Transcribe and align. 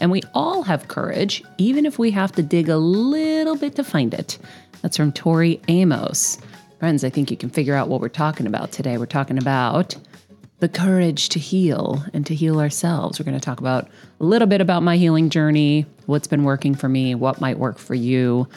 and 0.00 0.10
we 0.10 0.22
all 0.34 0.62
have 0.62 0.88
courage, 0.88 1.44
even 1.58 1.86
if 1.86 1.98
we 1.98 2.10
have 2.10 2.32
to 2.32 2.42
dig 2.42 2.68
a 2.68 2.76
little 2.78 3.56
bit 3.56 3.76
to 3.76 3.84
find 3.84 4.12
it. 4.14 4.38
That's 4.82 4.96
from 4.96 5.12
Tori 5.12 5.60
Amos. 5.68 6.38
Friends, 6.78 7.04
I 7.04 7.10
think 7.10 7.30
you 7.30 7.36
can 7.36 7.50
figure 7.50 7.74
out 7.74 7.88
what 7.88 8.00
we're 8.00 8.08
talking 8.08 8.46
about 8.46 8.72
today. 8.72 8.96
We're 8.96 9.06
talking 9.06 9.36
about 9.36 9.94
the 10.60 10.68
courage 10.68 11.28
to 11.30 11.38
heal 11.38 12.02
and 12.14 12.26
to 12.26 12.34
heal 12.34 12.60
ourselves. 12.60 13.18
We're 13.18 13.24
going 13.24 13.38
to 13.38 13.44
talk 13.44 13.60
about 13.60 13.88
a 14.20 14.24
little 14.24 14.48
bit 14.48 14.60
about 14.60 14.82
my 14.82 14.96
healing 14.96 15.30
journey, 15.30 15.86
what's 16.06 16.26
been 16.26 16.44
working 16.44 16.74
for 16.74 16.88
me, 16.88 17.14
what 17.14 17.40
might 17.40 17.58
work 17.58 17.78
for 17.78 17.94
you, 17.94 18.48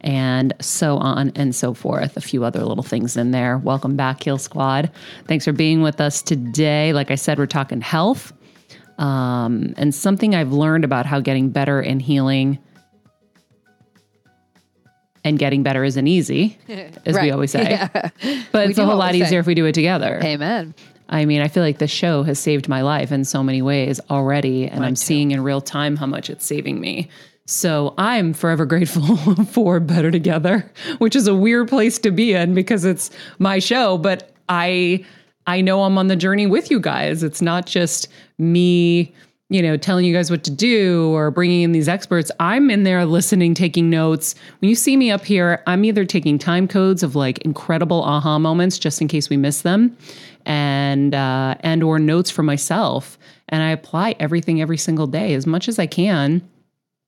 and 0.00 0.52
so 0.60 0.98
on 0.98 1.30
and 1.34 1.54
so 1.54 1.74
forth. 1.74 2.16
A 2.16 2.20
few 2.20 2.44
other 2.44 2.64
little 2.64 2.82
things 2.82 3.16
in 3.16 3.30
there. 3.30 3.58
Welcome 3.58 3.96
back, 3.96 4.22
Heal 4.22 4.38
Squad. 4.38 4.90
Thanks 5.26 5.44
for 5.44 5.52
being 5.52 5.82
with 5.82 6.00
us 6.00 6.22
today. 6.22 6.92
Like 6.92 7.10
I 7.10 7.16
said, 7.16 7.38
we're 7.38 7.46
talking 7.46 7.80
health. 7.80 8.32
Um, 8.98 9.74
and 9.76 9.94
something 9.94 10.34
I've 10.34 10.52
learned 10.52 10.84
about 10.84 11.06
how 11.06 11.20
getting 11.20 11.50
better 11.50 11.80
and 11.80 12.00
healing 12.00 12.58
and 15.24 15.38
getting 15.38 15.62
better 15.62 15.84
isn't 15.84 16.06
easy, 16.06 16.58
as 16.68 17.14
right. 17.14 17.22
we 17.22 17.30
always 17.30 17.50
say. 17.50 17.62
Yeah. 17.62 17.88
But 18.52 18.66
we 18.66 18.70
it's 18.70 18.78
a 18.78 18.84
whole 18.84 18.96
lot 18.96 19.14
easier 19.14 19.28
say. 19.28 19.36
if 19.38 19.46
we 19.46 19.54
do 19.54 19.66
it 19.66 19.72
together. 19.72 20.20
Amen. 20.22 20.74
I 21.08 21.26
mean, 21.26 21.42
I 21.42 21.48
feel 21.48 21.62
like 21.62 21.78
the 21.78 21.86
show 21.86 22.22
has 22.22 22.38
saved 22.38 22.68
my 22.68 22.80
life 22.82 23.12
in 23.12 23.24
so 23.24 23.42
many 23.42 23.62
ways 23.62 24.00
already, 24.10 24.66
and 24.66 24.80
Mine 24.80 24.88
I'm 24.88 24.94
too. 24.94 25.00
seeing 25.00 25.30
in 25.30 25.42
real 25.42 25.60
time 25.60 25.96
how 25.96 26.06
much 26.06 26.30
it's 26.30 26.44
saving 26.44 26.80
me. 26.80 27.08
So 27.46 27.94
I'm 27.98 28.32
forever 28.32 28.64
grateful 28.66 29.16
for 29.46 29.78
Better 29.78 30.10
Together, 30.10 30.70
which 30.98 31.14
is 31.14 31.26
a 31.26 31.34
weird 31.34 31.68
place 31.68 31.98
to 32.00 32.10
be 32.10 32.32
in 32.32 32.54
because 32.54 32.84
it's 32.84 33.10
my 33.38 33.58
show, 33.58 33.98
but 33.98 34.32
I 34.48 35.04
I 35.46 35.60
know 35.60 35.84
I'm 35.84 35.98
on 35.98 36.08
the 36.08 36.16
journey 36.16 36.46
with 36.46 36.70
you 36.70 36.80
guys. 36.80 37.22
It's 37.22 37.42
not 37.42 37.66
just 37.66 38.08
me, 38.38 39.12
you 39.48 39.62
know, 39.62 39.76
telling 39.76 40.04
you 40.04 40.14
guys 40.14 40.30
what 40.30 40.44
to 40.44 40.50
do 40.50 41.12
or 41.12 41.30
bringing 41.30 41.62
in 41.62 41.72
these 41.72 41.88
experts. 41.88 42.30
I'm 42.40 42.70
in 42.70 42.84
there 42.84 43.04
listening, 43.04 43.54
taking 43.54 43.90
notes. 43.90 44.34
When 44.60 44.68
you 44.68 44.74
see 44.74 44.96
me 44.96 45.10
up 45.10 45.24
here, 45.24 45.62
I'm 45.66 45.84
either 45.84 46.04
taking 46.04 46.38
time 46.38 46.68
codes 46.68 47.02
of 47.02 47.16
like 47.16 47.38
incredible 47.38 48.02
aha 48.02 48.38
moments 48.38 48.78
just 48.78 49.00
in 49.00 49.08
case 49.08 49.28
we 49.28 49.36
miss 49.36 49.62
them 49.62 49.96
and 50.46 51.14
uh, 51.14 51.56
and 51.60 51.82
or 51.82 51.98
notes 51.98 52.30
for 52.30 52.42
myself 52.42 53.18
and 53.52 53.62
I 53.62 53.70
apply 53.70 54.16
everything 54.18 54.60
every 54.62 54.78
single 54.78 55.06
day 55.06 55.34
as 55.34 55.46
much 55.46 55.68
as 55.68 55.78
I 55.78 55.86
can 55.86 56.42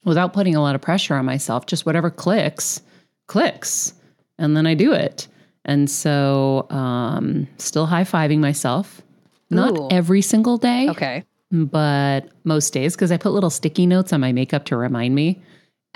without 0.05 0.35
putting 0.35 0.55
a 0.55 0.61
lot 0.61 0.75
of 0.75 0.83
pressure 0.83 1.15
on 1.15 1.25
myself. 1.25 1.65
Just 1.65 1.87
whatever 1.87 2.11
clicks, 2.11 2.83
clicks. 3.27 3.95
And 4.39 4.55
then 4.55 4.67
I 4.67 4.75
do 4.75 4.93
it. 4.93 5.27
And 5.65 5.91
so, 5.91 6.67
um, 6.71 7.49
still 7.59 7.87
high 7.87 8.05
fiving 8.05 8.39
myself. 8.39 9.03
Not 9.51 9.79
Ooh. 9.79 9.89
every 9.91 10.23
single 10.23 10.59
day. 10.59 10.89
Okay. 10.91 11.25
But 11.51 12.29
most 12.45 12.73
days 12.73 12.95
because 12.95 13.13
I 13.13 13.17
put 13.17 13.33
little 13.33 13.51
sticky 13.51 13.87
notes 13.87 14.13
on 14.13 14.21
my 14.21 14.33
makeup 14.33 14.65
to 14.67 14.77
remind 14.77 15.15
me. 15.15 15.41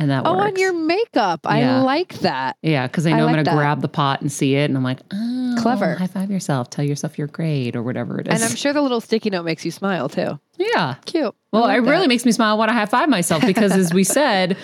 And 0.00 0.10
that 0.10 0.22
oh, 0.24 0.34
works. 0.34 0.52
on 0.52 0.56
your 0.56 0.72
makeup. 0.72 1.40
Yeah. 1.44 1.78
I 1.78 1.82
like 1.82 2.20
that. 2.20 2.56
Yeah, 2.62 2.86
because 2.86 3.04
I 3.04 3.10
know 3.10 3.26
I 3.26 3.30
am 3.30 3.34
going 3.34 3.44
to 3.44 3.50
grab 3.50 3.80
the 3.80 3.88
pot 3.88 4.20
and 4.20 4.30
see 4.30 4.54
it. 4.54 4.66
And 4.66 4.76
I'm 4.76 4.84
like, 4.84 5.00
oh, 5.12 5.56
clever. 5.58 5.96
High 5.96 6.06
five 6.06 6.30
yourself. 6.30 6.70
Tell 6.70 6.84
yourself 6.84 7.18
you're 7.18 7.26
great 7.26 7.74
or 7.74 7.82
whatever 7.82 8.20
it 8.20 8.28
is. 8.28 8.34
And 8.34 8.48
I'm 8.48 8.56
sure 8.56 8.72
the 8.72 8.80
little 8.80 9.00
sticky 9.00 9.30
note 9.30 9.42
makes 9.42 9.64
you 9.64 9.72
smile 9.72 10.08
too. 10.08 10.38
Yeah. 10.56 10.94
Cute. 11.04 11.34
Well, 11.52 11.62
like 11.62 11.78
it 11.78 11.84
that. 11.84 11.90
really 11.90 12.06
makes 12.06 12.24
me 12.24 12.30
smile 12.30 12.56
when 12.56 12.70
I 12.70 12.74
high 12.74 12.86
five 12.86 13.08
myself 13.08 13.44
because, 13.44 13.72
as 13.72 13.92
we 13.92 14.04
said, 14.04 14.56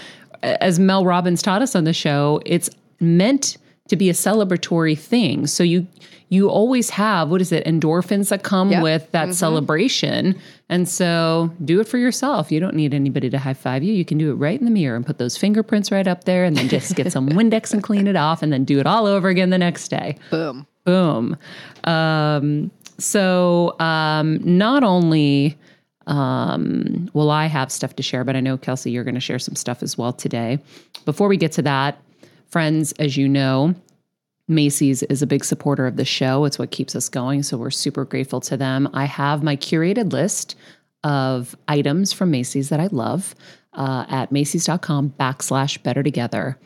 as 0.43 0.79
Mel 0.79 1.05
Robbins 1.05 1.43
taught 1.43 1.63
us 1.63 1.75
on 1.75 1.83
the 1.83 1.93
show, 1.93 2.41
it's 2.47 2.71
meant 3.01 3.57
to 3.89 3.97
be 3.97 4.09
a 4.09 4.13
celebratory 4.13 4.99
thing. 4.99 5.47
So 5.47 5.63
you 5.63 5.87
you 6.31 6.49
always 6.49 6.91
have 6.91 7.29
what 7.29 7.41
is 7.41 7.53
it 7.53 7.65
endorphins 7.67 8.31
that 8.31 8.43
come 8.43 8.71
yep. 8.71 8.83
with 8.83 9.11
that 9.13 9.25
mm-hmm. 9.25 9.33
celebration. 9.33 10.41
And 10.69 10.89
so 10.89 11.53
do 11.65 11.81
it 11.81 11.87
for 11.87 11.99
yourself. 11.99 12.51
You 12.51 12.61
don't 12.61 12.75
need 12.75 12.95
anybody 12.95 13.29
to 13.31 13.39
high 13.39 13.55
five 13.55 13.83
you. 13.83 13.93
You 13.93 14.05
can 14.05 14.19
do 14.19 14.31
it 14.31 14.35
right 14.35 14.59
in 14.59 14.65
the 14.65 14.71
mirror 14.71 14.97
and 14.97 15.07
put 15.07 15.19
those 15.19 15.37
fingerprints 15.37 15.93
right 15.93 16.09
up 16.09 16.25
there 16.25 16.45
and 16.45 16.57
then 16.57 16.69
just 16.69 16.97
get 16.97 17.13
some 17.13 17.29
windex 17.31 17.73
and 17.73 17.83
clean 17.83 18.07
it 18.07 18.17
off 18.17 18.43
and 18.43 18.53
then 18.53 18.65
do 18.65 18.81
it 18.81 18.87
all 18.87 19.07
over 19.07 19.29
again 19.29 19.51
the 19.51 19.59
next 19.59 19.89
day. 19.89 20.17
Boom. 20.31 20.67
Boom. 20.85 21.37
Um, 21.85 22.71
so 22.99 23.79
um, 23.81 24.41
not 24.45 24.83
only 24.83 25.59
um, 26.07 27.09
will 27.15 27.31
i 27.31 27.47
have 27.47 27.73
stuff 27.73 27.97
to 27.97 28.03
share 28.03 28.25
but 28.25 28.37
i 28.37 28.41
know 28.41 28.59
kelsey 28.59 28.91
you're 28.91 29.05
going 29.05 29.15
to 29.15 29.23
share 29.23 29.39
some 29.39 29.57
stuff 29.57 29.83
as 29.83 29.97
well 29.97 30.13
today. 30.13 30.59
Before 31.07 31.29
we 31.29 31.37
get 31.39 31.53
to 31.53 31.63
that 31.63 31.99
Friends, 32.55 32.93
as 33.01 33.17
you 33.17 33.29
know, 33.29 33.75
Macy's 34.47 35.03
is 35.03 35.23
a 35.23 35.27
big 35.27 35.45
supporter 35.45 35.89
of 35.89 35.97
the 35.97 36.05
show. 36.05 36.45
It's 36.45 36.57
what 36.57 36.71
keeps 36.71 36.95
us 36.95 37.09
going. 37.09 37.43
So 37.43 37.59
we're 37.59 37.73
super 37.73 38.05
grateful 38.05 38.41
to 38.43 38.57
them. 38.57 38.89
I 38.95 39.07
have 39.07 39.43
my 39.43 39.57
curated 39.57 40.13
list 40.13 40.55
of 41.03 41.57
items 41.67 42.13
from 42.13 42.31
Macy's 42.31 42.69
that 42.69 42.79
I 42.79 42.87
love 42.93 43.35
uh, 43.73 44.07
at 44.09 44.31
Macy's.com 44.31 45.15
backslash 45.19 45.83
better 45.83 46.05
together. 46.05 46.57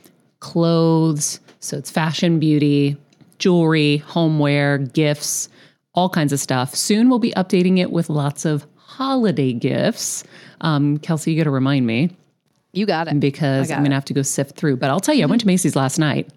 Clothes, 0.41 1.41
so 1.59 1.79
it's 1.79 1.91
fashion, 1.91 2.39
beauty, 2.39 2.99
jewelry, 3.39 3.97
homeware, 3.97 4.77
gifts, 4.77 5.49
all 5.95 6.11
kinds 6.11 6.35
of 6.35 6.39
stuff. 6.39 6.75
Soon 6.75 7.09
we'll 7.09 7.19
be 7.19 7.33
updating 7.33 7.79
it 7.79 7.91
with 7.91 8.11
lots 8.11 8.45
of 8.45 8.67
holiday 8.77 9.55
gifts. 9.55 10.23
Um, 10.61 10.99
Kelsey, 10.99 11.33
you 11.33 11.39
got 11.39 11.45
to 11.45 11.51
remind 11.51 11.87
me. 11.87 12.15
You 12.73 12.87
got 12.87 13.09
it. 13.09 13.19
Because 13.19 13.71
I'm 13.71 13.79
going 13.79 13.91
to 13.91 13.97
have 13.97 14.05
to 14.07 14.15
go 14.15 14.23
sift 14.23 14.57
through. 14.57 14.77
But 14.77 14.91
I'll 14.91 15.01
tell 15.01 15.15
you, 15.15 15.25
I 15.25 15.27
went 15.27 15.41
to 15.41 15.47
Macy's 15.47 15.77
last 15.77 15.99
night 15.99 16.31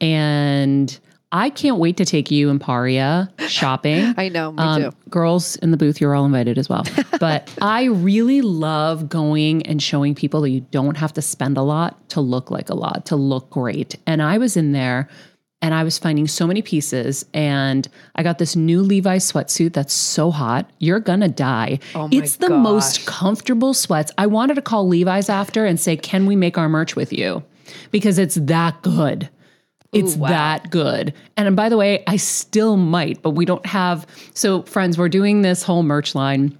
and 0.00 0.98
I 1.32 1.48
can't 1.48 1.78
wait 1.78 1.96
to 1.96 2.04
take 2.04 2.30
you 2.30 2.50
and 2.50 2.60
Paria 2.60 3.32
shopping. 3.48 4.12
I 4.18 4.28
know, 4.28 4.52
me 4.52 4.62
um, 4.62 4.82
too. 4.82 4.90
Girls 5.08 5.56
in 5.56 5.70
the 5.70 5.78
booth, 5.78 6.00
you're 6.00 6.14
all 6.14 6.26
invited 6.26 6.58
as 6.58 6.68
well. 6.68 6.84
but 7.20 7.50
I 7.62 7.84
really 7.84 8.42
love 8.42 9.08
going 9.08 9.66
and 9.66 9.82
showing 9.82 10.14
people 10.14 10.42
that 10.42 10.50
you 10.50 10.60
don't 10.60 10.96
have 10.96 11.14
to 11.14 11.22
spend 11.22 11.56
a 11.56 11.62
lot 11.62 12.08
to 12.10 12.20
look 12.20 12.50
like 12.50 12.68
a 12.68 12.74
lot, 12.74 13.06
to 13.06 13.16
look 13.16 13.48
great. 13.48 13.96
And 14.06 14.20
I 14.20 14.36
was 14.36 14.58
in 14.58 14.72
there 14.72 15.08
and 15.62 15.72
I 15.72 15.84
was 15.84 15.96
finding 15.96 16.26
so 16.26 16.46
many 16.46 16.60
pieces. 16.60 17.24
And 17.32 17.88
I 18.16 18.22
got 18.22 18.38
this 18.38 18.56
new 18.56 18.82
Levi's 18.82 19.30
sweatsuit 19.30 19.72
that's 19.72 19.94
so 19.94 20.30
hot. 20.32 20.68
You're 20.80 21.00
gonna 21.00 21.28
die. 21.28 21.78
Oh 21.94 22.08
it's 22.10 22.36
the 22.36 22.48
gosh. 22.48 22.62
most 22.62 23.06
comfortable 23.06 23.72
sweats. 23.72 24.12
I 24.18 24.26
wanted 24.26 24.54
to 24.54 24.62
call 24.62 24.86
Levi's 24.86 25.28
after 25.28 25.64
and 25.64 25.80
say, 25.80 25.96
Can 25.96 26.26
we 26.26 26.36
make 26.36 26.58
our 26.58 26.68
merch 26.68 26.96
with 26.96 27.12
you? 27.12 27.42
Because 27.92 28.18
it's 28.18 28.34
that 28.34 28.82
good. 28.82 29.30
It's 29.92 30.16
Ooh, 30.16 30.20
wow. 30.20 30.28
that 30.28 30.70
good. 30.70 31.14
And 31.36 31.54
by 31.54 31.68
the 31.68 31.76
way, 31.76 32.02
I 32.06 32.16
still 32.16 32.76
might, 32.76 33.22
but 33.22 33.30
we 33.30 33.44
don't 33.44 33.64
have. 33.66 34.06
So, 34.34 34.62
friends, 34.62 34.96
we're 34.96 35.10
doing 35.10 35.42
this 35.42 35.62
whole 35.62 35.82
merch 35.82 36.14
line. 36.14 36.58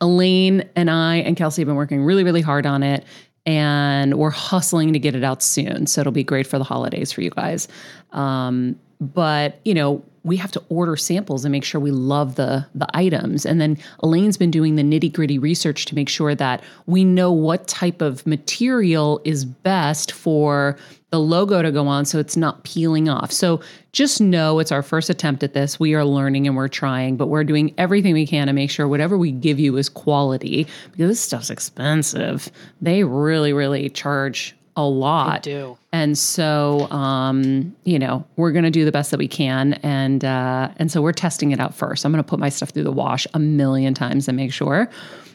Elaine 0.00 0.68
and 0.74 0.90
I 0.90 1.16
and 1.16 1.36
Kelsey 1.36 1.62
have 1.62 1.68
been 1.68 1.76
working 1.76 2.02
really, 2.02 2.24
really 2.24 2.40
hard 2.40 2.66
on 2.66 2.82
it. 2.82 3.04
And 3.44 4.14
we're 4.14 4.30
hustling 4.30 4.92
to 4.92 4.98
get 4.98 5.14
it 5.14 5.24
out 5.24 5.42
soon. 5.42 5.86
So 5.86 6.00
it'll 6.00 6.12
be 6.12 6.24
great 6.24 6.46
for 6.46 6.58
the 6.58 6.64
holidays 6.64 7.10
for 7.10 7.22
you 7.22 7.30
guys. 7.30 7.66
Um, 8.12 8.78
but, 9.00 9.58
you 9.64 9.74
know, 9.74 10.04
we 10.24 10.36
have 10.36 10.52
to 10.52 10.62
order 10.68 10.96
samples 10.96 11.44
and 11.44 11.50
make 11.50 11.64
sure 11.64 11.80
we 11.80 11.90
love 11.90 12.36
the 12.36 12.64
the 12.74 12.86
items. 12.94 13.44
And 13.44 13.60
then 13.60 13.76
Elaine's 14.04 14.36
been 14.36 14.50
doing 14.50 14.76
the 14.76 14.82
nitty 14.82 15.12
gritty 15.12 15.38
research 15.38 15.84
to 15.86 15.94
make 15.94 16.08
sure 16.08 16.34
that 16.34 16.62
we 16.86 17.02
know 17.02 17.32
what 17.32 17.66
type 17.66 18.00
of 18.00 18.24
material 18.26 19.20
is 19.24 19.44
best 19.44 20.12
for 20.12 20.78
the 21.12 21.20
logo 21.20 21.60
to 21.60 21.70
go 21.70 21.86
on 21.86 22.06
so 22.06 22.18
it's 22.18 22.38
not 22.38 22.64
peeling 22.64 23.06
off. 23.06 23.30
So 23.30 23.60
just 23.92 24.18
know 24.18 24.58
it's 24.58 24.72
our 24.72 24.82
first 24.82 25.10
attempt 25.10 25.42
at 25.42 25.52
this. 25.52 25.78
We 25.78 25.94
are 25.94 26.06
learning 26.06 26.46
and 26.46 26.56
we're 26.56 26.68
trying, 26.68 27.16
but 27.16 27.26
we're 27.26 27.44
doing 27.44 27.74
everything 27.76 28.14
we 28.14 28.26
can 28.26 28.46
to 28.46 28.54
make 28.54 28.70
sure 28.70 28.88
whatever 28.88 29.18
we 29.18 29.30
give 29.30 29.60
you 29.60 29.76
is 29.76 29.90
quality 29.90 30.66
because 30.90 31.10
this 31.10 31.20
stuff's 31.20 31.50
expensive. 31.50 32.50
They 32.80 33.04
really, 33.04 33.52
really 33.52 33.90
charge 33.90 34.56
a 34.74 34.84
lot. 34.84 35.42
do. 35.42 35.76
And 35.92 36.16
so, 36.16 36.90
um, 36.90 37.76
you 37.84 37.98
know, 37.98 38.24
we're 38.36 38.52
going 38.52 38.64
to 38.64 38.70
do 38.70 38.86
the 38.86 38.92
best 38.92 39.10
that 39.10 39.18
we 39.18 39.28
can, 39.28 39.74
and 39.82 40.24
uh, 40.24 40.70
and 40.78 40.90
so 40.90 41.02
we're 41.02 41.12
testing 41.12 41.52
it 41.52 41.60
out 41.60 41.74
first. 41.74 42.06
I'm 42.06 42.12
going 42.12 42.24
to 42.24 42.28
put 42.28 42.38
my 42.38 42.48
stuff 42.48 42.70
through 42.70 42.84
the 42.84 42.92
wash 42.92 43.26
a 43.34 43.38
million 43.38 43.92
times 43.92 44.28
and 44.28 44.36
make 44.36 44.50
sure. 44.50 44.88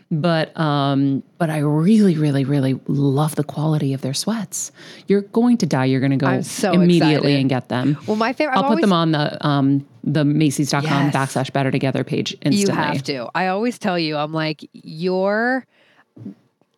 But 0.09 0.57
um, 0.57 1.21
but 1.38 1.50
I 1.50 1.57
really, 1.59 2.18
really, 2.18 2.45
really 2.45 2.80
love 2.88 3.36
the 3.36 3.44
quality 3.44 3.94
of 3.94 4.01
their 4.01 4.13
sweats. 4.13 4.71
You're 5.07 5.21
going 5.21 5.57
to 5.57 5.65
die. 5.65 5.86
You're 5.86 6.00
going 6.00 6.12
to 6.12 6.18
go 6.18 6.42
so 6.42 6.71
immediately 6.71 7.15
excited. 7.33 7.39
and 7.42 7.50
get 7.50 7.68
them. 7.68 7.98
Well, 8.07 8.15
my 8.15 8.31
favorite. 8.31 8.56
I'll 8.57 8.69
put 8.69 8.80
them 8.80 8.94
on 8.94 9.12
the 9.12 9.45
um, 9.45 9.86
the 10.06 10.24
Macy's.com 10.24 10.81
Yes. 10.83 11.13
backslash 11.13 11.51
better 11.51 11.71
together 11.71 12.06
page 12.06 12.31
instantly. 12.42 12.74
You 12.74 12.88
have 12.88 13.04
to. 13.04 13.30
I 13.36 13.48
always 13.48 13.77
tell 13.77 14.00
you, 14.00 14.15
I'm 14.15 14.31
like 14.31 14.68
your 14.71 15.65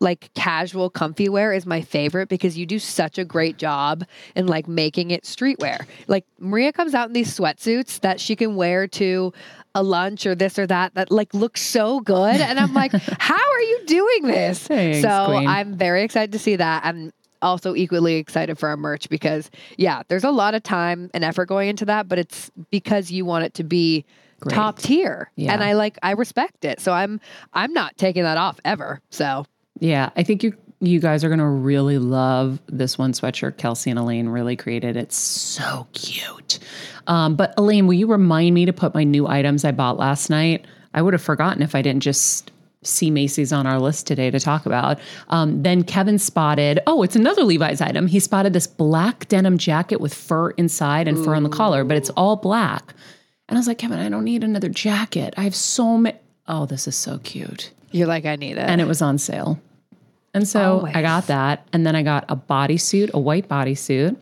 like 0.02 0.31
casual 0.34 0.90
comfy 0.90 1.28
wear 1.28 1.52
is 1.52 1.66
my 1.66 1.81
favorite 1.81 2.30
because 2.30 2.58
you 2.58 2.66
do 2.66 2.80
such 2.80 3.18
a 3.18 3.26
great 3.26 3.58
job 3.58 4.06
in 4.34 4.48
like 4.48 4.66
making 4.68 5.12
it 5.12 5.24
streetwear. 5.24 5.86
Like 6.08 6.26
Maria 6.40 6.72
comes 6.72 6.96
out 6.96 7.08
in 7.08 7.14
these 7.14 7.38
sweatsuits 7.38 8.00
that 8.00 8.20
she 8.22 8.36
can 8.36 8.56
wear 8.56 8.88
to 8.88 9.34
a 9.75 9.83
lunch 9.83 10.25
or 10.25 10.36
this 10.36 10.57
or 10.57 10.68
that 10.68 10.95
that 10.95 11.12
like 11.12 11.33
looks 11.33 11.62
so 11.62 12.00
good 12.00 12.36
and 12.36 12.60
I'm 12.60 12.74
like, 12.74 12.92
"How 13.19 13.36
are 13.36 13.62
you 13.62 13.81
doing 13.86 14.27
this?" 14.27 14.60
Thanks, 14.68 15.01
so, 15.01 15.27
queen. 15.27 15.48
I'm 15.48 15.75
very 15.75 16.04
excited 16.04 16.31
to 16.33 16.39
see 16.39 16.56
that. 16.56 16.86
I'm 16.86 17.12
also 17.42 17.75
equally 17.75 18.16
excited 18.16 18.57
for 18.57 18.69
our 18.69 18.77
merch 18.77 19.10
because 19.10 19.50
yeah, 19.77 20.04
there's 20.07 20.24
a 20.24 20.31
lot 20.31 20.56
of 20.56 20.63
time 20.63 21.10
and 21.13 21.24
effort 21.24 21.45
going 21.45 21.69
into 21.69 21.86
that, 21.86 22.07
but 22.07 22.19
it's 22.19 22.51
because 22.71 23.12
you 23.12 23.25
want 23.25 23.45
it 23.45 23.54
to 23.56 23.63
be 23.63 24.06
Great. 24.39 24.56
top 24.56 24.80
tier. 24.80 25.31
Yeah. 25.36 25.54
And 25.54 25.63
I 25.63 25.74
like 25.74 25.98
I 26.04 26.12
respect 26.12 26.66
it. 26.66 26.80
So 26.80 26.92
I'm 26.92 27.19
I'm 27.54 27.74
not 27.74 27.98
taking 27.98 28.24
that 28.24 28.38
off 28.38 28.60
ever. 28.66 29.01
So 29.10 29.45
Yeah, 29.80 30.10
I 30.16 30.24
think 30.24 30.44
you 30.44 30.54
you 30.81 31.00
guys 31.00 31.24
are 31.24 31.30
going 31.30 31.40
to 31.40 31.46
really 31.46 31.98
love 31.98 32.60
this 32.68 32.98
one 32.98 33.12
sweatshirt 33.14 33.58
Kelsey 33.58 33.90
and 33.90 34.00
Elaine 34.00 34.30
really 34.30 34.56
created. 34.56 34.96
It's 34.96 35.18
so 35.18 35.88
cute. 35.94 36.60
Um, 37.08 37.36
but 37.36 37.54
Elaine, 37.58 37.88
will 37.88 37.96
you 37.96 38.08
remind 38.08 38.54
me 38.56 38.66
to 38.66 38.74
put 38.74 38.94
my 38.94 39.04
new 39.04 39.28
items 39.28 39.66
I 39.66 39.72
bought 39.72 39.98
last 39.98 40.30
night? 40.30 40.66
I 40.94 41.02
would 41.02 41.14
have 41.14 41.22
forgotten 41.22 41.62
if 41.62 41.76
I 41.76 41.81
didn't 41.81 42.04
just 42.04 42.52
see 42.81 43.12
Macy's 43.12 43.52
on 43.52 43.68
our 43.68 43.80
list 43.80 44.08
today 44.08 44.31
to 44.31 44.40
talk 44.40 44.66
about. 44.66 45.00
Um, 45.28 45.64
then 45.64 45.84
Kevin 45.84 46.18
spotted, 46.18 46.80
oh, 46.88 47.04
it's 47.04 47.16
another 47.16 47.44
Levi's 47.44 47.81
item. 47.81 48.08
He 48.08 48.22
spotted 48.22 48.54
this 48.54 48.68
black 48.68 49.28
denim 49.28 49.58
jacket 49.58 50.00
with 50.00 50.14
fur 50.14 50.52
inside 50.52 51.08
and 51.10 51.18
fur 51.24 51.36
on 51.36 51.44
the 51.44 51.50
collar, 51.50 51.84
but 51.84 51.98
it's 51.98 52.10
all 52.12 52.38
black. 52.38 52.94
And 53.50 53.58
I 53.58 53.60
was 53.60 53.68
like, 53.68 53.80
Kevin, 53.80 54.00
I 54.00 54.08
don't 54.08 54.24
need 54.24 54.46
another 54.46 54.70
jacket. 54.70 55.34
I 55.36 55.44
have 55.44 55.56
so 55.56 55.98
many. 55.98 56.18
Oh, 56.48 56.66
this 56.66 56.88
is 56.88 56.96
so 56.96 57.18
cute 57.20 57.72
you're 57.92 58.08
like, 58.08 58.26
I 58.26 58.36
need 58.36 58.58
it. 58.58 58.70
and 58.70 58.81
it 58.81 58.88
was 58.88 59.02
on 59.02 59.18
sale. 59.18 59.60
And 60.34 60.48
so 60.48 60.60
oh 60.60 60.78
Always. 60.80 60.96
I 60.96 61.02
got 61.02 61.28
that. 61.28 61.68
And 61.74 61.86
then 61.86 61.96
I 61.96 62.04
got 62.04 62.26
a 62.30 62.36
bodysuit, 62.36 63.12
a 63.14 63.20
white 63.20 63.48
bodysuit 63.48 64.16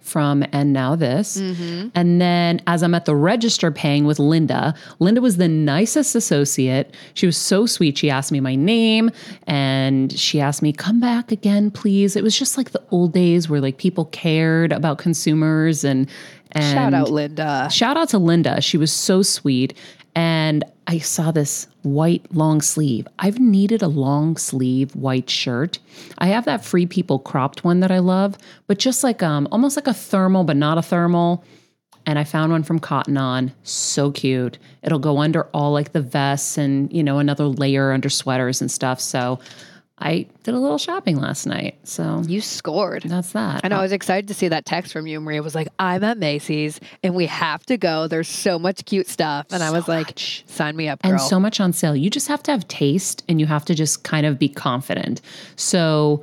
from 0.00 0.44
And 0.52 0.72
Now 0.74 0.94
This. 0.94 1.38
Mm-hmm. 1.38 1.88
And 1.94 2.20
then 2.20 2.60
as 2.66 2.82
I'm 2.82 2.94
at 2.94 3.06
the 3.06 3.16
register 3.16 3.70
paying 3.70 4.04
with 4.04 4.18
Linda, 4.18 4.74
Linda 4.98 5.22
was 5.22 5.38
the 5.38 5.48
nicest 5.48 6.14
associate. 6.14 6.94
She 7.14 7.24
was 7.24 7.38
so 7.38 7.64
sweet. 7.64 7.96
She 7.96 8.10
asked 8.10 8.30
me 8.30 8.38
my 8.38 8.54
name 8.54 9.10
and 9.46 10.12
she 10.12 10.40
asked 10.40 10.60
me, 10.60 10.74
come 10.74 11.00
back 11.00 11.32
again, 11.32 11.70
please. 11.70 12.16
It 12.16 12.22
was 12.22 12.38
just 12.38 12.58
like 12.58 12.72
the 12.72 12.82
old 12.90 13.14
days 13.14 13.48
where 13.48 13.62
like 13.62 13.78
people 13.78 14.04
cared 14.06 14.72
about 14.72 14.98
consumers 14.98 15.84
and 15.84 16.08
and 16.52 16.72
Shout 16.72 16.94
out 16.94 17.10
Linda. 17.10 17.68
Shout 17.72 17.96
out 17.96 18.10
to 18.10 18.18
Linda. 18.18 18.60
She 18.60 18.76
was 18.76 18.92
so 18.92 19.22
sweet. 19.22 19.74
And 20.14 20.64
I 20.86 20.98
saw 20.98 21.30
this 21.30 21.66
white 21.82 22.26
long 22.34 22.60
sleeve. 22.60 23.08
I've 23.18 23.38
needed 23.38 23.82
a 23.82 23.88
long 23.88 24.36
sleeve 24.36 24.94
white 24.94 25.30
shirt. 25.30 25.78
I 26.18 26.26
have 26.26 26.44
that 26.44 26.64
Free 26.64 26.86
People 26.86 27.18
cropped 27.18 27.64
one 27.64 27.80
that 27.80 27.90
I 27.90 28.00
love, 28.00 28.36
but 28.66 28.78
just 28.78 29.02
like 29.02 29.22
um 29.22 29.48
almost 29.50 29.76
like 29.76 29.86
a 29.86 29.94
thermal, 29.94 30.44
but 30.44 30.56
not 30.56 30.78
a 30.78 30.82
thermal. 30.82 31.44
And 32.06 32.18
I 32.18 32.24
found 32.24 32.52
one 32.52 32.62
from 32.62 32.80
Cotton 32.80 33.16
On. 33.16 33.52
So 33.62 34.10
cute. 34.10 34.58
It'll 34.82 34.98
go 34.98 35.18
under 35.18 35.44
all 35.54 35.72
like 35.72 35.92
the 35.92 36.02
vests 36.02 36.58
and, 36.58 36.92
you 36.92 37.02
know, 37.02 37.18
another 37.18 37.46
layer 37.46 37.92
under 37.92 38.10
sweaters 38.10 38.60
and 38.60 38.70
stuff. 38.70 39.00
So 39.00 39.40
I 40.04 40.26
did 40.42 40.54
a 40.54 40.58
little 40.58 40.76
shopping 40.78 41.16
last 41.18 41.46
night. 41.46 41.78
So 41.84 42.22
You 42.26 42.40
scored. 42.42 43.04
that's 43.04 43.32
that. 43.32 43.62
I 43.64 43.68
know. 43.68 43.78
I 43.78 43.82
was 43.82 43.92
excited 43.92 44.28
to 44.28 44.34
see 44.34 44.48
that 44.48 44.66
text 44.66 44.92
from 44.92 45.06
you. 45.06 45.18
Maria 45.20 45.42
was 45.42 45.54
like, 45.54 45.68
I'm 45.78 46.04
at 46.04 46.18
Macy's 46.18 46.78
and 47.02 47.14
we 47.14 47.26
have 47.26 47.64
to 47.66 47.78
go. 47.78 48.06
There's 48.06 48.28
so 48.28 48.58
much 48.58 48.84
cute 48.84 49.08
stuff. 49.08 49.46
And 49.50 49.62
I 49.62 49.70
was 49.70 49.88
like, 49.88 50.08
much. 50.08 50.44
sign 50.46 50.76
me 50.76 50.88
up, 50.88 51.00
girl. 51.02 51.12
and 51.12 51.20
so 51.20 51.40
much 51.40 51.58
on 51.58 51.72
sale. 51.72 51.96
You 51.96 52.10
just 52.10 52.28
have 52.28 52.42
to 52.44 52.50
have 52.52 52.68
taste 52.68 53.24
and 53.28 53.40
you 53.40 53.46
have 53.46 53.64
to 53.64 53.74
just 53.74 54.04
kind 54.04 54.26
of 54.26 54.38
be 54.38 54.48
confident. 54.48 55.22
So 55.56 56.22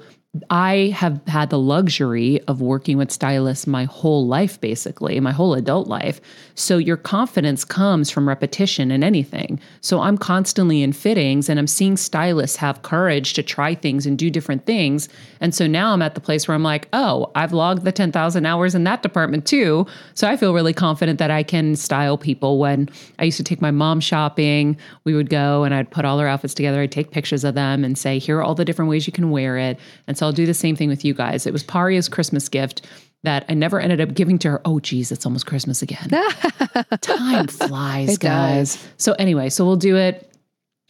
I 0.49 0.93
have 0.95 1.19
had 1.27 1.49
the 1.49 1.59
luxury 1.59 2.39
of 2.47 2.61
working 2.61 2.97
with 2.97 3.11
stylists 3.11 3.67
my 3.67 3.83
whole 3.83 4.25
life, 4.25 4.61
basically, 4.61 5.19
my 5.19 5.33
whole 5.33 5.53
adult 5.53 5.89
life. 5.89 6.21
So 6.55 6.77
your 6.77 6.95
confidence 6.95 7.65
comes 7.65 8.09
from 8.09 8.29
repetition 8.29 8.91
in 8.91 9.03
anything. 9.03 9.59
So 9.81 9.99
I'm 9.99 10.17
constantly 10.17 10.83
in 10.83 10.93
fittings 10.93 11.49
and 11.49 11.59
I'm 11.59 11.67
seeing 11.67 11.97
stylists 11.97 12.55
have 12.57 12.81
courage 12.81 13.33
to 13.33 13.43
try 13.43 13.75
things 13.75 14.05
and 14.05 14.17
do 14.17 14.29
different 14.29 14.65
things. 14.65 15.09
And 15.41 15.53
so 15.53 15.67
now 15.67 15.91
I'm 15.91 16.01
at 16.01 16.15
the 16.15 16.21
place 16.21 16.47
where 16.47 16.55
I'm 16.55 16.63
like, 16.63 16.87
oh, 16.93 17.29
I've 17.35 17.51
logged 17.51 17.83
the 17.83 17.91
10,000 17.91 18.45
hours 18.45 18.73
in 18.73 18.85
that 18.85 19.03
department 19.03 19.45
too. 19.45 19.85
So 20.13 20.29
I 20.29 20.37
feel 20.37 20.53
really 20.53 20.73
confident 20.73 21.19
that 21.19 21.29
I 21.31 21.43
can 21.43 21.75
style 21.75 22.17
people. 22.17 22.57
When 22.57 22.87
I 23.19 23.25
used 23.25 23.37
to 23.37 23.43
take 23.43 23.59
my 23.59 23.71
mom 23.71 23.99
shopping, 23.99 24.77
we 25.03 25.13
would 25.13 25.29
go 25.29 25.65
and 25.65 25.75
I'd 25.75 25.91
put 25.91 26.05
all 26.05 26.19
her 26.19 26.27
outfits 26.27 26.53
together. 26.53 26.79
I'd 26.79 26.91
take 26.93 27.11
pictures 27.11 27.43
of 27.43 27.53
them 27.53 27.83
and 27.83 27.97
say, 27.97 28.17
here 28.17 28.37
are 28.37 28.43
all 28.43 28.55
the 28.55 28.63
different 28.63 28.87
ways 28.87 29.05
you 29.05 29.11
can 29.11 29.29
wear 29.29 29.57
it. 29.57 29.77
And 30.07 30.20
so 30.21 30.27
I'll 30.27 30.31
do 30.31 30.45
the 30.45 30.53
same 30.53 30.75
thing 30.75 30.87
with 30.87 31.03
you 31.03 31.15
guys. 31.15 31.47
It 31.47 31.51
was 31.51 31.63
Paria's 31.63 32.07
Christmas 32.07 32.47
gift 32.47 32.85
that 33.23 33.43
I 33.49 33.55
never 33.55 33.79
ended 33.79 33.99
up 33.99 34.13
giving 34.13 34.37
to 34.39 34.51
her. 34.51 34.61
Oh, 34.65 34.79
geez, 34.79 35.11
it's 35.11 35.25
almost 35.25 35.47
Christmas 35.47 35.81
again. 35.81 36.09
Time 37.01 37.47
flies, 37.47 38.13
It 38.13 38.19
guys. 38.19 38.75
does. 38.75 38.87
So 38.97 39.13
anyway, 39.13 39.49
so 39.49 39.65
we'll 39.65 39.77
do 39.77 39.97
it 39.97 40.31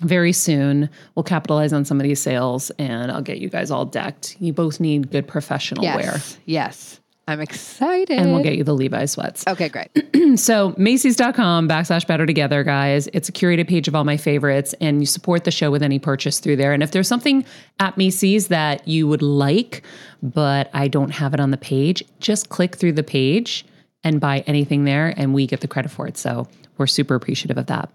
very 0.02 0.34
soon. 0.34 0.90
We'll 1.16 1.24
capitalize 1.24 1.72
on 1.72 1.86
some 1.86 1.98
of 1.98 2.04
these 2.04 2.22
sales 2.22 2.72
and 2.72 3.10
I'll 3.10 3.22
get 3.22 3.38
you 3.38 3.48
guys 3.48 3.72
all 3.72 3.86
decked. 3.86 4.36
You 4.42 4.52
both 4.52 4.82
need 4.82 5.12
good 5.12 5.30
professional 5.30 5.82
yes. 5.82 5.96
wear. 5.96 6.40
Yes. 6.46 7.00
I'm 7.28 7.40
excited. 7.40 8.18
And 8.18 8.34
we'll 8.34 8.44
get 8.44 8.56
you 8.56 8.64
the 8.64 8.74
Levi 8.74 9.06
sweats. 9.06 9.46
Okay, 9.48 9.70
great. 9.70 9.90
So 10.36 10.74
Macy's.com 10.78 11.68
backslash 11.68 12.08
better 12.08 12.26
together, 12.26 12.64
guys. 12.64 13.10
It's 13.12 13.28
a 13.28 13.34
curated 13.34 13.68
page 13.68 13.90
of 13.90 13.96
all 13.96 14.06
my 14.06 14.16
favorites, 14.16 14.74
and 14.80 15.02
you 15.02 15.06
support 15.06 15.44
the 15.44 15.52
show 15.52 15.72
with 15.72 15.84
any 15.84 16.00
purchase 16.00 16.40
through 16.40 16.56
there. 16.56 16.72
And 16.72 16.82
if 16.82 16.92
there's 16.92 17.08
something 17.10 17.44
at 17.82 17.98
Macy's 17.98 18.48
that 18.48 18.88
you 18.88 19.10
would 19.10 19.22
like, 19.22 19.84
but 20.24 20.70
I 20.74 20.88
don't 20.88 21.10
have 21.10 21.34
it 21.34 21.42
on 21.42 21.52
the 21.52 21.58
page, 21.58 22.02
just 22.22 22.48
click 22.48 22.78
through 22.78 22.94
the 22.94 23.04
page 23.04 23.66
and 24.06 24.22
buy 24.22 24.40
anything 24.48 24.86
there, 24.86 25.14
and 25.18 25.34
we 25.34 25.46
get 25.48 25.60
the 25.60 25.68
credit 25.68 25.90
for 25.92 26.08
it. 26.08 26.18
So 26.18 26.48
we're 26.78 26.88
super 26.88 27.16
appreciative 27.16 27.58
of 27.58 27.66
that. 27.66 27.90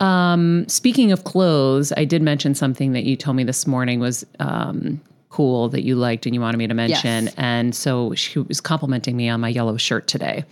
Um, 0.00 0.68
speaking 0.68 1.12
of 1.12 1.22
clothes, 1.22 1.92
I 1.96 2.04
did 2.04 2.22
mention 2.22 2.54
something 2.54 2.92
that 2.92 3.04
you 3.04 3.16
told 3.16 3.36
me 3.36 3.44
this 3.44 3.66
morning 3.66 4.00
was 4.00 4.26
um, 4.40 5.00
cool 5.34 5.68
that 5.70 5.82
you 5.82 5.96
liked 5.96 6.26
and 6.26 6.34
you 6.34 6.40
wanted 6.40 6.58
me 6.58 6.68
to 6.68 6.74
mention. 6.74 7.24
Yes. 7.24 7.34
And 7.36 7.74
so 7.74 8.14
she 8.14 8.38
was 8.38 8.60
complimenting 8.60 9.16
me 9.16 9.28
on 9.28 9.40
my 9.40 9.48
yellow 9.48 9.76
shirt 9.76 10.06
today. 10.06 10.44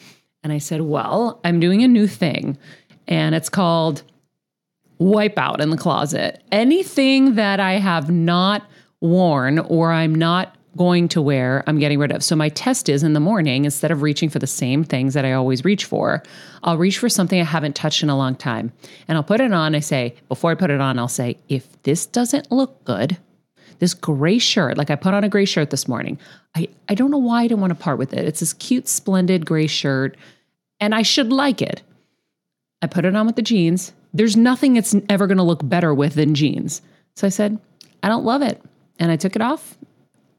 And 0.43 0.53
I 0.53 0.59
said, 0.59 0.81
Well, 0.81 1.41
I'm 1.45 1.61
doing 1.61 1.85
a 1.85 1.89
new 1.89 2.09
thing, 2.09 2.59
and 3.07 3.35
it's 3.35 3.49
called 3.49 4.03
Wipe 4.99 5.39
Out 5.39 5.61
in 5.61 5.71
the 5.71 5.77
Closet. 5.77 6.43
Anything 6.51 7.37
that 7.37 7.61
I 7.61 7.75
have 7.75 8.11
not 8.11 8.69
worn 9.01 9.61
or 9.61 9.93
I'm 9.93 10.15
not 10.15 10.57
going 10.77 11.07
to 11.09 11.23
wear, 11.23 11.63
I'm 11.69 11.79
getting 11.79 12.01
rid 12.01 12.11
of. 12.11 12.25
So 12.25 12.35
my 12.35 12.49
test 12.49 12.89
is 12.89 13.05
in 13.05 13.13
the 13.13 13.21
morning, 13.21 13.65
instead 13.65 13.93
of 13.93 14.03
reaching 14.03 14.31
for 14.31 14.41
the 14.41 14.47
same 14.49 14.83
things 14.83 15.15
that 15.15 15.25
I 15.25 15.33
always 15.33 15.65
reach 15.65 15.85
for, 15.85 16.25
I'll 16.65 16.79
reach 16.79 16.99
for 16.99 17.09
something 17.09 17.41
I 17.41 17.45
haven't 17.45 17.77
touched 17.77 18.03
in 18.03 18.11
a 18.11 18.17
long 18.17 18.35
time. 18.35 18.73
And 19.07 19.17
I'll 19.17 19.23
put 19.23 19.41
it 19.41 19.53
on. 19.53 19.77
I 19.77 19.81
say, 19.81 20.17
before 20.29 20.51
I 20.51 20.55
put 20.55 20.71
it 20.71 20.81
on, 20.81 20.99
I'll 20.99 21.09
say, 21.09 21.37
if 21.49 21.81
this 21.83 22.07
doesn't 22.07 22.51
look 22.51 22.83
good, 22.85 23.19
this 23.83 23.95
gray 23.95 24.39
shirt, 24.39 24.79
like 24.79 24.91
I 24.91 24.95
put 24.95 25.13
on 25.13 25.25
a 25.25 25.29
gray 25.29 25.45
shirt 25.45 25.71
this 25.71 25.89
morning. 25.89 26.17
I, 26.55 26.69
I 26.89 26.95
don't 26.95 27.11
know 27.11 27.19
why 27.19 27.43
I 27.43 27.49
didn't 27.49 27.63
want 27.63 27.73
to 27.73 27.75
part 27.75 27.99
with 27.99 28.13
it. 28.15 28.25
It's 28.25 28.39
this 28.39 28.53
cute, 28.53 28.87
splendid 28.87 29.45
gray 29.45 29.67
shirt, 29.67 30.17
and 30.79 30.95
I 30.95 31.03
should 31.03 31.33
like 31.33 31.61
it. 31.61 31.83
I 32.81 32.87
put 32.87 33.05
it 33.05 33.17
on 33.17 33.27
with 33.27 33.35
the 33.35 33.43
jeans. 33.43 33.93
There's 34.15 34.37
nothing 34.37 34.77
it's 34.77 34.95
ever 35.09 35.27
going 35.27 35.39
to 35.39 35.43
look 35.43 35.69
better 35.69 35.93
with 35.93 36.15
than 36.15 36.37
jeans. 36.37 36.81
So 37.17 37.27
I 37.27 37.31
said, 37.31 37.59
I 38.05 38.09
don't 38.09 38.25
love 38.25 38.41
it. 38.41 38.63
And 39.01 39.11
I 39.11 39.17
took 39.17 39.35
it 39.35 39.43
off 39.43 39.77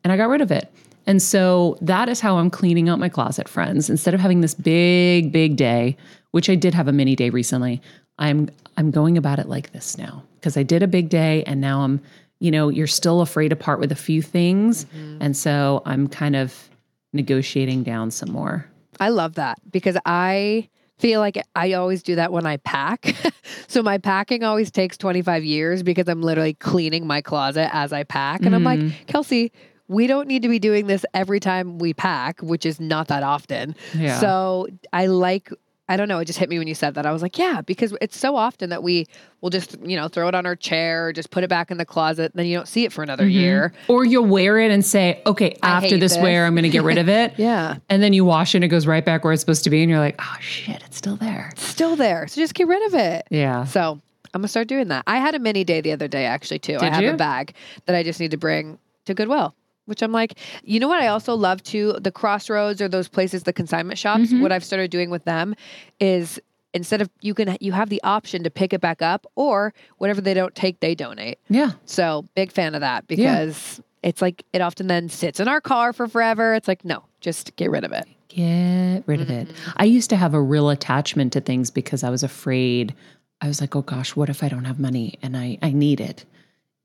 and 0.06 0.14
I 0.14 0.16
got 0.16 0.30
rid 0.30 0.40
of 0.40 0.50
it. 0.50 0.72
And 1.06 1.22
so 1.22 1.78
that 1.82 2.08
is 2.08 2.22
how 2.22 2.38
I'm 2.38 2.50
cleaning 2.50 2.88
out 2.88 2.98
my 2.98 3.10
closet, 3.10 3.50
friends. 3.50 3.90
Instead 3.90 4.14
of 4.14 4.22
having 4.22 4.40
this 4.40 4.54
big, 4.54 5.34
big 5.34 5.58
day, 5.58 5.98
which 6.32 6.50
I 6.50 6.56
did 6.56 6.74
have 6.74 6.88
a 6.88 6.94
mini 6.94 7.18
day 7.18 7.30
recently, 7.30 7.82
I'm 8.18 8.50
I'm 8.78 8.90
going 8.90 9.18
about 9.18 9.40
it 9.40 9.50
like 9.50 9.74
this 9.74 9.98
now 9.98 10.24
because 10.36 10.58
I 10.58 10.64
did 10.64 10.84
a 10.84 10.88
big 10.88 11.10
day 11.10 11.44
and 11.44 11.62
now 11.62 11.82
I'm, 11.82 12.02
you 12.44 12.52
know, 12.52 12.68
you're 12.68 12.88
still 12.88 13.22
afraid 13.22 13.50
to 13.50 13.56
part 13.56 13.80
with 13.80 13.90
a 13.94 13.96
few 13.96 14.22
things. 14.22 14.84
Mm-hmm. 14.84 15.20
And 15.22 15.38
so 15.38 15.82
I'm 15.86 16.10
kind 16.10 16.36
of 16.36 16.70
negotiating 17.14 17.84
down 17.84 18.12
some 18.12 18.34
more. 18.34 18.70
I 19.00 19.10
love 19.10 19.36
that 19.36 19.60
because 19.72 19.96
I 20.06 20.68
feel 20.98 21.22
like 21.22 21.42
I 21.56 21.72
always 21.72 22.04
do 22.04 22.16
that 22.16 22.34
when 22.34 22.46
I 22.46 22.58
pack. 22.58 23.16
so 23.68 23.82
my 23.82 23.98
packing 23.98 24.44
always 24.44 24.72
takes 24.72 24.98
25 24.98 25.46
years 25.46 25.84
because 25.84 26.10
I'm 26.10 26.22
literally 26.22 26.54
cleaning 26.56 27.08
my 27.08 27.22
closet 27.22 27.74
as 27.74 27.94
I 27.94 28.04
pack. 28.04 28.42
And 28.42 28.50
mm. 28.50 28.56
I'm 28.56 28.64
like, 28.66 28.82
mm-hmm. 28.82 29.06
Kelsey, 29.06 29.54
we 29.88 30.06
don't 30.08 30.28
need 30.28 30.42
to 30.42 30.50
be 30.50 30.60
doing 30.60 30.88
this 30.88 31.06
every 31.14 31.40
time 31.40 31.80
we 31.80 31.94
pack, 31.94 32.42
which 32.42 32.66
is 32.66 32.78
not 32.78 33.08
that 33.08 33.24
often. 33.24 33.74
Yeah. 33.96 34.20
So 34.20 34.68
I 34.92 35.06
like 35.06 35.50
I 35.94 35.98
don't 35.98 36.08
know, 36.08 36.18
it 36.18 36.26
just 36.26 36.40
hit 36.40 36.50
me 36.50 36.58
when 36.58 36.68
you 36.68 36.74
said 36.74 36.96
that. 36.96 37.06
I 37.06 37.12
was 37.12 37.22
like, 37.22 37.38
yeah, 37.38 37.62
because 37.62 37.96
it's 38.02 38.18
so 38.18 38.36
often 38.36 38.72
that 38.72 38.82
we 38.82 39.06
will 39.42 39.52
just, 39.52 39.78
you 39.84 39.96
know, 39.96 40.08
throw 40.08 40.28
it 40.28 40.34
on 40.34 40.48
our 40.48 40.56
chair, 40.56 41.14
just 41.14 41.30
put 41.30 41.44
it 41.44 41.52
back 41.52 41.70
in 41.70 41.78
the 41.78 41.86
closet, 41.86 42.32
then 42.34 42.48
you 42.48 42.58
don't 42.58 42.68
see 42.68 42.84
it 42.84 42.92
for 42.92 43.04
another 43.04 43.26
mm-hmm. 43.26 43.40
year. 43.40 43.74
Or 43.88 44.04
you'll 44.04 44.26
wear 44.26 44.58
it 44.58 44.72
and 44.72 44.84
say, 44.84 45.22
okay, 45.28 45.56
after 45.62 45.96
this, 45.96 46.16
this, 46.16 46.24
wear, 46.24 46.48
I'm 46.48 46.56
going 46.56 46.64
to 46.64 46.70
get 46.70 46.82
rid 46.82 46.98
of 46.98 47.10
it. 47.10 47.36
yeah. 47.38 47.78
And 47.90 48.02
then 48.02 48.12
you 48.12 48.26
wash 48.26 48.56
it 48.56 48.58
and 48.58 48.64
it 48.64 48.70
goes 48.70 48.88
right 48.88 49.06
back 49.06 49.24
where 49.24 49.34
it's 49.34 49.42
supposed 49.42 49.64
to 49.66 49.70
be. 49.70 49.84
And 49.84 49.90
you're 49.92 50.00
like, 50.00 50.16
oh 50.20 50.38
shit, 50.42 50.82
it's 50.84 50.98
still 50.98 51.16
there. 51.16 51.50
It's 51.52 51.64
still 51.64 51.96
there. 51.96 52.28
So 52.28 52.42
just 52.42 52.56
get 52.56 52.68
rid 52.68 52.84
of 52.88 52.96
it. 52.96 53.28
Yeah. 53.30 53.66
So 53.66 54.02
I'm 54.34 54.42
going 54.42 54.44
to 54.44 54.48
start 54.48 54.68
doing 54.68 54.88
that. 54.88 55.04
I 55.06 55.18
had 55.18 55.36
a 55.36 55.40
mini 55.40 55.64
day 55.64 55.80
the 55.82 55.92
other 55.92 56.08
day, 56.08 56.26
actually, 56.26 56.58
too. 56.58 56.80
Did 56.80 56.82
I 56.82 56.90
have 56.96 57.04
you? 57.04 57.12
a 57.12 57.18
bag 57.18 57.54
that 57.86 57.96
I 57.96 58.02
just 58.02 58.20
need 58.20 58.32
to 58.32 58.38
bring 58.38 58.80
to 59.06 59.14
Goodwill 59.14 59.54
which 59.86 60.02
I'm 60.02 60.12
like, 60.12 60.40
you 60.64 60.80
know 60.80 60.88
what? 60.88 61.02
I 61.02 61.08
also 61.08 61.36
love 61.36 61.64
too 61.64 61.94
the 61.94 62.12
crossroads 62.12 62.82
or 62.82 62.88
those 62.88 63.08
places, 63.08 63.44
the 63.44 63.54
consignment 63.54 64.00
shops. 64.00 64.26
Mm-hmm. 64.26 64.42
What 64.42 64.52
I've 64.52 64.64
started 64.64 64.92
doing 64.92 65.10
with 65.10 65.26
them 65.26 65.56
is 66.00 66.40
instead 66.74 67.02
of 67.02 67.10
you 67.22 67.34
can 67.34 67.58
you 67.60 67.72
have 67.72 67.90
the 67.90 68.02
option 68.04 68.44
to 68.44 68.50
pick 68.50 68.74
it 68.74 68.82
back 68.82 69.02
up 69.02 69.26
or 69.36 69.74
whatever 69.98 70.22
they 70.22 70.34
don't 70.34 70.56
take, 70.56 70.80
they 70.80 70.96
donate. 70.96 71.40
Yeah. 71.50 71.72
So 71.86 72.26
big 72.36 72.52
fan 72.52 72.76
of 72.76 72.82
that 72.82 73.08
because 73.08 73.80
yeah. 73.80 74.10
it's 74.10 74.22
like 74.22 74.44
it 74.54 74.62
often 74.62 74.88
then 74.88 75.10
sits 75.10 75.40
in 75.40 75.48
our 75.48 75.62
car 75.62 75.94
for 75.94 76.08
forever. 76.08 76.54
It's 76.54 76.68
like 76.68 76.84
no, 76.86 77.04
just 77.22 77.56
get 77.56 77.72
rid 77.72 77.84
of 77.84 77.92
it. 77.92 78.08
Get 78.30 79.04
rid 79.06 79.20
mm-hmm. 79.20 79.22
of 79.22 79.30
it. 79.30 79.48
Mm-hmm. 79.50 79.72
I 79.78 79.86
used 79.86 80.10
to 80.10 80.16
have 80.16 80.34
a 80.34 80.42
real 80.42 80.70
attachment 80.70 81.34
to 81.34 81.42
things 81.42 81.70
because 81.70 82.04
I 82.04 82.10
was 82.10 82.24
afraid. 82.24 82.96
I 83.42 83.48
was 83.48 83.62
like, 83.62 83.76
oh 83.76 83.82
gosh, 83.82 84.16
what 84.16 84.30
if 84.30 84.44
I 84.44 84.50
don't 84.50 84.66
have 84.66 84.80
money 84.80 85.20
and 85.22 85.38
I 85.38 85.58
I 85.62 85.72
need 85.72 86.00
it 86.00 86.26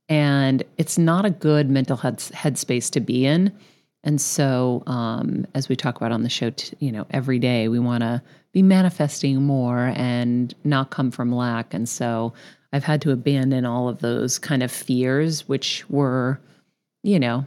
and 0.09 0.63
it's 0.77 0.99
not 0.99 1.25
a 1.25 1.31
good 1.31 1.71
mental 1.71 1.97
head 1.97 2.19
headspace 2.19 2.91
to 2.93 3.01
be 3.01 3.27
in. 3.27 3.53
And 4.05 4.21
so, 4.21 4.83
um, 4.87 5.47
as 5.55 5.69
we 5.69 5.77
talk 5.77 5.97
about 5.97 6.13
on 6.13 6.23
the 6.23 6.29
show, 6.29 6.51
t- 6.51 6.77
you 6.79 6.93
know, 6.93 7.07
every 7.11 7.39
day 7.39 7.69
we 7.69 7.79
want 7.79 8.03
to 8.03 8.23
be 8.53 8.63
manifesting 8.63 9.43
more 9.43 9.93
and 9.97 10.55
not 10.65 10.91
come 10.91 11.11
from 11.11 11.35
lack. 11.35 11.75
And 11.75 11.89
so, 11.89 12.33
I've 12.73 12.85
had 12.85 13.01
to 13.03 13.11
abandon 13.11 13.65
all 13.65 13.89
of 13.89 14.01
those 14.01 14.39
kind 14.39 14.63
of 14.63 14.71
fears, 14.71 15.49
which 15.49 15.89
were, 15.89 16.41
you 17.03 17.19
know, 17.19 17.47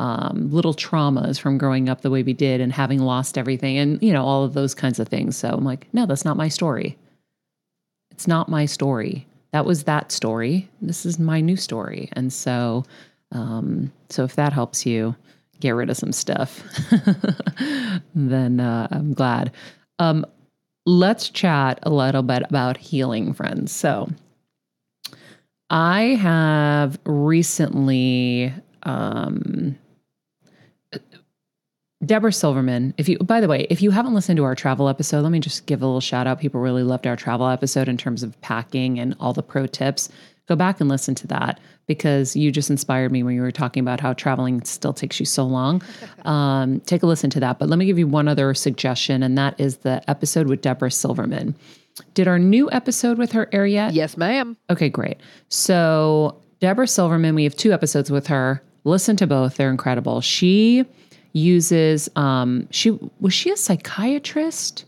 um, 0.00 0.50
little 0.50 0.72
traumas 0.72 1.38
from 1.38 1.58
growing 1.58 1.90
up 1.90 2.00
the 2.00 2.10
way 2.10 2.22
we 2.22 2.32
did 2.32 2.62
and 2.62 2.72
having 2.72 3.00
lost 3.00 3.36
everything 3.36 3.76
and, 3.76 4.02
you 4.02 4.14
know, 4.14 4.24
all 4.24 4.44
of 4.44 4.54
those 4.54 4.74
kinds 4.74 4.98
of 4.98 5.08
things. 5.08 5.36
So 5.36 5.50
I'm 5.50 5.62
like, 5.62 5.86
no, 5.92 6.06
that's 6.06 6.24
not 6.24 6.38
my 6.38 6.48
story. 6.48 6.96
It's 8.10 8.26
not 8.26 8.48
my 8.48 8.64
story. 8.64 9.26
That 9.52 9.66
was 9.66 9.84
that 9.84 10.10
story. 10.10 10.70
This 10.80 11.04
is 11.04 11.18
my 11.18 11.42
new 11.42 11.56
story. 11.56 12.08
And 12.14 12.32
so, 12.32 12.86
um, 13.32 13.92
so 14.08 14.24
if 14.24 14.36
that 14.36 14.54
helps 14.54 14.86
you 14.86 15.14
get 15.60 15.72
rid 15.72 15.90
of 15.90 15.98
some 15.98 16.12
stuff, 16.12 16.62
then 18.14 18.58
uh, 18.58 18.88
I'm 18.90 19.12
glad. 19.12 19.52
Um, 19.98 20.24
let's 20.86 21.28
chat 21.28 21.78
a 21.82 21.90
little 21.90 22.22
bit 22.22 22.42
about 22.48 22.78
healing, 22.78 23.34
friends. 23.34 23.70
So, 23.70 24.08
I 25.68 26.16
have 26.20 26.98
recently 27.04 28.54
um, 28.84 29.76
Debra 32.04 32.32
Silverman, 32.32 32.94
if 32.96 33.08
you, 33.10 33.18
by 33.18 33.42
the 33.42 33.48
way, 33.48 33.66
if 33.68 33.82
you 33.82 33.90
haven't 33.90 34.14
listened 34.14 34.38
to 34.38 34.44
our 34.44 34.54
travel 34.54 34.88
episode, 34.88 35.20
let 35.20 35.32
me 35.32 35.40
just 35.40 35.66
give 35.66 35.82
a 35.82 35.86
little 35.86 36.00
shout 36.00 36.26
out. 36.26 36.40
People 36.40 36.60
really 36.60 36.82
loved 36.82 37.06
our 37.06 37.16
travel 37.16 37.46
episode 37.46 37.88
in 37.88 37.98
terms 37.98 38.22
of 38.22 38.40
packing 38.40 38.98
and 38.98 39.14
all 39.20 39.34
the 39.34 39.42
pro 39.42 39.66
tips. 39.66 40.08
Go 40.48 40.56
back 40.56 40.80
and 40.80 40.88
listen 40.88 41.14
to 41.16 41.26
that 41.26 41.60
because 41.86 42.34
you 42.34 42.50
just 42.50 42.70
inspired 42.70 43.12
me 43.12 43.22
when 43.22 43.34
you 43.34 43.42
were 43.42 43.52
talking 43.52 43.82
about 43.82 44.00
how 44.00 44.14
traveling 44.14 44.62
still 44.64 44.94
takes 44.94 45.20
you 45.20 45.26
so 45.26 45.44
long. 45.44 45.82
Um, 46.24 46.80
take 46.80 47.02
a 47.02 47.06
listen 47.06 47.30
to 47.30 47.40
that. 47.40 47.58
But 47.58 47.70
let 47.70 47.78
me 47.78 47.86
give 47.86 47.98
you 47.98 48.06
one 48.06 48.28
other 48.28 48.52
suggestion, 48.52 49.22
and 49.22 49.38
that 49.38 49.58
is 49.58 49.78
the 49.78 50.02
episode 50.08 50.48
with 50.48 50.60
Debra 50.60 50.90
Silverman. 50.90 51.54
Did 52.12 52.28
our 52.28 52.38
new 52.38 52.70
episode 52.70 53.16
with 53.16 53.32
her 53.32 53.48
air 53.52 53.66
yet? 53.66 53.94
Yes, 53.94 54.18
ma'am. 54.18 54.54
Okay, 54.68 54.90
great. 54.90 55.16
So, 55.48 56.38
Debra 56.60 56.86
Silverman, 56.88 57.34
we 57.34 57.44
have 57.44 57.56
two 57.56 57.72
episodes 57.72 58.10
with 58.10 58.26
her. 58.26 58.62
Listen 58.84 59.16
to 59.16 59.26
both, 59.26 59.56
they're 59.56 59.70
incredible. 59.70 60.20
She 60.20 60.84
uses 61.32 62.08
um 62.16 62.66
she 62.70 62.90
was 63.20 63.32
she 63.34 63.50
a 63.50 63.56
psychiatrist? 63.56 64.84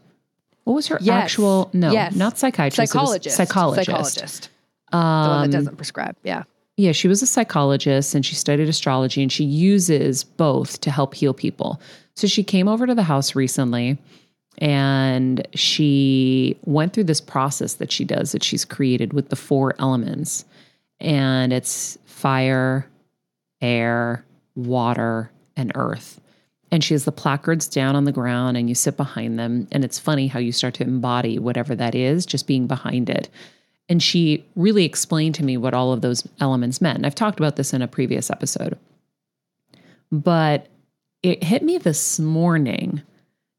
What 0.64 0.74
was 0.74 0.86
her 0.88 0.98
Yes. 1.00 1.24
actual 1.24 1.70
no, 1.72 1.92
Yes. 1.92 2.14
not 2.14 2.38
psychiatrist. 2.38 2.92
Psychologist. 2.92 3.36
Psychologist. 3.36 3.86
Psychologist. 3.86 4.48
the 4.90 4.96
one 4.98 5.50
that 5.50 5.56
doesn't 5.56 5.76
prescribe. 5.76 6.16
Yeah. 6.22 6.44
Yeah, 6.76 6.92
she 6.92 7.06
was 7.06 7.20
a 7.22 7.26
psychologist 7.26 8.14
and 8.14 8.24
she 8.24 8.34
studied 8.34 8.68
astrology 8.68 9.22
and 9.22 9.30
she 9.30 9.44
uses 9.44 10.24
both 10.24 10.80
to 10.80 10.90
help 10.90 11.14
heal 11.14 11.34
people. 11.34 11.80
So 12.14 12.26
she 12.26 12.42
came 12.42 12.66
over 12.66 12.86
to 12.86 12.94
the 12.94 13.02
house 13.02 13.34
recently 13.34 13.98
and 14.58 15.46
she 15.54 16.56
went 16.64 16.92
through 16.92 17.04
this 17.04 17.20
process 17.20 17.74
that 17.74 17.92
she 17.92 18.04
does 18.04 18.32
that 18.32 18.42
she's 18.42 18.64
created 18.64 19.12
with 19.12 19.28
the 19.28 19.36
four 19.36 19.74
elements. 19.78 20.44
And 21.00 21.52
it's 21.52 21.98
fire, 22.06 22.86
air, 23.60 24.24
water, 24.54 25.30
and 25.56 25.72
earth. 25.74 26.20
And 26.72 26.82
she 26.82 26.94
has 26.94 27.04
the 27.04 27.12
placards 27.12 27.68
down 27.68 27.94
on 27.94 28.04
the 28.04 28.12
ground 28.12 28.56
and 28.56 28.68
you 28.68 28.74
sit 28.74 28.96
behind 28.96 29.38
them. 29.38 29.68
And 29.70 29.84
it's 29.84 29.98
funny 29.98 30.26
how 30.26 30.40
you 30.40 30.50
start 30.50 30.74
to 30.74 30.84
embody 30.84 31.38
whatever 31.38 31.76
that 31.76 31.94
is, 31.94 32.26
just 32.26 32.48
being 32.48 32.66
behind 32.66 33.08
it. 33.08 33.28
And 33.88 34.02
she 34.02 34.44
really 34.56 34.84
explained 34.84 35.34
to 35.36 35.44
me 35.44 35.56
what 35.56 35.74
all 35.74 35.92
of 35.92 36.00
those 36.00 36.26
elements 36.40 36.80
meant. 36.80 36.96
And 36.96 37.06
I've 37.06 37.14
talked 37.14 37.38
about 37.38 37.56
this 37.56 37.72
in 37.72 37.82
a 37.82 37.88
previous 37.88 38.30
episode. 38.30 38.78
But 40.10 40.66
it 41.22 41.44
hit 41.44 41.62
me 41.62 41.78
this 41.78 42.18
morning 42.18 43.02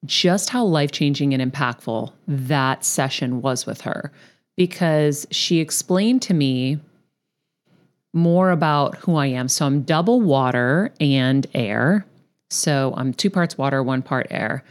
just 0.06 0.50
how 0.50 0.66
life 0.66 0.92
changing 0.92 1.34
and 1.34 1.54
impactful 1.54 2.12
that 2.28 2.84
session 2.84 3.42
was 3.42 3.66
with 3.66 3.82
her 3.82 4.12
because 4.58 5.26
she 5.32 5.60
explained 5.60 6.22
to 6.24 6.34
me 6.34 6.80
more 8.14 8.52
about 8.52 8.98
who 8.98 9.16
I 9.16 9.28
am. 9.28 9.48
So 9.48 9.66
I'm 9.66 9.82
double 9.82 10.22
water 10.22 10.94
and 11.00 11.48
air. 11.54 12.06
So 12.54 12.94
I'm 12.96 13.14
two 13.14 13.30
parts 13.30 13.58
water, 13.58 13.82
one 13.84 14.02
part 14.02 14.28
air. 14.30 14.64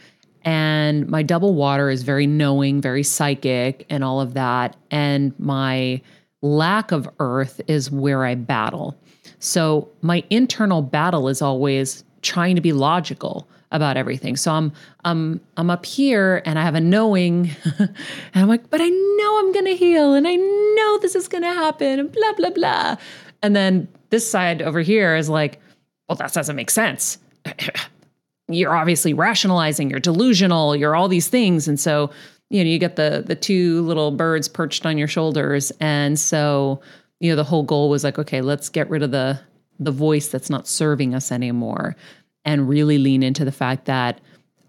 And 0.44 1.08
my 1.08 1.22
double 1.22 1.54
water 1.54 1.88
is 1.90 2.02
very 2.02 2.26
knowing, 2.26 2.80
very 2.80 3.02
psychic, 3.02 3.86
and 3.88 4.02
all 4.02 4.20
of 4.20 4.34
that. 4.34 4.76
And 4.90 5.38
my 5.38 6.00
lack 6.40 6.90
of 6.90 7.08
earth 7.20 7.60
is 7.68 7.90
where 7.90 8.24
I 8.24 8.34
battle. 8.34 8.96
So 9.38 9.88
my 10.00 10.24
internal 10.30 10.82
battle 10.82 11.28
is 11.28 11.42
always 11.42 12.04
trying 12.22 12.56
to 12.56 12.60
be 12.60 12.72
logical 12.72 13.48
about 13.70 13.96
everything. 13.96 14.36
So 14.36 14.52
I'm 14.52 14.72
I'm 15.04 15.40
I'm 15.56 15.70
up 15.70 15.86
here 15.86 16.42
and 16.44 16.58
I 16.58 16.62
have 16.62 16.74
a 16.74 16.80
knowing 16.80 17.50
and 17.78 17.94
I'm 18.34 18.48
like, 18.48 18.68
but 18.68 18.80
I 18.80 18.88
know 18.88 19.38
I'm 19.38 19.52
to 19.64 19.76
heal 19.76 20.14
and 20.14 20.28
I 20.28 20.34
know 20.34 20.98
this 20.98 21.14
is 21.14 21.26
to 21.42 21.52
happen 21.52 21.98
and 21.98 22.12
blah 22.12 22.32
blah 22.34 22.50
blah. 22.50 22.96
And 23.42 23.56
then 23.56 23.88
this 24.10 24.30
side 24.30 24.60
over 24.60 24.80
here 24.80 25.16
is 25.16 25.28
like, 25.28 25.60
well 26.08 26.16
that 26.16 26.32
doesn't 26.32 26.56
make 26.56 26.70
sense. 26.70 27.18
you're 28.48 28.74
obviously 28.74 29.14
rationalizing, 29.14 29.90
you're 29.90 30.00
delusional, 30.00 30.76
you're 30.76 30.96
all 30.96 31.08
these 31.08 31.28
things 31.28 31.68
and 31.68 31.78
so 31.78 32.10
you 32.50 32.62
know, 32.62 32.68
you 32.68 32.78
get 32.78 32.96
the 32.96 33.24
the 33.26 33.34
two 33.34 33.80
little 33.82 34.10
birds 34.10 34.46
perched 34.46 34.84
on 34.84 34.98
your 34.98 35.08
shoulders 35.08 35.72
and 35.80 36.18
so 36.18 36.80
you 37.18 37.30
know 37.30 37.36
the 37.36 37.44
whole 37.44 37.62
goal 37.62 37.88
was 37.88 38.04
like 38.04 38.18
okay, 38.18 38.40
let's 38.40 38.68
get 38.68 38.90
rid 38.90 39.02
of 39.02 39.10
the 39.10 39.40
the 39.78 39.90
voice 39.90 40.28
that's 40.28 40.50
not 40.50 40.68
serving 40.68 41.14
us 41.14 41.32
anymore 41.32 41.96
and 42.44 42.68
really 42.68 42.98
lean 42.98 43.22
into 43.22 43.44
the 43.44 43.52
fact 43.52 43.86
that 43.86 44.20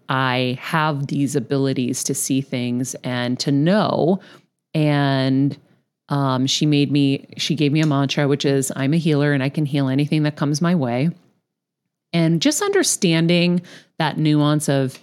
I 0.08 0.58
have 0.60 1.06
these 1.06 1.34
abilities 1.34 2.04
to 2.04 2.14
see 2.14 2.40
things 2.40 2.94
and 3.04 3.38
to 3.40 3.50
know. 3.50 4.20
And 4.74 5.56
um, 6.08 6.46
she 6.46 6.66
made 6.66 6.92
me, 6.92 7.26
she 7.36 7.54
gave 7.54 7.72
me 7.72 7.80
a 7.80 7.86
mantra, 7.86 8.28
which 8.28 8.44
is 8.44 8.72
I'm 8.76 8.92
a 8.92 8.98
healer 8.98 9.32
and 9.32 9.42
I 9.42 9.48
can 9.48 9.66
heal 9.66 9.88
anything 9.88 10.24
that 10.24 10.36
comes 10.36 10.60
my 10.60 10.74
way. 10.74 11.10
And 12.14 12.40
just 12.40 12.62
understanding 12.62 13.60
that 13.98 14.16
nuance 14.16 14.68
of 14.68 14.98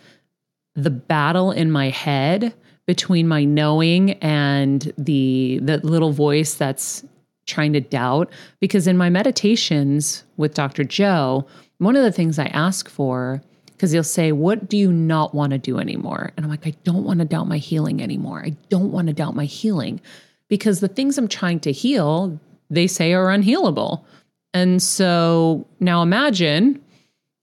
the 0.75 0.89
battle 0.89 1.51
in 1.51 1.69
my 1.69 1.89
head 1.89 2.53
between 2.87 3.27
my 3.27 3.43
knowing 3.43 4.13
and 4.13 4.91
the 4.97 5.59
the 5.61 5.77
little 5.79 6.11
voice 6.13 6.55
that's 6.55 7.05
trying 7.45 7.73
to 7.73 7.81
doubt 7.81 8.29
because 8.59 8.87
in 8.87 8.97
my 8.97 9.09
meditations 9.09 10.23
with 10.37 10.53
Dr. 10.53 10.83
Joe, 10.83 11.45
one 11.79 11.95
of 11.95 12.03
the 12.03 12.11
things 12.11 12.39
I 12.39 12.45
ask 12.45 12.89
for 12.89 13.41
because 13.65 13.91
he'll 13.91 14.03
say, 14.03 14.31
"What 14.31 14.69
do 14.69 14.77
you 14.77 14.93
not 14.93 15.33
want 15.33 15.51
to 15.51 15.57
do 15.57 15.79
anymore?" 15.79 16.31
And 16.37 16.45
I'm 16.45 16.49
like, 16.49 16.67
"I 16.67 16.73
don't 16.83 17.03
want 17.03 17.19
to 17.19 17.25
doubt 17.25 17.47
my 17.47 17.57
healing 17.57 18.01
anymore. 18.01 18.43
I 18.45 18.55
don't 18.69 18.91
want 18.91 19.07
to 19.07 19.13
doubt 19.13 19.35
my 19.35 19.45
healing." 19.45 19.99
Because 20.47 20.79
the 20.79 20.87
things 20.87 21.17
I'm 21.17 21.27
trying 21.27 21.59
to 21.61 21.71
heal, 21.71 22.39
they 22.69 22.87
say 22.87 23.13
are 23.13 23.27
unhealable. 23.27 24.01
And 24.53 24.81
so 24.81 25.65
now 25.79 26.01
imagine 26.01 26.79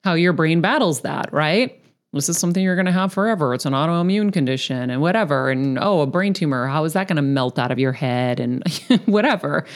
how 0.04 0.14
your 0.14 0.32
brain 0.32 0.60
battles 0.60 1.00
that, 1.00 1.32
right? 1.32 1.80
This 2.12 2.28
is 2.28 2.38
something 2.38 2.62
you're 2.62 2.74
going 2.74 2.86
to 2.86 2.92
have 2.92 3.12
forever. 3.12 3.52
It's 3.52 3.66
an 3.66 3.74
autoimmune 3.74 4.32
condition 4.32 4.88
and 4.90 5.02
whatever. 5.02 5.50
And 5.50 5.78
oh, 5.78 6.00
a 6.00 6.06
brain 6.06 6.32
tumor. 6.32 6.66
How 6.66 6.84
is 6.84 6.94
that 6.94 7.06
going 7.06 7.16
to 7.16 7.22
melt 7.22 7.58
out 7.58 7.70
of 7.70 7.78
your 7.78 7.92
head 7.92 8.40
and 8.40 8.62
whatever? 9.04 9.66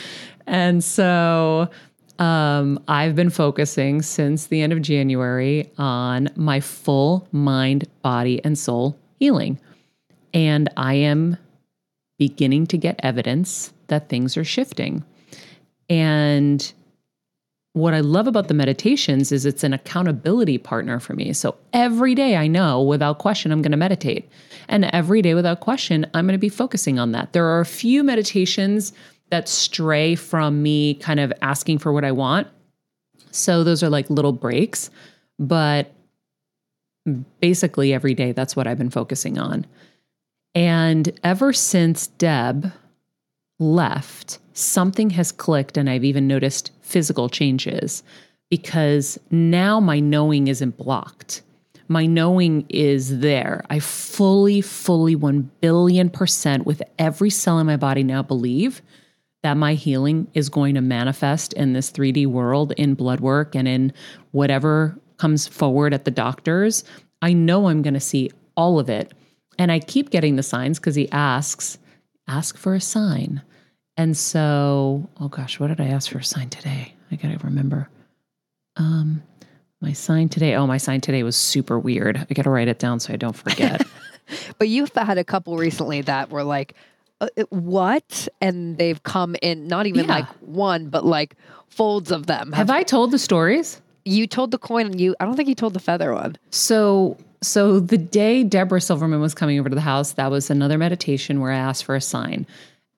And 0.46 0.82
so 0.82 1.68
um, 2.18 2.82
I've 2.88 3.14
been 3.14 3.30
focusing 3.30 4.00
since 4.00 4.46
the 4.46 4.62
end 4.62 4.72
of 4.72 4.80
January 4.80 5.70
on 5.76 6.30
my 6.36 6.60
full 6.60 7.28
mind, 7.32 7.86
body, 8.00 8.42
and 8.44 8.58
soul 8.58 8.98
healing. 9.18 9.60
And 10.32 10.70
I 10.76 10.94
am 10.94 11.36
beginning 12.18 12.66
to 12.68 12.78
get 12.78 12.98
evidence 13.02 13.72
that 13.88 14.08
things 14.08 14.36
are 14.36 14.44
shifting. 14.44 15.04
And 15.90 16.72
what 17.74 17.94
I 17.94 18.00
love 18.00 18.26
about 18.26 18.48
the 18.48 18.54
meditations 18.54 19.32
is 19.32 19.46
it's 19.46 19.64
an 19.64 19.72
accountability 19.72 20.58
partner 20.58 21.00
for 21.00 21.14
me. 21.14 21.32
So 21.32 21.56
every 21.72 22.14
day 22.14 22.36
I 22.36 22.46
know 22.46 22.82
without 22.82 23.18
question 23.18 23.50
I'm 23.50 23.62
going 23.62 23.70
to 23.70 23.78
meditate. 23.78 24.28
And 24.68 24.84
every 24.86 25.22
day 25.22 25.34
without 25.34 25.60
question 25.60 26.06
I'm 26.12 26.26
going 26.26 26.34
to 26.34 26.38
be 26.38 26.50
focusing 26.50 26.98
on 26.98 27.12
that. 27.12 27.32
There 27.32 27.46
are 27.46 27.60
a 27.60 27.66
few 27.66 28.04
meditations 28.04 28.92
that 29.30 29.48
stray 29.48 30.14
from 30.14 30.62
me 30.62 30.94
kind 30.94 31.18
of 31.18 31.32
asking 31.40 31.78
for 31.78 31.92
what 31.92 32.04
I 32.04 32.12
want. 32.12 32.46
So 33.30 33.64
those 33.64 33.82
are 33.82 33.88
like 33.88 34.10
little 34.10 34.32
breaks, 34.32 34.90
but 35.38 35.90
basically 37.40 37.94
every 37.94 38.12
day 38.12 38.32
that's 38.32 38.54
what 38.54 38.66
I've 38.66 38.76
been 38.76 38.90
focusing 38.90 39.38
on. 39.38 39.64
And 40.54 41.18
ever 41.24 41.54
since 41.54 42.08
Deb 42.08 42.70
left, 43.58 44.38
something 44.52 45.08
has 45.10 45.32
clicked, 45.32 45.78
and 45.78 45.88
I've 45.88 46.04
even 46.04 46.26
noticed 46.28 46.71
physical 46.92 47.28
changes 47.28 48.02
because 48.50 49.18
now 49.30 49.80
my 49.80 49.98
knowing 49.98 50.48
isn't 50.48 50.76
blocked. 50.76 51.42
My 51.88 52.06
knowing 52.06 52.66
is 52.68 53.20
there. 53.20 53.64
I 53.70 53.78
fully, 53.80 54.60
fully 54.60 55.16
1 55.16 55.50
billion 55.60 56.10
percent 56.10 56.66
with 56.66 56.82
every 56.98 57.30
cell 57.30 57.58
in 57.58 57.66
my 57.66 57.76
body 57.76 58.02
now 58.02 58.22
believe 58.22 58.82
that 59.42 59.56
my 59.56 59.74
healing 59.74 60.28
is 60.34 60.48
going 60.48 60.74
to 60.74 60.80
manifest 60.80 61.52
in 61.54 61.72
this 61.72 61.90
3D 61.90 62.26
world 62.26 62.72
in 62.76 62.94
blood 62.94 63.20
work 63.20 63.54
and 63.54 63.66
in 63.66 63.92
whatever 64.30 64.96
comes 65.16 65.46
forward 65.46 65.92
at 65.92 66.04
the 66.04 66.10
doctors. 66.10 66.84
I 67.22 67.32
know 67.32 67.68
I'm 67.68 67.82
going 67.82 67.94
to 67.94 68.00
see 68.00 68.30
all 68.56 68.78
of 68.78 68.88
it. 68.88 69.12
And 69.58 69.72
I 69.72 69.80
keep 69.80 70.10
getting 70.10 70.36
the 70.36 70.42
signs 70.42 70.78
because 70.78 70.94
he 70.94 71.10
asks, 71.10 71.78
ask 72.28 72.56
for 72.56 72.74
a 72.74 72.80
sign. 72.80 73.42
And 73.96 74.16
so, 74.16 75.08
oh 75.20 75.28
gosh, 75.28 75.60
what 75.60 75.68
did 75.68 75.80
I 75.80 75.88
ask 75.88 76.10
for 76.10 76.18
a 76.18 76.24
sign 76.24 76.48
today? 76.50 76.94
I 77.10 77.16
gotta 77.16 77.38
remember. 77.44 77.88
Um, 78.76 79.22
my 79.80 79.92
sign 79.92 80.28
today. 80.28 80.54
Oh, 80.54 80.66
my 80.66 80.78
sign 80.78 81.00
today 81.00 81.22
was 81.22 81.36
super 81.36 81.78
weird. 81.78 82.24
I 82.30 82.34
gotta 82.34 82.50
write 82.50 82.68
it 82.68 82.78
down 82.78 83.00
so 83.00 83.12
I 83.12 83.16
don't 83.16 83.36
forget. 83.36 83.82
But 84.56 84.68
you've 84.68 84.92
had 84.94 85.18
a 85.18 85.24
couple 85.24 85.58
recently 85.58 86.00
that 86.02 86.30
were 86.30 86.44
like, 86.44 86.74
uh, 87.20 87.26
what? 87.50 88.28
And 88.40 88.78
they've 88.78 89.02
come 89.02 89.36
in 89.42 89.66
not 89.66 89.86
even 89.86 90.06
Yeah. 90.06 90.14
like 90.14 90.28
one, 90.40 90.88
but 90.88 91.04
like 91.04 91.34
folds 91.68 92.10
of 92.10 92.26
them. 92.26 92.52
Have 92.52 92.70
I 92.70 92.82
told 92.82 93.10
the 93.10 93.18
stories? 93.18 93.82
you 94.04 94.26
told 94.26 94.50
the 94.52 94.58
coin 94.58 94.86
and 94.86 95.00
you, 95.00 95.14
I 95.20 95.24
don't 95.26 95.36
think 95.36 95.48
you 95.48 95.54
told 95.54 95.74
the 95.74 95.80
feather 95.80 96.14
one. 96.14 96.36
So, 96.50 97.18
so 97.42 97.78
the 97.78 97.98
day 97.98 98.42
Debra 98.42 98.80
Silverman 98.80 99.20
was 99.20 99.34
coming 99.34 99.58
over 99.60 99.68
to 99.68 99.74
the 99.74 99.80
house, 99.82 100.12
that 100.12 100.30
was 100.30 100.50
another 100.50 100.78
meditation 100.78 101.40
where 101.40 101.50
I 101.52 101.56
asked 101.56 101.84
for 101.84 101.94
a 101.94 102.00
sign. 102.00 102.46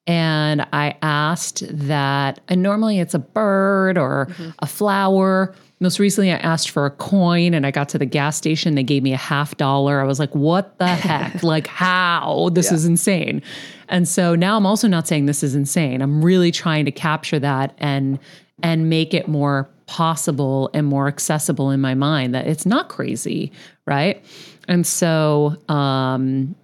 And 0.06 0.66
I 0.72 0.96
asked 1.00 1.62
that, 1.66 2.40
and 2.48 2.62
normally 2.62 2.98
it's 2.98 3.14
a 3.14 3.18
bird 3.18 3.96
or 3.96 4.28
a 4.58 4.66
flower. 4.66 5.54
Most 5.80 5.98
recently, 5.98 6.30
I 6.30 6.36
asked 6.36 6.70
for 6.70 6.84
a 6.84 6.90
coin 6.90 7.54
and 7.54 7.66
I 7.66 7.70
got 7.70 7.88
to 7.90 7.98
the 7.98 8.04
gas 8.04 8.36
station. 8.36 8.74
They 8.74 8.82
gave 8.82 9.02
me 9.02 9.14
a 9.14 9.18
half 9.18 9.56
dollar. 9.56 10.00
I 10.00 10.04
was 10.04 10.18
like, 10.18 10.34
what 10.34 10.78
the 10.78 10.88
heck? 10.88 11.42
like, 11.42 11.66
how? 11.66 12.50
This 12.52 12.70
is 12.70 12.84
insane. 12.84 13.42
And 13.88 14.06
so 14.06 14.34
now 14.34 14.56
I'm 14.56 14.66
also 14.66 14.88
not 14.88 15.08
saying 15.08 15.26
this 15.26 15.42
is 15.42 15.54
insane. 15.54 16.02
I'm 16.02 16.22
really 16.22 16.52
trying 16.52 16.84
to 16.84 16.92
capture 16.92 17.38
that 17.38 17.74
and 17.78 18.18
and 18.62 18.88
make 18.88 19.14
it 19.14 19.26
more 19.26 19.68
possible 19.86 20.70
and 20.72 20.86
more 20.86 21.08
accessible 21.08 21.70
in 21.70 21.80
my 21.80 21.94
mind 21.94 22.34
that 22.34 22.46
it's 22.46 22.64
not 22.64 22.88
crazy, 22.88 23.52
right? 23.86 24.24
And 24.68 24.86
so 24.86 25.56
um, 25.68 26.54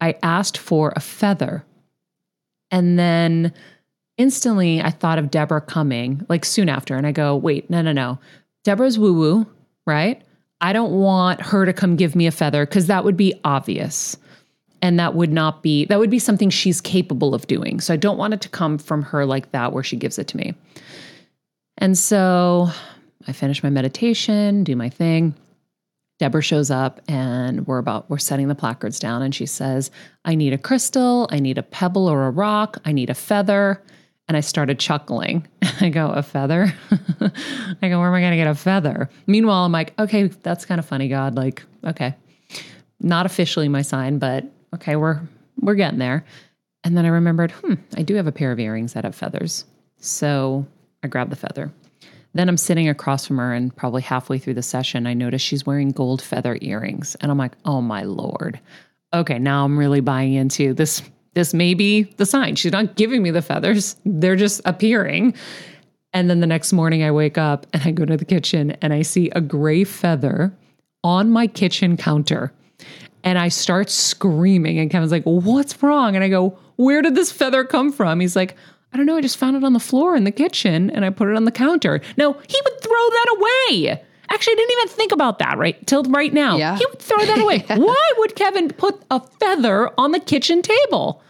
I 0.00 0.14
asked 0.22 0.56
for 0.56 0.92
a 0.96 1.00
feather. 1.00 1.64
And 2.70 2.98
then 2.98 3.52
instantly 4.16 4.80
I 4.80 4.90
thought 4.90 5.18
of 5.18 5.30
Debra 5.30 5.62
coming, 5.62 6.24
like 6.28 6.44
soon 6.44 6.68
after. 6.68 6.96
And 6.96 7.06
I 7.06 7.12
go, 7.12 7.36
wait, 7.36 7.70
no, 7.70 7.82
no, 7.82 7.92
no. 7.92 8.18
Debra's 8.64 8.98
woo 8.98 9.14
woo, 9.14 9.46
right? 9.86 10.22
I 10.60 10.72
don't 10.72 10.92
want 10.92 11.40
her 11.40 11.64
to 11.64 11.72
come 11.72 11.96
give 11.96 12.14
me 12.14 12.26
a 12.26 12.30
feather 12.30 12.66
because 12.66 12.86
that 12.86 13.04
would 13.04 13.16
be 13.16 13.34
obvious. 13.44 14.16
And 14.82 14.98
that 14.98 15.14
would 15.14 15.32
not 15.32 15.62
be, 15.62 15.84
that 15.86 15.98
would 15.98 16.10
be 16.10 16.18
something 16.18 16.50
she's 16.50 16.80
capable 16.80 17.34
of 17.34 17.46
doing. 17.46 17.80
So 17.80 17.92
I 17.92 17.96
don't 17.96 18.18
want 18.18 18.34
it 18.34 18.40
to 18.42 18.48
come 18.48 18.78
from 18.78 19.02
her 19.02 19.26
like 19.26 19.52
that, 19.52 19.72
where 19.72 19.82
she 19.82 19.96
gives 19.96 20.18
it 20.18 20.28
to 20.28 20.36
me. 20.36 20.54
And 21.78 21.96
so 21.96 22.68
I 23.26 23.32
finish 23.32 23.62
my 23.62 23.70
meditation, 23.70 24.64
do 24.64 24.76
my 24.76 24.88
thing. 24.88 25.34
Debra 26.20 26.42
shows 26.42 26.70
up 26.70 27.00
and 27.08 27.66
we're 27.66 27.78
about 27.78 28.08
we're 28.10 28.18
setting 28.18 28.48
the 28.48 28.54
placards 28.54 29.00
down 29.00 29.22
and 29.22 29.34
she 29.34 29.46
says, 29.46 29.90
"I 30.26 30.34
need 30.34 30.52
a 30.52 30.58
crystal, 30.58 31.26
I 31.32 31.40
need 31.40 31.56
a 31.56 31.62
pebble 31.62 32.06
or 32.06 32.26
a 32.26 32.30
rock, 32.30 32.76
I 32.84 32.92
need 32.92 33.08
a 33.08 33.14
feather." 33.14 33.82
And 34.28 34.36
I 34.36 34.40
started 34.40 34.78
chuckling. 34.78 35.48
I 35.80 35.88
go, 35.88 36.10
"A 36.10 36.22
feather?" 36.22 36.74
I 37.82 37.88
go, 37.88 37.98
"Where 37.98 38.08
am 38.08 38.14
I 38.14 38.20
going 38.20 38.32
to 38.32 38.36
get 38.36 38.46
a 38.46 38.54
feather?" 38.54 39.08
Meanwhile, 39.26 39.64
I'm 39.64 39.72
like, 39.72 39.98
"Okay, 39.98 40.24
that's 40.24 40.66
kind 40.66 40.78
of 40.78 40.84
funny, 40.84 41.08
God. 41.08 41.36
Like, 41.36 41.64
okay. 41.84 42.14
Not 43.00 43.24
officially 43.24 43.68
my 43.68 43.80
sign, 43.80 44.18
but 44.18 44.44
okay, 44.74 44.96
we're 44.96 45.22
we're 45.58 45.74
getting 45.74 45.98
there." 45.98 46.26
And 46.84 46.98
then 46.98 47.06
I 47.06 47.08
remembered, 47.08 47.50
"Hmm, 47.52 47.74
I 47.96 48.02
do 48.02 48.14
have 48.16 48.26
a 48.26 48.32
pair 48.32 48.52
of 48.52 48.60
earrings 48.60 48.92
that 48.92 49.04
have 49.04 49.14
feathers." 49.14 49.64
So, 49.96 50.66
I 51.02 51.08
grabbed 51.08 51.32
the 51.32 51.36
feather. 51.36 51.72
Then 52.32 52.48
I'm 52.48 52.56
sitting 52.56 52.88
across 52.88 53.26
from 53.26 53.38
her, 53.38 53.52
and 53.52 53.74
probably 53.74 54.02
halfway 54.02 54.38
through 54.38 54.54
the 54.54 54.62
session, 54.62 55.06
I 55.06 55.14
notice 55.14 55.42
she's 55.42 55.66
wearing 55.66 55.90
gold 55.90 56.22
feather 56.22 56.58
earrings. 56.60 57.16
And 57.20 57.30
I'm 57.30 57.38
like, 57.38 57.56
oh 57.64 57.80
my 57.80 58.02
Lord. 58.02 58.60
Okay, 59.12 59.38
now 59.38 59.64
I'm 59.64 59.78
really 59.78 60.00
buying 60.00 60.34
into 60.34 60.72
this. 60.72 61.02
This 61.34 61.52
may 61.52 61.74
be 61.74 62.04
the 62.04 62.26
sign. 62.26 62.56
She's 62.56 62.72
not 62.72 62.96
giving 62.96 63.22
me 63.22 63.30
the 63.30 63.42
feathers, 63.42 63.96
they're 64.04 64.36
just 64.36 64.60
appearing. 64.64 65.34
And 66.12 66.28
then 66.28 66.40
the 66.40 66.46
next 66.46 66.72
morning, 66.72 67.04
I 67.04 67.12
wake 67.12 67.38
up 67.38 67.66
and 67.72 67.82
I 67.84 67.92
go 67.92 68.04
to 68.04 68.16
the 68.16 68.24
kitchen 68.24 68.72
and 68.82 68.92
I 68.92 69.02
see 69.02 69.30
a 69.30 69.40
gray 69.40 69.84
feather 69.84 70.52
on 71.04 71.30
my 71.30 71.46
kitchen 71.46 71.96
counter. 71.96 72.52
And 73.22 73.38
I 73.38 73.48
start 73.48 73.90
screaming, 73.90 74.78
and 74.78 74.90
Kevin's 74.90 75.12
like, 75.12 75.24
What's 75.24 75.82
wrong? 75.82 76.14
And 76.14 76.24
I 76.24 76.28
go, 76.28 76.58
Where 76.76 77.02
did 77.02 77.14
this 77.14 77.30
feather 77.30 77.64
come 77.64 77.92
from? 77.92 78.20
He's 78.20 78.34
like, 78.34 78.56
I 78.92 78.96
don't 78.96 79.06
know. 79.06 79.16
I 79.16 79.20
just 79.20 79.36
found 79.36 79.56
it 79.56 79.64
on 79.64 79.72
the 79.72 79.78
floor 79.80 80.16
in 80.16 80.24
the 80.24 80.32
kitchen 80.32 80.90
and 80.90 81.04
I 81.04 81.10
put 81.10 81.28
it 81.28 81.36
on 81.36 81.44
the 81.44 81.52
counter. 81.52 82.00
No, 82.16 82.32
he 82.32 82.60
would 82.64 82.80
throw 82.80 82.90
that 82.92 83.36
away. 83.38 84.02
Actually, 84.32 84.52
I 84.52 84.56
didn't 84.56 84.72
even 84.72 84.88
think 84.88 85.12
about 85.12 85.38
that 85.40 85.58
right 85.58 85.86
till 85.86 86.02
right 86.04 86.32
now. 86.32 86.56
Yeah. 86.56 86.76
He 86.78 86.84
would 86.86 86.98
throw 87.00 87.18
that 87.24 87.38
away. 87.40 87.58
Why 87.76 88.12
would 88.18 88.34
Kevin 88.36 88.68
put 88.68 89.00
a 89.10 89.20
feather 89.40 89.90
on 89.98 90.12
the 90.12 90.20
kitchen 90.20 90.62
table? 90.62 91.22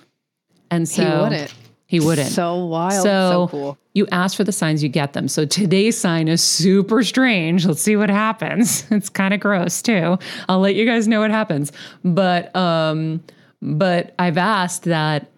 And 0.70 0.88
so 0.88 1.02
he 1.04 1.10
wouldn't. 1.22 1.54
He 1.86 1.98
wouldn't. 2.00 2.28
So 2.28 2.64
wild. 2.66 2.92
So, 2.92 3.02
So, 3.02 3.48
cool. 3.50 3.78
you 3.94 4.06
ask 4.12 4.36
for 4.36 4.44
the 4.44 4.52
signs, 4.52 4.82
you 4.82 4.88
get 4.88 5.12
them. 5.12 5.26
So 5.28 5.44
today's 5.44 5.98
sign 5.98 6.28
is 6.28 6.42
super 6.42 7.02
strange. 7.02 7.66
Let's 7.66 7.82
see 7.82 7.96
what 7.96 8.10
happens. 8.10 8.84
It's 8.90 9.08
kind 9.08 9.34
of 9.34 9.40
gross 9.40 9.82
too. 9.82 10.16
I'll 10.48 10.60
let 10.60 10.76
you 10.76 10.86
guys 10.86 11.08
know 11.08 11.20
what 11.20 11.30
happens. 11.32 11.72
But 12.04 12.54
um, 12.54 13.22
but 13.60 14.14
I've 14.18 14.38
asked 14.38 14.84
that 14.84 15.30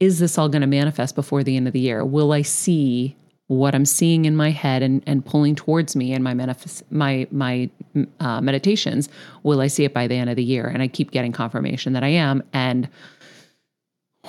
is 0.00 0.18
this 0.18 0.38
all 0.38 0.48
going 0.48 0.60
to 0.60 0.66
manifest 0.66 1.14
before 1.14 1.42
the 1.42 1.56
end 1.56 1.66
of 1.66 1.72
the 1.72 1.80
year? 1.80 2.04
Will 2.04 2.32
I 2.32 2.42
see 2.42 3.16
what 3.48 3.74
I'm 3.74 3.84
seeing 3.84 4.24
in 4.24 4.36
my 4.36 4.50
head 4.50 4.82
and, 4.82 5.02
and 5.06 5.24
pulling 5.24 5.54
towards 5.54 5.94
me 5.94 6.12
in 6.12 6.22
my 6.22 6.34
manifest 6.34 6.82
my 6.90 7.26
my 7.30 7.70
uh, 8.20 8.40
meditations? 8.40 9.08
Will 9.42 9.60
I 9.60 9.68
see 9.68 9.84
it 9.84 9.94
by 9.94 10.06
the 10.06 10.16
end 10.16 10.30
of 10.30 10.36
the 10.36 10.44
year? 10.44 10.66
And 10.66 10.82
I 10.82 10.88
keep 10.88 11.12
getting 11.12 11.32
confirmation 11.32 11.92
that 11.94 12.02
I 12.02 12.08
am. 12.08 12.42
And 12.52 12.88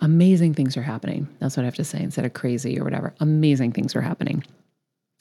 amazing 0.00 0.54
things 0.54 0.76
are 0.76 0.82
happening. 0.82 1.28
That's 1.38 1.56
what 1.56 1.62
I 1.62 1.66
have 1.66 1.76
to 1.76 1.84
say 1.84 2.00
instead 2.00 2.24
of 2.24 2.34
crazy 2.34 2.78
or 2.78 2.84
whatever. 2.84 3.14
Amazing 3.20 3.72
things 3.72 3.96
are 3.96 4.02
happening. 4.02 4.44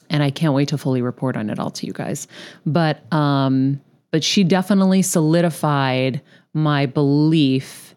And 0.10 0.22
I 0.22 0.30
can't 0.30 0.54
wait 0.54 0.68
to 0.68 0.78
fully 0.78 1.02
report 1.02 1.38
on 1.38 1.50
it 1.50 1.58
all 1.60 1.72
to 1.72 1.88
you 1.88 1.94
guys. 1.94 2.28
But 2.66 3.12
um 3.12 3.82
but 4.12 4.24
she 4.24 4.44
definitely 4.44 5.02
solidified 5.02 6.22
my 6.54 6.86
belief 6.86 7.93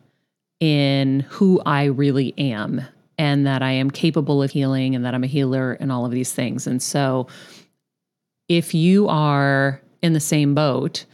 in 0.61 1.21
who 1.29 1.61
I 1.67 1.85
really 1.85 2.35
am 2.39 2.83
and 3.19 3.47
that 3.47 3.63
I 3.63 3.73
am 3.73 3.91
capable 3.91 4.43
of 4.43 4.51
healing 4.51 4.95
and 4.95 5.05
that 5.05 5.15
I'm 5.15 5.25
a 5.25 5.29
healer 5.29 5.73
and 5.73 5.91
all 5.91 6.05
of 6.05 6.13
these 6.13 6.33
things. 6.33 6.67
And 6.67 6.83
so 6.83 7.27
if 8.49 8.75
you 8.75 9.09
are 9.09 9.81
in 10.03 10.13
the 10.13 10.21
same 10.21 10.55
boat, 10.55 11.05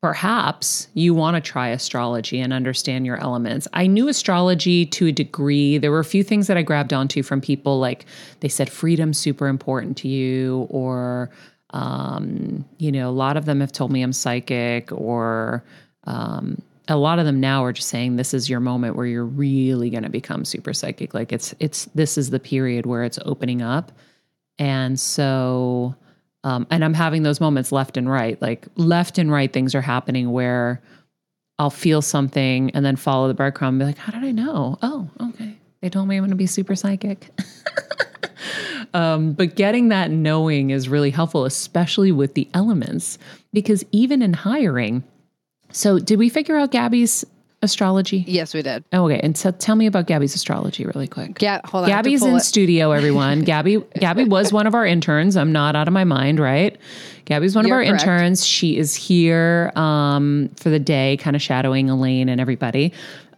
perhaps 0.00 0.88
you 0.94 1.14
want 1.14 1.36
to 1.36 1.40
try 1.40 1.68
astrology 1.68 2.40
and 2.40 2.52
understand 2.52 3.06
your 3.06 3.18
elements. 3.18 3.68
I 3.72 3.86
knew 3.86 4.08
astrology 4.08 4.84
to 4.86 5.06
a 5.06 5.12
degree. 5.12 5.78
There 5.78 5.92
were 5.92 6.00
a 6.00 6.04
few 6.04 6.24
things 6.24 6.48
that 6.48 6.56
I 6.56 6.62
grabbed 6.62 6.92
onto 6.92 7.22
from 7.22 7.40
people 7.40 7.78
like 7.78 8.06
they 8.40 8.48
said 8.48 8.70
freedom's 8.70 9.18
super 9.18 9.46
important 9.46 9.96
to 9.98 10.08
you 10.08 10.66
or 10.70 11.30
um, 11.70 12.64
you 12.78 12.92
know, 12.92 13.08
a 13.08 13.12
lot 13.12 13.36
of 13.36 13.46
them 13.46 13.60
have 13.60 13.72
told 13.72 13.90
me 13.90 14.02
I'm 14.02 14.12
psychic 14.12 14.92
or 14.92 15.64
um, 16.04 16.60
a 16.88 16.96
lot 16.96 17.18
of 17.18 17.24
them 17.24 17.40
now 17.40 17.64
are 17.64 17.72
just 17.72 17.88
saying 17.88 18.16
this 18.16 18.34
is 18.34 18.50
your 18.50 18.60
moment 18.60 18.96
where 18.96 19.06
you're 19.06 19.24
really 19.24 19.90
going 19.90 20.02
to 20.02 20.10
become 20.10 20.44
super 20.44 20.72
psychic. 20.72 21.14
Like 21.14 21.32
it's 21.32 21.54
it's 21.60 21.86
this 21.94 22.18
is 22.18 22.30
the 22.30 22.40
period 22.40 22.86
where 22.86 23.04
it's 23.04 23.18
opening 23.24 23.62
up. 23.62 23.92
And 24.58 24.98
so 24.98 25.94
um, 26.44 26.66
and 26.70 26.84
I'm 26.84 26.94
having 26.94 27.22
those 27.22 27.40
moments 27.40 27.70
left 27.70 27.96
and 27.96 28.10
right. 28.10 28.40
Like 28.42 28.66
left 28.76 29.18
and 29.18 29.30
right 29.30 29.52
things 29.52 29.74
are 29.74 29.80
happening 29.80 30.32
where 30.32 30.82
I'll 31.58 31.70
feel 31.70 32.02
something 32.02 32.70
and 32.70 32.84
then 32.84 32.96
follow 32.96 33.28
the 33.28 33.34
breadcrumb 33.34 33.68
and 33.68 33.78
be 33.78 33.84
like, 33.84 33.98
how 33.98 34.12
did 34.12 34.24
I 34.26 34.32
know? 34.32 34.78
Oh, 34.82 35.08
okay. 35.20 35.56
They 35.80 35.88
told 35.88 36.08
me 36.08 36.16
I'm 36.16 36.22
going 36.22 36.30
to 36.30 36.36
be 36.36 36.46
super 36.46 36.74
psychic. 36.74 37.28
um, 38.94 39.32
but 39.32 39.54
getting 39.54 39.88
that 39.90 40.10
knowing 40.10 40.70
is 40.70 40.88
really 40.88 41.10
helpful, 41.10 41.44
especially 41.44 42.10
with 42.10 42.34
the 42.34 42.48
elements, 42.54 43.18
because 43.52 43.84
even 43.92 44.22
in 44.22 44.32
hiring, 44.32 45.04
so 45.72 45.98
did 45.98 46.18
we 46.18 46.28
figure 46.28 46.56
out 46.56 46.70
Gabby's 46.70 47.24
astrology? 47.62 48.24
Yes, 48.26 48.54
we 48.54 48.62
did. 48.62 48.84
Oh, 48.92 49.08
okay. 49.08 49.20
And 49.20 49.36
so 49.36 49.50
tell 49.52 49.76
me 49.76 49.86
about 49.86 50.06
Gabby's 50.06 50.34
astrology 50.34 50.84
really 50.84 51.06
quick. 51.06 51.40
Yeah, 51.40 51.60
hold 51.64 51.84
on. 51.84 51.90
I 51.90 51.94
have 51.94 52.04
to 52.04 52.10
Gabby's 52.10 52.24
in 52.24 52.36
it. 52.36 52.40
studio, 52.40 52.90
everyone. 52.90 53.40
Gabby 53.44 53.78
Gabby 53.98 54.24
was 54.24 54.52
one 54.52 54.66
of 54.66 54.74
our 54.74 54.84
interns. 54.86 55.36
I'm 55.36 55.52
not 55.52 55.76
out 55.76 55.88
of 55.88 55.94
my 55.94 56.04
mind, 56.04 56.40
right? 56.40 56.76
Gabby's 57.24 57.54
one 57.54 57.66
You're 57.66 57.80
of 57.80 57.86
our 57.86 57.90
correct. 57.90 58.02
interns. 58.02 58.44
She 58.44 58.76
is 58.76 58.94
here 58.96 59.72
um, 59.76 60.50
for 60.56 60.70
the 60.70 60.80
day, 60.80 61.16
kind 61.18 61.36
of 61.36 61.42
shadowing 61.42 61.88
Elaine 61.88 62.28
and 62.28 62.40
everybody. 62.40 62.92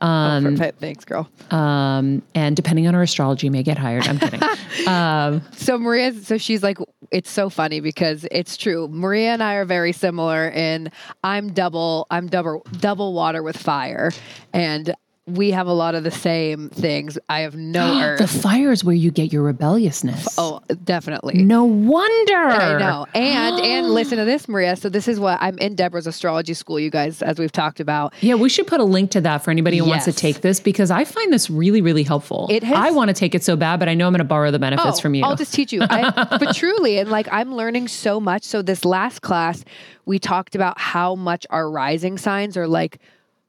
Um, 0.04 0.44
Perfect. 0.44 0.80
Thanks, 0.80 1.04
girl. 1.04 1.28
um, 1.50 2.22
and 2.34 2.54
depending 2.54 2.86
on 2.86 2.94
her 2.94 3.02
astrology, 3.02 3.48
may 3.48 3.62
get 3.62 3.78
hired. 3.78 4.06
I'm 4.06 4.18
kidding. 4.18 4.40
um, 4.86 5.40
So 5.56 5.78
Maria, 5.78 6.12
so 6.12 6.36
she's 6.36 6.62
like, 6.62 6.78
it's 7.10 7.30
so 7.30 7.48
funny 7.48 7.80
because 7.80 8.26
it's 8.30 8.56
true. 8.56 8.88
Maria 8.88 9.30
and 9.32 9.42
I 9.42 9.54
are 9.54 9.64
very 9.64 9.92
similar 9.92 10.48
in 10.48 10.90
I'm 11.22 11.52
double, 11.52 12.06
I'm 12.10 12.26
double, 12.26 12.66
double 12.80 13.14
water 13.14 13.42
with 13.42 13.56
fire, 13.56 14.10
and 14.52 14.94
we 15.26 15.52
have 15.52 15.66
a 15.66 15.72
lot 15.72 15.94
of 15.94 16.04
the 16.04 16.10
same 16.10 16.68
things. 16.68 17.18
I 17.30 17.40
have 17.40 17.56
no 17.56 18.00
earth. 18.02 18.18
the 18.18 18.28
fire 18.28 18.72
is 18.72 18.84
where 18.84 18.94
you 18.94 19.10
get 19.10 19.32
your 19.32 19.42
rebelliousness. 19.42 20.38
Oh, 20.38 20.60
definitely. 20.84 21.42
no 21.42 21.64
wonder. 21.64 22.36
I 22.36 22.78
know. 22.78 23.06
And 23.14 23.58
and 23.60 23.90
listen 23.94 24.18
to 24.18 24.24
this, 24.24 24.48
Maria. 24.48 24.76
So 24.76 24.88
this 24.90 25.08
is 25.08 25.18
what 25.18 25.38
I'm 25.40 25.58
in 25.58 25.76
Debra's 25.76 26.06
astrology 26.06 26.52
school, 26.52 26.78
you 26.78 26.90
guys, 26.90 27.22
as 27.22 27.38
we've 27.38 27.52
talked 27.52 27.80
about. 27.80 28.12
Yeah, 28.20 28.34
we 28.34 28.50
should 28.50 28.66
put 28.66 28.80
a 28.80 28.84
link 28.84 29.12
to 29.12 29.20
that 29.22 29.38
for 29.38 29.50
anybody 29.50 29.78
who 29.78 29.86
wants 29.86 30.04
to 30.04 30.12
take 30.12 30.42
this 30.42 30.60
because 30.60 30.90
I 30.90 31.04
find 31.04 31.32
this 31.32 31.48
really, 31.48 31.80
really 31.80 32.02
helpful. 32.02 32.46
It 32.50 32.62
has- 32.62 32.76
I 32.76 32.90
want 32.90 33.08
to 33.08 33.14
take 33.14 33.34
it 33.34 33.42
so 33.42 33.56
bad, 33.56 33.78
but 33.78 33.88
I 33.88 33.94
know 33.94 34.06
I'm 34.06 34.12
going 34.12 34.18
to 34.18 34.24
borrow 34.24 34.50
the 34.50 34.58
benefits 34.58 34.98
oh, 34.98 35.00
from 35.00 35.14
you. 35.14 35.24
Oh, 35.24 35.28
I'll 35.28 35.36
just 35.36 35.54
teach 35.54 35.72
you. 35.72 35.80
I, 35.82 36.10
but 36.38 36.54
truly, 36.54 36.98
and 36.98 37.10
like 37.10 37.28
I'm 37.32 37.54
learning 37.54 37.88
so 37.88 38.20
much. 38.20 38.44
So 38.44 38.60
this 38.60 38.84
last 38.84 39.22
class, 39.22 39.64
we 40.04 40.18
talked 40.18 40.54
about 40.54 40.78
how 40.78 41.14
much 41.14 41.46
our 41.48 41.70
rising 41.70 42.18
signs 42.18 42.56
are 42.58 42.68
like 42.68 42.98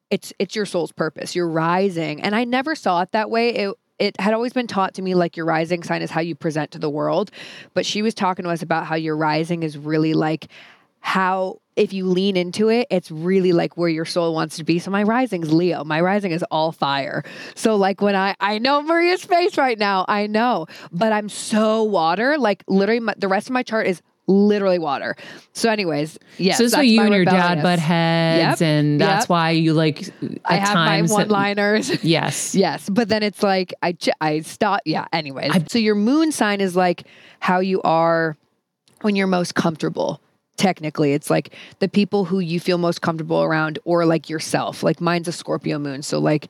it's 0.10 0.34
it's 0.39 0.56
your 0.56 0.65
soul's 0.65 0.91
purpose. 0.91 1.36
You're 1.36 1.50
rising. 1.50 2.22
And 2.22 2.36
I 2.36 2.44
never 2.44 2.76
saw 2.76 3.02
it 3.02 3.12
that 3.12 3.30
way. 3.30 3.50
It 3.50 3.76
it 3.98 4.20
had 4.20 4.34
always 4.34 4.54
been 4.54 4.68
taught 4.68 4.94
to 4.96 5.02
me 5.02 5.15
like 5.15 5.38
your 5.38 5.46
rising 5.46 5.84
sign 5.84 6.02
is 6.02 6.12
how 6.12 6.22
you 6.22 6.36
present 6.36 6.72
to 6.72 6.80
the 6.80 6.89
world. 6.89 7.32
But 7.74 7.86
she 7.86 8.02
was 8.02 8.13
talking 8.13 8.44
to 8.44 8.52
us 8.52 8.62
about 8.62 8.86
how 8.86 8.96
your 8.96 9.15
rising 9.15 9.63
is 9.63 9.78
really 9.78 10.13
like 10.13 10.48
how 11.00 11.62
if 11.76 11.94
you 11.94 12.06
lean 12.08 12.36
into 12.36 12.70
it, 12.70 12.88
it's 12.89 13.12
really 13.12 13.52
like 13.52 13.78
where 13.78 13.89
your 13.89 14.06
soul 14.06 14.34
wants 14.34 14.58
to 14.58 14.63
be. 14.63 14.80
So 14.80 14.89
my 14.89 15.04
rising's 15.04 15.54
Leo. 15.54 15.84
My 15.84 16.02
rising 16.02 16.32
is 16.32 16.44
all 16.50 16.72
fire. 16.72 17.24
So 17.54 17.76
like 17.76 18.02
when 18.02 18.15
I 18.15 18.36
I 18.39 18.60
know 18.60 18.82
Maria's 18.82 19.24
face 19.24 19.58
right 19.58 19.78
now, 19.78 20.06
I 20.08 20.28
know, 20.28 20.68
but 20.91 21.13
I'm 21.13 21.30
so 21.30 21.84
water. 21.84 22.38
Like 22.38 22.63
literally, 22.68 23.02
my, 23.02 23.13
the 23.18 23.28
rest 23.28 23.48
of 23.48 23.54
my 23.54 23.63
chart 23.63 23.88
is 23.88 24.02
literally 24.28 24.80
water. 24.80 25.16
So, 25.54 25.70
anyways, 25.70 26.18
yes. 26.38 26.58
So 26.58 26.78
why 26.78 26.84
you 26.84 27.02
and 27.02 27.14
your 27.14 27.26
dad 27.26 27.62
butt 27.62 27.80
heads, 27.80 28.62
Yep, 28.62 28.68
and 28.68 29.02
that's 29.02 29.24
yep. 29.24 29.30
why 29.30 29.52
you 29.52 29.74
like. 29.74 30.10
I 30.46 30.56
have 30.56 30.74
times 30.74 31.12
my 31.12 31.18
one-liners. 31.18 31.92
Yes. 32.04 32.56
Yes, 32.56 32.90
but 32.90 33.10
then 33.10 33.24
it's 33.24 33.44
like 33.44 33.74
I 33.82 33.94
ch- 33.94 34.10
I 34.22 34.42
stop. 34.42 34.82
Yeah. 34.86 35.06
Anyways, 35.14 35.52
I- 35.54 35.64
so 35.68 35.78
your 35.80 35.96
moon 35.96 36.32
sign 36.32 36.62
is 36.62 36.76
like 36.76 37.04
how 37.40 37.60
you 37.60 37.82
are 37.84 38.36
when 39.02 39.16
you're 39.16 39.28
most 39.28 39.56
comfortable. 39.56 40.20
Technically, 40.58 41.12
it's 41.14 41.30
like 41.30 41.54
the 41.80 41.90
people 41.90 42.26
who 42.26 42.40
you 42.40 42.60
feel 42.60 42.78
most 42.78 43.02
comfortable 43.02 43.44
around, 43.44 43.78
or 43.84 44.06
like 44.06 44.30
yourself. 44.30 44.84
Like 44.84 45.02
mine's 45.02 45.28
a 45.28 45.32
Scorpio 45.34 45.78
moon, 45.80 46.02
so 46.02 46.18
like 46.20 46.48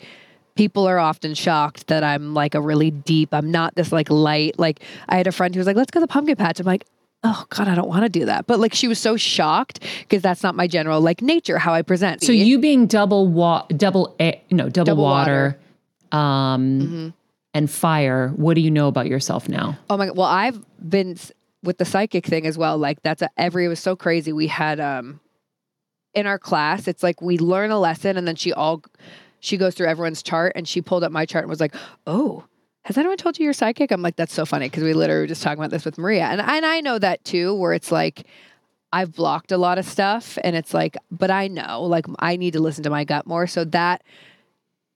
people 0.55 0.87
are 0.87 0.99
often 0.99 1.33
shocked 1.33 1.87
that 1.87 2.03
I'm 2.03 2.33
like 2.33 2.53
a 2.55 2.61
really 2.61 2.91
deep. 2.91 3.33
I'm 3.33 3.49
not 3.51 3.73
this 3.75 3.91
like 3.91 4.09
light. 4.11 4.59
Like 4.59 4.79
I 5.09 5.17
had 5.17 5.25
a 5.27 5.31
friend 5.31 5.53
who 5.55 5.59
was 5.59 5.65
like, 5.67 5.75
"Let's 5.75 5.89
go 5.91 5.99
to 5.99 6.03
the 6.05 6.07
pumpkin 6.07 6.35
patch." 6.35 6.59
I'm 6.59 6.65
like. 6.65 6.85
Oh 7.23 7.45
God, 7.49 7.67
I 7.67 7.73
don't 7.75 7.87
want 7.87 8.03
to 8.03 8.09
do 8.09 8.25
that. 8.25 8.45
But 8.45 8.59
like 8.59 8.73
she 8.73 8.87
was 8.87 8.99
so 8.99 9.17
shocked 9.17 9.79
because 10.01 10.21
that's 10.21 10.43
not 10.43 10.55
my 10.55 10.67
general 10.67 11.01
like 11.01 11.21
nature, 11.21 11.57
how 11.57 11.73
I 11.73 11.81
present. 11.81 12.23
So 12.23 12.31
you 12.31 12.59
being 12.59 12.85
double 12.87 13.27
wa- 13.27 13.65
double 13.75 14.15
a- 14.19 14.41
no 14.51 14.69
double, 14.69 14.85
Double 14.85 15.03
water, 15.03 15.57
um, 16.11 16.79
Mhm. 16.81 17.13
and 17.55 17.69
fire. 17.71 18.29
What 18.35 18.53
do 18.55 18.61
you 18.61 18.69
know 18.69 18.87
about 18.87 19.07
yourself 19.07 19.49
now? 19.49 19.77
Oh 19.89 19.97
my 19.97 20.05
god. 20.07 20.17
Well, 20.17 20.27
I've 20.27 20.63
been 20.87 21.17
with 21.63 21.79
the 21.79 21.85
psychic 21.85 22.27
thing 22.27 22.45
as 22.45 22.57
well. 22.59 22.77
Like 22.77 23.01
that's 23.01 23.23
a 23.23 23.29
every 23.37 23.65
it 23.65 23.69
was 23.69 23.79
so 23.79 23.95
crazy. 23.95 24.31
We 24.31 24.47
had 24.47 24.79
um 24.79 25.19
in 26.13 26.27
our 26.27 26.37
class, 26.39 26.87
it's 26.87 27.01
like 27.03 27.21
we 27.21 27.37
learn 27.39 27.71
a 27.71 27.79
lesson 27.79 28.17
and 28.17 28.27
then 28.27 28.35
she 28.35 28.53
all 28.53 28.83
she 29.39 29.57
goes 29.57 29.73
through 29.73 29.87
everyone's 29.87 30.21
chart 30.21 30.53
and 30.55 30.67
she 30.67 30.81
pulled 30.81 31.03
up 31.03 31.11
my 31.11 31.25
chart 31.25 31.43
and 31.43 31.49
was 31.49 31.59
like, 31.59 31.75
"Oh, 32.07 32.43
has 32.85 32.97
anyone 32.97 33.17
told 33.17 33.37
you 33.37 33.43
you're 33.43 33.53
psychic?" 33.53 33.91
I'm 33.91 34.01
like, 34.01 34.15
"That's 34.15 34.33
so 34.33 34.45
funny 34.45 34.67
because 34.67 34.83
we 34.83 34.93
literally 34.93 35.21
were 35.21 35.27
just 35.27 35.43
talking 35.43 35.59
about 35.59 35.71
this 35.71 35.85
with 35.85 35.97
Maria." 35.97 36.25
And 36.25 36.41
and 36.41 36.65
I 36.65 36.81
know 36.81 36.97
that 36.99 37.23
too 37.25 37.53
where 37.53 37.73
it's 37.73 37.91
like 37.91 38.25
I've 38.93 39.13
blocked 39.13 39.51
a 39.51 39.57
lot 39.57 39.77
of 39.77 39.85
stuff 39.85 40.37
and 40.43 40.55
it's 40.55 40.73
like, 40.73 40.95
but 41.11 41.29
I 41.29 41.49
know 41.49 41.83
like 41.83 42.05
I 42.19 42.37
need 42.37 42.53
to 42.53 42.61
listen 42.61 42.83
to 42.83 42.89
my 42.89 43.03
gut 43.03 43.27
more. 43.27 43.45
So 43.45 43.65
that 43.65 44.03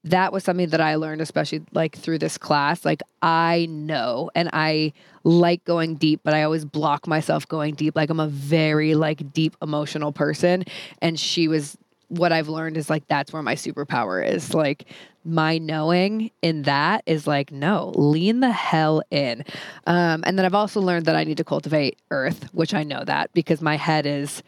that 0.04 0.32
was 0.32 0.44
something 0.44 0.70
that 0.70 0.80
I 0.80 0.94
learned, 0.94 1.20
especially 1.20 1.62
like 1.72 1.96
through 1.96 2.18
this 2.18 2.38
class. 2.38 2.84
Like 2.84 3.02
I 3.20 3.66
know 3.68 4.30
and 4.34 4.48
I 4.54 4.94
like 5.24 5.64
going 5.64 5.96
deep, 5.96 6.20
but 6.24 6.32
I 6.32 6.44
always 6.44 6.64
block 6.64 7.06
myself 7.06 7.46
going 7.46 7.74
deep. 7.74 7.94
Like 7.94 8.08
I'm 8.08 8.20
a 8.20 8.28
very 8.28 8.94
like 8.94 9.32
deep 9.34 9.56
emotional 9.60 10.12
person. 10.12 10.64
And 11.02 11.20
she 11.20 11.48
was 11.48 11.76
what 12.10 12.32
I've 12.32 12.48
learned 12.48 12.76
is 12.76 12.90
like 12.90 13.06
that's 13.08 13.32
where 13.32 13.42
my 13.42 13.54
superpower 13.54 14.26
is. 14.26 14.52
Like 14.52 14.86
my 15.24 15.58
knowing 15.58 16.30
in 16.42 16.62
that 16.62 17.02
is 17.06 17.26
like, 17.26 17.52
no, 17.52 17.92
lean 17.94 18.40
the 18.40 18.50
hell 18.50 19.02
in. 19.10 19.44
Um, 19.86 20.22
and 20.26 20.38
then 20.38 20.44
I've 20.44 20.54
also 20.54 20.80
learned 20.80 21.06
that 21.06 21.16
I 21.16 21.24
need 21.24 21.36
to 21.38 21.44
cultivate 21.44 21.98
earth, 22.10 22.52
which 22.52 22.74
I 22.74 22.82
know 22.82 23.04
that 23.04 23.32
because 23.32 23.60
my 23.62 23.76
head 23.76 24.06
is 24.06 24.42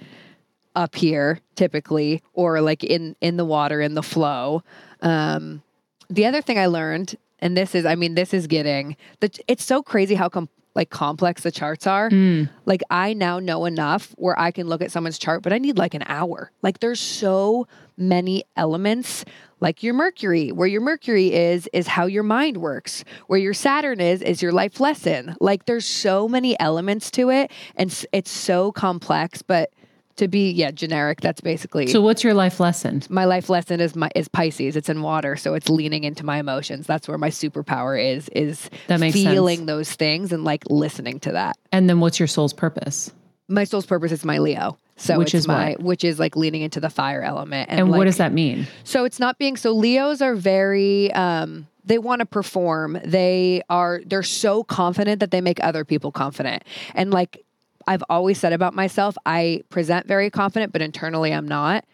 up 0.74 0.94
here 0.94 1.38
typically 1.54 2.22
or 2.32 2.60
like 2.60 2.82
in 2.82 3.14
in 3.20 3.36
the 3.36 3.44
water 3.44 3.82
in 3.82 3.92
the 3.92 4.02
flow 4.02 4.62
um 5.02 5.62
the 6.08 6.24
other 6.24 6.40
thing 6.40 6.58
i 6.58 6.64
learned 6.64 7.14
and 7.40 7.54
this 7.54 7.74
is 7.74 7.84
i 7.84 7.94
mean 7.94 8.14
this 8.14 8.32
is 8.32 8.46
getting 8.46 8.96
the 9.20 9.30
it's 9.46 9.64
so 9.64 9.82
crazy 9.82 10.14
how 10.14 10.30
com- 10.30 10.48
like 10.74 10.90
complex 10.90 11.42
the 11.42 11.50
charts 11.50 11.86
are 11.86 12.08
mm. 12.10 12.48
like 12.64 12.82
i 12.90 13.12
now 13.12 13.38
know 13.38 13.64
enough 13.64 14.14
where 14.16 14.38
i 14.38 14.50
can 14.50 14.68
look 14.68 14.80
at 14.80 14.90
someone's 14.90 15.18
chart 15.18 15.42
but 15.42 15.52
i 15.52 15.58
need 15.58 15.78
like 15.78 15.94
an 15.94 16.04
hour. 16.06 16.52
Like 16.62 16.80
there's 16.80 17.00
so 17.00 17.66
many 17.96 18.44
elements 18.56 19.24
like 19.60 19.82
your 19.82 19.94
mercury. 19.94 20.52
Where 20.52 20.68
your 20.68 20.80
mercury 20.80 21.32
is 21.32 21.68
is 21.72 21.86
how 21.86 22.06
your 22.06 22.22
mind 22.22 22.58
works. 22.58 23.04
Where 23.26 23.38
your 23.38 23.54
saturn 23.54 24.00
is 24.00 24.22
is 24.22 24.42
your 24.42 24.52
life 24.52 24.80
lesson. 24.80 25.36
Like 25.40 25.66
there's 25.66 25.86
so 25.86 26.28
many 26.28 26.58
elements 26.60 27.10
to 27.12 27.30
it 27.30 27.50
and 27.76 28.04
it's 28.12 28.30
so 28.30 28.72
complex 28.72 29.42
but 29.42 29.72
to 30.16 30.28
be 30.28 30.50
yeah 30.50 30.70
generic 30.70 31.20
that's 31.20 31.40
basically 31.40 31.86
So 31.86 32.00
what's 32.00 32.22
your 32.24 32.34
life 32.34 32.60
lesson? 32.60 33.02
my 33.08 33.24
life 33.24 33.48
lesson 33.48 33.80
is 33.80 33.94
my 33.96 34.10
is 34.14 34.28
Pisces. 34.28 34.76
It's 34.76 34.88
in 34.88 35.02
water, 35.02 35.36
so 35.36 35.54
it's 35.54 35.68
leaning 35.68 36.04
into 36.04 36.24
my 36.24 36.38
emotions. 36.38 36.86
That's 36.86 37.08
where 37.08 37.18
my 37.18 37.30
superpower 37.30 38.00
is 38.02 38.28
is 38.30 38.68
That 38.88 39.00
makes 39.00 39.14
sense. 39.20 39.28
feeling 39.32 39.66
those 39.66 39.92
things 39.92 40.32
and 40.32 40.44
like 40.44 40.64
listening 40.68 41.20
to 41.20 41.32
that. 41.32 41.56
And 41.72 41.88
then 41.88 42.00
what's 42.00 42.18
your 42.20 42.26
soul's 42.28 42.52
purpose? 42.52 43.10
My 43.48 43.64
soul's 43.64 43.86
purpose 43.86 44.12
is 44.12 44.24
my 44.24 44.38
Leo. 44.38 44.78
So 44.96 45.18
Which 45.18 45.34
is 45.34 45.48
my 45.48 45.70
what? 45.70 45.82
which 45.82 46.04
is 46.04 46.18
like 46.20 46.36
leaning 46.36 46.62
into 46.62 46.78
the 46.78 46.90
fire 46.90 47.22
element. 47.22 47.68
And 47.70 47.90
like, 47.90 47.98
what 47.98 48.04
does 48.04 48.18
that 48.18 48.32
mean? 48.32 48.66
so 48.84 49.04
it's 49.04 49.18
not 49.18 49.38
being 49.38 49.56
so 49.56 49.72
Leos 49.72 50.20
are 50.22 50.34
very 50.34 51.12
um 51.12 51.66
they 51.84 51.98
want 51.98 52.20
to 52.20 52.26
perform. 52.26 53.00
They 53.04 53.62
are 53.68 54.00
they're 54.06 54.22
so 54.22 54.62
confident 54.62 55.18
that 55.20 55.32
they 55.32 55.40
make 55.40 55.58
other 55.64 55.84
people 55.84 56.12
confident. 56.12 56.62
And 56.94 57.10
like 57.10 57.44
I've 57.86 58.04
always 58.08 58.38
said 58.38 58.52
about 58.52 58.74
myself, 58.74 59.16
I 59.26 59.62
present 59.68 60.06
very 60.06 60.30
confident, 60.30 60.72
but 60.72 60.82
internally 60.82 61.32
I'm 61.32 61.46
not. 61.46 61.84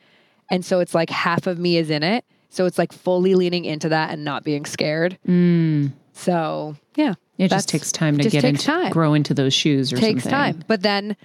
And 0.50 0.64
so 0.64 0.80
it's 0.80 0.94
like 0.94 1.10
half 1.10 1.46
of 1.46 1.58
me 1.58 1.76
is 1.76 1.90
in 1.90 2.02
it. 2.02 2.24
So 2.50 2.64
it's 2.64 2.78
like 2.78 2.92
fully 2.92 3.34
leaning 3.34 3.64
into 3.64 3.90
that 3.90 4.10
and 4.10 4.24
not 4.24 4.44
being 4.44 4.64
scared. 4.64 5.18
Mm. 5.26 5.92
So 6.12 6.76
yeah. 6.96 7.14
It 7.36 7.50
just 7.50 7.68
takes 7.68 7.92
time 7.92 8.18
to 8.18 8.28
get 8.28 8.42
into 8.42 8.64
time. 8.64 8.90
grow 8.90 9.14
into 9.14 9.32
those 9.32 9.54
shoes 9.54 9.92
or 9.92 9.96
takes 9.96 10.24
something. 10.24 10.30
time. 10.30 10.64
But 10.66 10.82
then 10.82 11.16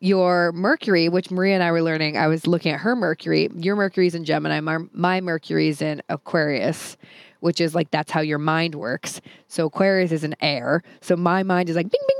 your 0.00 0.52
Mercury, 0.52 1.08
which 1.08 1.30
Maria 1.30 1.54
and 1.54 1.62
I 1.62 1.72
were 1.72 1.82
learning, 1.82 2.16
I 2.16 2.28
was 2.28 2.46
looking 2.46 2.72
at 2.72 2.80
her 2.80 2.94
Mercury. 2.94 3.50
Your 3.56 3.74
Mercury's 3.74 4.14
in 4.14 4.24
Gemini. 4.24 4.60
My, 4.60 4.78
my 4.92 5.20
Mercury's 5.20 5.82
in 5.82 6.00
Aquarius, 6.08 6.96
which 7.40 7.60
is 7.60 7.74
like 7.74 7.90
that's 7.90 8.12
how 8.12 8.20
your 8.20 8.38
mind 8.38 8.76
works. 8.76 9.20
So 9.48 9.66
Aquarius 9.66 10.12
is 10.12 10.22
an 10.22 10.36
air. 10.40 10.82
So 11.00 11.16
my 11.16 11.42
mind 11.42 11.68
is 11.68 11.76
like 11.76 11.90
bing, 11.90 12.00
bing, 12.06 12.17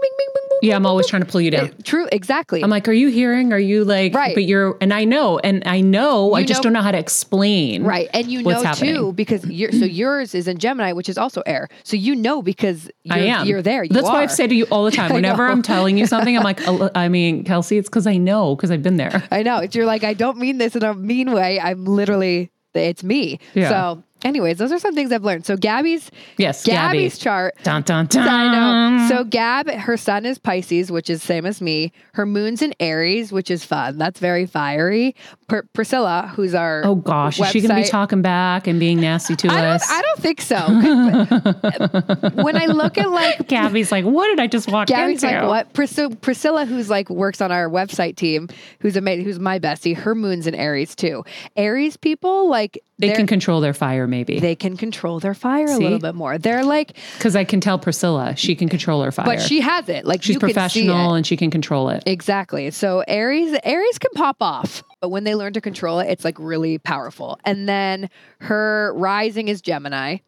Yeah, 0.62 0.76
I'm 0.76 0.86
always 0.86 1.06
trying 1.06 1.22
to 1.22 1.28
pull 1.28 1.40
you 1.40 1.50
down. 1.50 1.70
True, 1.84 2.08
exactly. 2.12 2.62
I'm 2.62 2.70
like, 2.70 2.88
are 2.88 2.92
you 2.92 3.08
hearing? 3.08 3.52
Are 3.52 3.58
you 3.58 3.84
like, 3.84 4.14
Right. 4.14 4.34
but 4.34 4.44
you're, 4.44 4.76
and 4.80 4.92
I 4.92 5.04
know, 5.04 5.38
and 5.38 5.62
I 5.66 5.80
know, 5.80 6.34
I 6.34 6.42
just 6.44 6.58
know- 6.60 6.64
don't 6.64 6.72
know 6.74 6.82
how 6.82 6.90
to 6.90 6.98
explain. 6.98 7.84
Right. 7.84 8.08
And 8.12 8.26
you 8.30 8.42
know 8.42 8.62
happening. 8.62 8.94
too, 8.94 9.12
because 9.12 9.44
you're 9.46 9.72
so 9.72 9.84
yours 9.84 10.34
is 10.34 10.48
in 10.48 10.58
Gemini, 10.58 10.92
which 10.92 11.08
is 11.08 11.18
also 11.18 11.42
air. 11.46 11.68
So 11.84 11.96
you 11.96 12.14
know 12.14 12.42
because 12.42 12.90
you're, 13.04 13.14
I 13.16 13.18
am. 13.20 13.46
you're 13.46 13.62
there. 13.62 13.84
You 13.84 13.90
That's 13.90 14.06
why. 14.06 14.22
I've 14.22 14.32
said 14.32 14.50
to 14.50 14.56
you 14.56 14.64
all 14.70 14.84
the 14.84 14.90
time. 15.00 15.12
Whenever. 15.12 15.46
I'm 15.46 15.62
telling 15.62 15.96
you 15.98 16.06
something, 16.06 16.36
I'm 16.36 16.44
like, 16.44 16.60
"Oh, 16.68 16.90
I 16.94 17.08
mean, 17.08 17.44
Kelsey, 17.44 17.78
it's 17.78 17.88
because 17.88 18.06
I 18.06 18.16
know, 18.16 18.56
because 18.56 18.70
I've 18.70 18.82
been 18.82 18.96
there. 18.96 19.22
I 19.30 19.42
know. 19.42 19.58
It's 19.58 19.74
you're 19.76 19.86
like, 19.86 20.04
I 20.04 20.14
don't 20.14 20.38
mean 20.38 20.58
this 20.58 20.74
in 20.76 20.82
a 20.82 20.94
mean 20.94 21.32
way. 21.32 21.60
I'm 21.60 21.84
literally 21.84 22.50
it's 22.74 23.02
me. 23.02 23.40
Yeah. 23.54 23.68
So 23.70 24.02
anyways, 24.24 24.58
those 24.58 24.72
are 24.72 24.78
some 24.78 24.94
things 24.94 25.12
I've 25.12 25.24
learned. 25.24 25.46
So 25.46 25.56
Gabby's 25.56 26.10
Yes, 26.36 26.64
Gabby's 26.64 27.14
Gabby. 27.14 27.22
chart 27.22 27.54
Dun, 27.62 27.82
dun, 27.82 28.06
dun. 28.06 28.28
I 28.28 28.98
know. 28.98 29.08
So 29.08 29.24
Gab, 29.24 29.68
her 29.70 29.96
sun 29.96 30.26
is 30.26 30.38
Pisces, 30.38 30.90
which 30.90 31.08
is 31.10 31.22
same 31.22 31.46
as 31.46 31.60
me. 31.60 31.92
Her 32.14 32.26
moon's 32.26 32.62
in 32.62 32.74
Aries, 32.80 33.32
which 33.32 33.50
is 33.50 33.64
fun. 33.64 33.98
That's 33.98 34.20
very 34.20 34.46
fiery. 34.46 35.14
Pr- 35.48 35.60
Priscilla, 35.72 36.30
who's 36.34 36.54
our 36.54 36.82
Oh 36.84 36.94
gosh, 36.96 37.40
is 37.40 37.48
she 37.48 37.60
going 37.60 37.74
to 37.76 37.82
be 37.82 37.88
talking 37.88 38.22
back 38.22 38.66
and 38.66 38.78
being 38.78 39.00
nasty 39.00 39.36
to 39.36 39.48
I 39.48 39.66
us? 39.66 39.86
I 39.90 40.02
don't 40.02 40.20
think 40.20 40.40
so. 40.40 40.56
when 42.42 42.56
I 42.56 42.66
look 42.66 42.98
at 42.98 43.10
like 43.10 43.48
Gabby's 43.48 43.90
like, 43.92 44.04
what 44.04 44.26
did 44.28 44.40
I 44.40 44.46
just 44.46 44.70
walk 44.70 44.88
Gabby's 44.88 45.22
into? 45.22 45.36
like, 45.40 45.48
what? 45.48 45.72
Priscilla, 45.72 46.14
Priscilla, 46.16 46.64
who's 46.66 46.90
like 46.90 47.08
works 47.10 47.40
on 47.40 47.52
our 47.52 47.68
website 47.68 48.16
team, 48.16 48.48
who's 48.80 48.96
amazing, 48.96 49.24
who's 49.24 49.38
my 49.38 49.58
bestie. 49.58 49.96
Her 49.96 50.14
moon's 50.14 50.46
in 50.46 50.54
Aries 50.54 50.94
too. 50.94 51.24
Aries 51.56 51.96
people 51.96 52.48
like 52.48 52.78
They 52.98 53.12
can 53.12 53.26
control 53.28 53.60
their 53.60 53.74
fire, 53.74 54.08
maybe. 54.08 54.40
they 54.40 54.56
can 54.56 54.76
control 54.76 55.20
their 55.20 55.34
fire 55.34 55.66
a 55.66 55.76
little 55.78 56.00
bit 56.00 56.14
more. 56.16 56.36
They're 56.36 56.64
like, 56.64 56.96
Because 57.16 57.36
I 57.36 57.44
can 57.44 57.60
tell 57.60 57.78
Priscilla, 57.78 58.34
she 58.36 58.56
can 58.56 58.68
control 58.68 59.02
her 59.02 59.12
fire. 59.12 59.26
but 59.26 59.40
she 59.40 59.60
has 59.60 59.88
it. 59.88 60.04
Like 60.04 60.22
She's 60.22 60.34
see 60.34 60.40
professional 60.40 61.14
and 61.14 61.24
she 61.26 61.36
can 61.36 61.50
control 61.50 61.90
it. 61.90 62.02
Exactly. 62.06 62.70
So 62.72 63.04
Aries 63.06 63.56
Aries 63.62 63.98
can 63.98 64.10
pop 64.14 64.38
off, 64.40 64.82
but 65.00 65.10
when 65.10 65.22
they 65.24 65.34
learn 65.36 65.52
to 65.52 65.60
control 65.60 66.00
it, 66.00 66.10
it's 66.10 66.24
like 66.24 66.36
really 66.40 66.78
powerful. 66.78 67.38
And 67.44 67.68
then 67.68 68.10
her 68.40 68.92
rising 68.96 69.46
is 69.48 69.60
Gemini. 69.62 70.18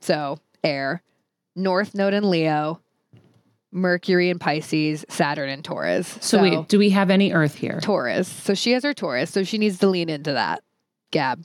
So 0.00 0.38
air, 0.62 1.02
North 1.56 1.94
Node 1.94 2.12
in 2.12 2.28
Leo, 2.28 2.80
Mercury 3.72 4.30
and 4.30 4.40
Pisces, 4.40 5.04
Saturn 5.08 5.48
and 5.48 5.64
Taurus. 5.64 6.18
So, 6.20 6.40
wait, 6.42 6.68
do 6.68 6.78
we 6.78 6.90
have 6.90 7.10
any 7.10 7.32
Earth 7.32 7.54
here? 7.56 7.80
Taurus. 7.80 8.28
So 8.28 8.54
she 8.54 8.72
has 8.72 8.84
her 8.84 8.94
Taurus. 8.94 9.30
So 9.30 9.42
she 9.42 9.58
needs 9.58 9.78
to 9.78 9.88
lean 9.88 10.08
into 10.08 10.32
that. 10.32 10.62
Gab. 11.10 11.44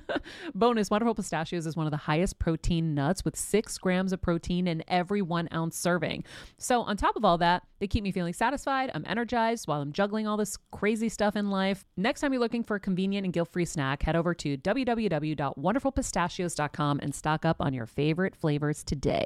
Bonus 0.54 0.90
Wonderful 0.90 1.14
Pistachios 1.14 1.66
is 1.66 1.76
one 1.76 1.86
of 1.86 1.90
the 1.90 1.96
highest 1.96 2.38
protein 2.38 2.94
nuts 2.94 3.24
with 3.24 3.34
six 3.36 3.78
grams 3.78 4.12
of 4.12 4.20
protein 4.20 4.66
in 4.66 4.84
every 4.88 5.22
one 5.22 5.48
ounce 5.52 5.76
serving. 5.76 6.24
So, 6.58 6.82
on 6.82 6.96
top 6.96 7.14
of 7.16 7.24
all 7.24 7.38
that, 7.38 7.62
they 7.80 7.86
keep 7.86 8.04
me 8.04 8.12
feeling 8.12 8.34
satisfied. 8.34 8.90
I'm 8.94 9.04
energized 9.06 9.68
while 9.68 9.80
I'm 9.80 9.92
juggling 9.92 10.26
all 10.26 10.36
this 10.36 10.58
crazy 10.70 11.08
stuff 11.08 11.36
in 11.36 11.50
life. 11.50 11.84
Next 11.96 12.20
time 12.20 12.32
you're 12.32 12.40
looking 12.40 12.64
for 12.64 12.76
a 12.76 12.80
convenient 12.80 13.24
and 13.24 13.32
guilt 13.32 13.48
free 13.48 13.64
snack, 13.64 14.02
head 14.02 14.16
over 14.16 14.34
to 14.34 14.56
www.wonderfulpistachios.com 14.58 17.00
and 17.02 17.14
stock 17.14 17.44
up 17.44 17.56
on 17.60 17.74
your 17.74 17.86
favorite 17.86 18.34
flavors 18.36 18.82
today, 18.82 19.24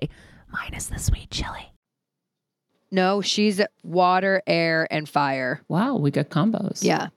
minus 0.50 0.87
the 0.87 0.98
sweet 0.98 1.31
chili. 1.31 1.72
No, 2.90 3.20
she's 3.20 3.61
water, 3.83 4.42
air, 4.46 4.87
and 4.90 5.09
fire. 5.09 5.62
Wow, 5.68 5.96
we 5.96 6.11
got 6.11 6.31
combos. 6.31 6.85
Yeah. 6.85 7.09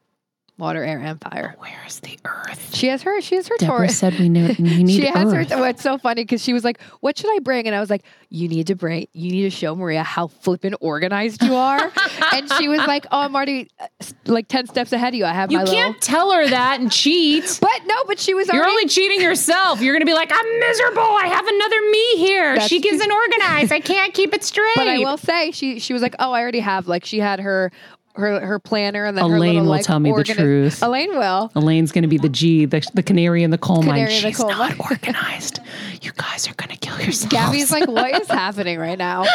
Water, 0.59 0.83
air, 0.83 0.99
and 0.99 1.19
fire. 1.21 1.55
Where's 1.57 1.99
the 2.01 2.19
earth? 2.25 2.75
She 2.75 2.87
has 2.87 3.01
her. 3.03 3.21
She 3.21 3.35
has 3.35 3.47
her 3.47 3.55
Debra 3.57 3.77
Taurus. 3.77 3.97
said 3.97 4.19
we 4.19 4.27
knew 4.29 4.53
we 4.59 4.83
need 4.83 4.93
she 4.93 5.05
has 5.07 5.33
earth. 5.33 5.49
her. 5.51 5.55
Well, 5.57 5.65
it's 5.69 5.81
so 5.81 5.97
funny 5.97 6.23
because 6.23 6.43
she 6.43 6.53
was 6.53 6.63
like, 6.63 6.81
"What 6.99 7.17
should 7.17 7.33
I 7.35 7.39
bring?" 7.39 7.65
And 7.65 7.75
I 7.75 7.79
was 7.79 7.89
like, 7.89 8.03
"You 8.29 8.47
need 8.49 8.67
to 8.67 8.75
bring. 8.75 9.07
You 9.13 9.31
need 9.31 9.43
to 9.43 9.49
show 9.49 9.73
Maria 9.75 10.03
how 10.03 10.27
flippin' 10.27 10.75
organized 10.81 11.41
you 11.43 11.55
are." 11.55 11.79
and 12.33 12.51
she 12.53 12.67
was 12.67 12.79
like, 12.79 13.05
"Oh, 13.11 13.21
I'm 13.21 13.35
already 13.35 13.69
uh, 13.79 13.87
like 14.25 14.47
ten 14.49 14.67
steps 14.67 14.91
ahead 14.91 15.13
of 15.13 15.17
you. 15.17 15.25
I 15.25 15.31
have 15.33 15.51
you 15.51 15.59
my 15.59 15.63
You 15.63 15.69
can't 15.71 15.95
little." 15.95 16.01
tell 16.01 16.31
her 16.33 16.47
that 16.49 16.79
and 16.81 16.91
cheat. 16.91 17.59
But 17.69 17.81
no, 17.85 17.95
but 18.07 18.19
she 18.19 18.33
was 18.33 18.47
You're 18.47 18.57
already. 18.57 18.71
only 18.71 18.85
cheating 18.87 19.21
yourself. 19.21 19.81
You're 19.81 19.93
going 19.93 20.01
to 20.01 20.05
be 20.05 20.13
like, 20.13 20.31
I'm 20.33 20.59
miserable. 20.59 21.01
I 21.01 21.27
have 21.27 21.47
another 21.47 21.81
me 21.91 22.17
here. 22.17 22.55
That's 22.55 22.67
she 22.67 22.77
isn't 22.85 23.07
true. 23.09 23.15
organized. 23.15 23.71
I 23.71 23.79
can't 23.79 24.13
keep 24.13 24.33
it 24.33 24.43
straight. 24.43 24.73
but 24.75 24.87
I 24.87 24.99
will 24.99 25.17
say, 25.17 25.51
she 25.51 25.79
she 25.79 25.93
was 25.93 26.01
like, 26.01 26.15
"Oh, 26.19 26.31
I 26.33 26.41
already 26.41 26.59
have." 26.59 26.87
Like 26.87 27.05
she 27.05 27.19
had 27.19 27.39
her 27.39 27.71
her 28.19 28.39
her 28.45 28.59
planner 28.59 29.05
and 29.05 29.17
then 29.17 29.27
her 29.29 29.35
Elaine 29.37 29.49
little, 29.53 29.63
will 29.63 29.69
like, 29.71 29.85
tell 29.85 29.99
me 29.99 30.11
the 30.11 30.23
truth. 30.23 30.83
Elaine 30.83 31.09
will. 31.11 31.51
Elaine's 31.55 31.91
going 31.91 32.03
to 32.03 32.07
be 32.07 32.17
the 32.17 32.29
G, 32.29 32.65
the, 32.65 32.87
the 32.93 33.01
canary 33.03 33.43
in 33.43 33.51
the 33.51 33.57
coal 33.57 33.77
mine. 33.81 33.95
Canary 33.95 34.15
in 34.17 34.21
the 34.23 34.27
She's 34.29 34.37
coal 34.37 34.49
not 34.49 34.77
mine. 34.77 34.87
organized. 34.91 35.59
You 36.01 36.11
guys 36.15 36.47
are 36.47 36.53
going 36.55 36.69
to 36.69 36.77
kill 36.77 36.99
yourselves. 36.99 37.33
Gabby's 37.33 37.71
like, 37.71 37.87
what 37.87 38.13
is 38.21 38.27
happening 38.29 38.77
right 38.79 38.97
now? 38.97 39.25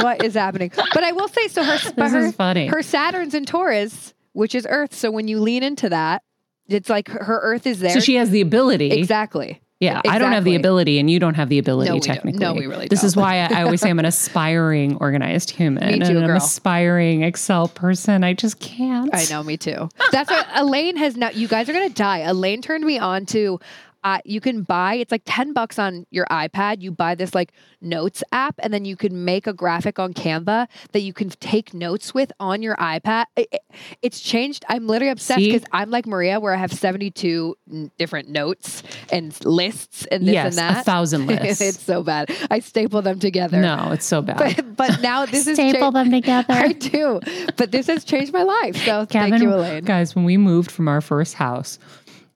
what 0.00 0.22
is 0.24 0.34
happening? 0.34 0.70
But 0.76 1.02
I 1.04 1.12
will 1.12 1.28
say, 1.28 1.48
so 1.48 1.62
her 1.64 1.78
but 1.84 1.96
This 1.96 2.12
her, 2.12 2.18
is 2.26 2.34
funny. 2.34 2.66
her 2.66 2.82
Saturn's 2.82 3.34
in 3.34 3.44
Taurus, 3.44 4.14
which 4.32 4.54
is 4.54 4.66
Earth. 4.68 4.94
So 4.94 5.10
when 5.10 5.28
you 5.28 5.40
lean 5.40 5.62
into 5.62 5.88
that, 5.88 6.22
it's 6.68 6.88
like 6.88 7.08
her, 7.08 7.22
her 7.24 7.40
Earth 7.42 7.66
is 7.66 7.80
there. 7.80 7.90
so 7.92 8.00
she 8.00 8.14
has 8.16 8.30
the 8.30 8.40
ability. 8.40 8.90
exactly. 8.92 9.60
Yeah, 9.82 10.00
I 10.08 10.18
don't 10.18 10.32
have 10.32 10.44
the 10.44 10.54
ability, 10.54 10.98
and 10.98 11.10
you 11.10 11.18
don't 11.18 11.34
have 11.34 11.48
the 11.48 11.58
ability. 11.58 11.88
No, 11.90 11.94
we 11.96 12.00
don't. 12.00 12.14
technically, 12.14 12.38
No, 12.38 12.52
we 12.54 12.66
really 12.66 12.88
This 12.88 13.02
is 13.04 13.14
don't. 13.14 13.22
why 13.22 13.38
I, 13.40 13.60
I 13.60 13.62
always 13.64 13.80
say 13.80 13.90
I'm 13.90 13.98
an 13.98 14.04
aspiring 14.16 14.96
organized 15.00 15.50
human, 15.50 15.86
Me 15.86 15.98
too, 15.98 16.10
and 16.10 16.18
I'm 16.20 16.26
girl. 16.26 16.36
aspiring 16.36 17.22
Excel 17.22 17.68
person. 17.68 18.22
I 18.24 18.32
just 18.34 18.60
can't. 18.60 19.10
I 19.12 19.24
know, 19.30 19.42
me 19.42 19.56
too. 19.56 19.88
That's 20.12 20.30
what 20.30 20.46
Elaine 20.54 20.96
has 20.96 21.16
now. 21.16 21.30
You 21.30 21.48
guys 21.48 21.68
are 21.68 21.72
gonna 21.72 21.88
die. 21.90 22.18
Elaine 22.18 22.62
turned 22.62 22.84
me 22.84 22.98
on 22.98 23.26
to. 23.26 23.58
Uh, 24.04 24.18
you 24.24 24.40
can 24.40 24.62
buy 24.62 24.94
it's 24.94 25.12
like 25.12 25.22
10 25.26 25.52
bucks 25.52 25.78
on 25.78 26.06
your 26.10 26.26
ipad 26.26 26.82
you 26.82 26.90
buy 26.90 27.14
this 27.14 27.36
like 27.36 27.52
notes 27.80 28.24
app 28.32 28.56
and 28.58 28.74
then 28.74 28.84
you 28.84 28.96
can 28.96 29.24
make 29.24 29.46
a 29.46 29.52
graphic 29.52 30.00
on 30.00 30.12
canva 30.12 30.66
that 30.90 31.02
you 31.02 31.12
can 31.12 31.28
take 31.30 31.72
notes 31.72 32.12
with 32.12 32.32
on 32.40 32.62
your 32.62 32.74
ipad 32.76 33.26
It- 33.36 33.48
it- 33.52 33.62
it's 34.02 34.20
changed 34.20 34.64
i'm 34.68 34.88
literally 34.88 35.12
obsessed 35.12 35.38
because 35.38 35.62
i'm 35.70 35.88
like 35.90 36.04
maria 36.06 36.40
where 36.40 36.52
i 36.52 36.56
have 36.56 36.72
72 36.72 37.56
n- 37.70 37.92
different 37.96 38.28
notes 38.28 38.82
and 39.12 39.32
lists 39.44 40.04
and 40.06 40.26
this 40.26 40.32
Yes, 40.34 40.56
and 40.58 40.76
a 40.78 40.82
thousand 40.82 41.26
lists. 41.28 41.60
it's 41.60 41.80
so 41.80 42.02
bad 42.02 42.28
i 42.50 42.58
staple 42.58 43.02
them 43.02 43.20
together 43.20 43.60
No, 43.60 43.92
it's 43.92 44.04
so 44.06 44.20
bad. 44.20 44.36
but, 44.38 44.76
but 44.76 45.00
now 45.00 45.26
this 45.34 45.46
is 45.46 45.56
Staple 45.56 45.92
them 45.92 46.10
together. 46.10 46.52
I 46.52 46.72
do, 46.72 47.20
but 47.56 47.70
this 47.70 47.86
has 47.86 48.02
changed 48.04 48.32
my 48.32 48.42
life. 48.42 48.74
So 48.84 49.06
Kevin, 49.06 49.30
thank 49.30 49.42
you, 49.42 49.54
Elaine. 49.54 49.84
guys, 49.84 50.16
when 50.16 50.24
we 50.24 50.36
moved 50.36 50.70
from 50.72 50.88
our 50.88 51.00
first 51.00 51.34
house 51.34 51.78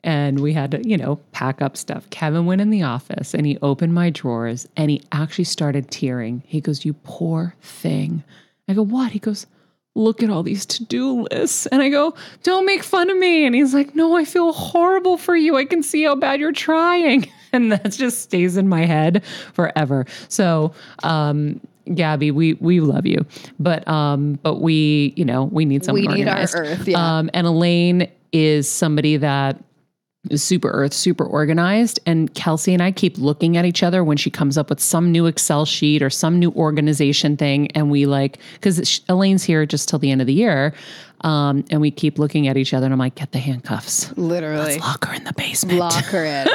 and 0.07 0.39
we 0.39 0.53
had 0.53 0.71
to, 0.71 0.89
you 0.89 0.97
know, 0.97 1.17
pack 1.33 1.61
up 1.61 1.77
stuff, 1.77 2.09
Kevin 2.11 2.47
went 2.47 2.61
in 2.61 2.71
the 2.71 2.85
office 2.85 3.35
and 3.35 3.45
he 3.45 3.59
opened 3.61 3.93
my 3.93 4.09
drawers 4.09 4.67
and 4.77 4.89
he 4.89 5.03
actually 5.11 5.45
started 5.45 5.91
tearing. 5.91 6.45
He 6.47 6.61
goes, 6.61 6.85
You 6.85 6.95
poor 7.03 7.57
thing. 7.61 8.23
I 8.69 8.75
go, 8.75 8.83
What? 8.83 9.11
He 9.11 9.19
goes, 9.19 9.47
Look 9.97 10.23
at 10.23 10.31
all 10.31 10.45
these 10.45 10.65
to 10.67 10.85
do 10.85 11.27
lists. 11.31 11.67
And 11.67 11.83
I 11.83 11.89
go, 11.89 12.15
Don't 12.45 12.65
make 12.65 12.85
fun 12.85 13.11
of 13.11 13.19
me. 13.19 13.45
And 13.45 13.55
he's 13.55 13.75
like, 13.75 13.97
No, 13.97 14.17
I 14.17 14.25
feel 14.25 14.53
horrible 14.53 15.17
for 15.17 15.35
you. 15.35 15.57
I 15.57 15.65
can 15.65 15.83
see 15.83 16.05
how 16.05 16.15
bad 16.15 16.41
you're 16.41 16.53
trying. 16.53 17.31
And 17.53 17.73
that 17.73 17.93
just 17.93 18.21
stays 18.21 18.59
in 18.59 18.69
my 18.69 18.85
head 18.85 19.25
forever. 19.55 20.05
So, 20.29 20.75
um, 21.05 21.59
Gabby, 21.95 22.31
we 22.31 22.55
we 22.55 22.81
love 22.81 23.07
you, 23.07 23.25
but 23.59 23.87
um, 23.89 24.39
but 24.43 24.57
we 24.57 25.15
you 25.17 25.25
know 25.25 25.45
we 25.45 25.65
need 25.65 25.83
someone 25.83 26.05
We 26.07 26.13
need 26.13 26.29
our 26.29 26.45
earth, 26.55 26.87
yeah. 26.87 27.19
Um, 27.19 27.31
and 27.33 27.47
Elaine 27.47 28.11
is 28.33 28.69
somebody 28.69 29.17
that 29.17 29.65
super 30.35 30.71
earth, 30.71 30.93
super 30.93 31.25
organized. 31.25 32.01
And 32.07 32.33
Kelsey 32.35 32.73
and 32.73 32.83
I 32.83 32.93
keep 32.93 33.19
looking 33.19 33.57
at 33.57 33.65
each 33.65 33.83
other 33.83 34.03
when 34.03 34.17
she 34.17 34.31
comes 34.31 34.59
up 34.59 34.71
with 34.71 34.81
some 34.81 35.13
new 35.13 35.27
Excel 35.27 35.65
sheet 35.65 36.03
or 36.03 36.11
some 36.11 36.39
new 36.39 36.51
organization 36.53 37.37
thing. 37.37 37.71
And 37.73 37.91
we 37.91 38.07
like, 38.07 38.39
because 38.55 39.01
Elaine's 39.09 39.45
here 39.45 39.67
just 39.67 39.89
till 39.89 39.99
the 39.99 40.11
end 40.11 40.21
of 40.21 40.27
the 40.27 40.35
year. 40.35 40.75
Um, 41.23 41.65
and 41.71 41.81
we 41.81 41.91
keep 41.91 42.19
looking 42.19 42.47
at 42.47 42.57
each 42.57 42.75
other 42.75 42.85
and 42.85 42.93
I'm 42.93 42.99
like, 42.99 43.15
get 43.15 43.33
the 43.33 43.39
handcuffs. 43.39 44.17
Literally. 44.17 44.79
Lock 44.79 45.07
her 45.07 45.15
in 45.15 45.25
the 45.25 45.33
basement. 45.33 45.79
Lock 45.79 46.05
her 46.05 46.25
in. 46.25 46.47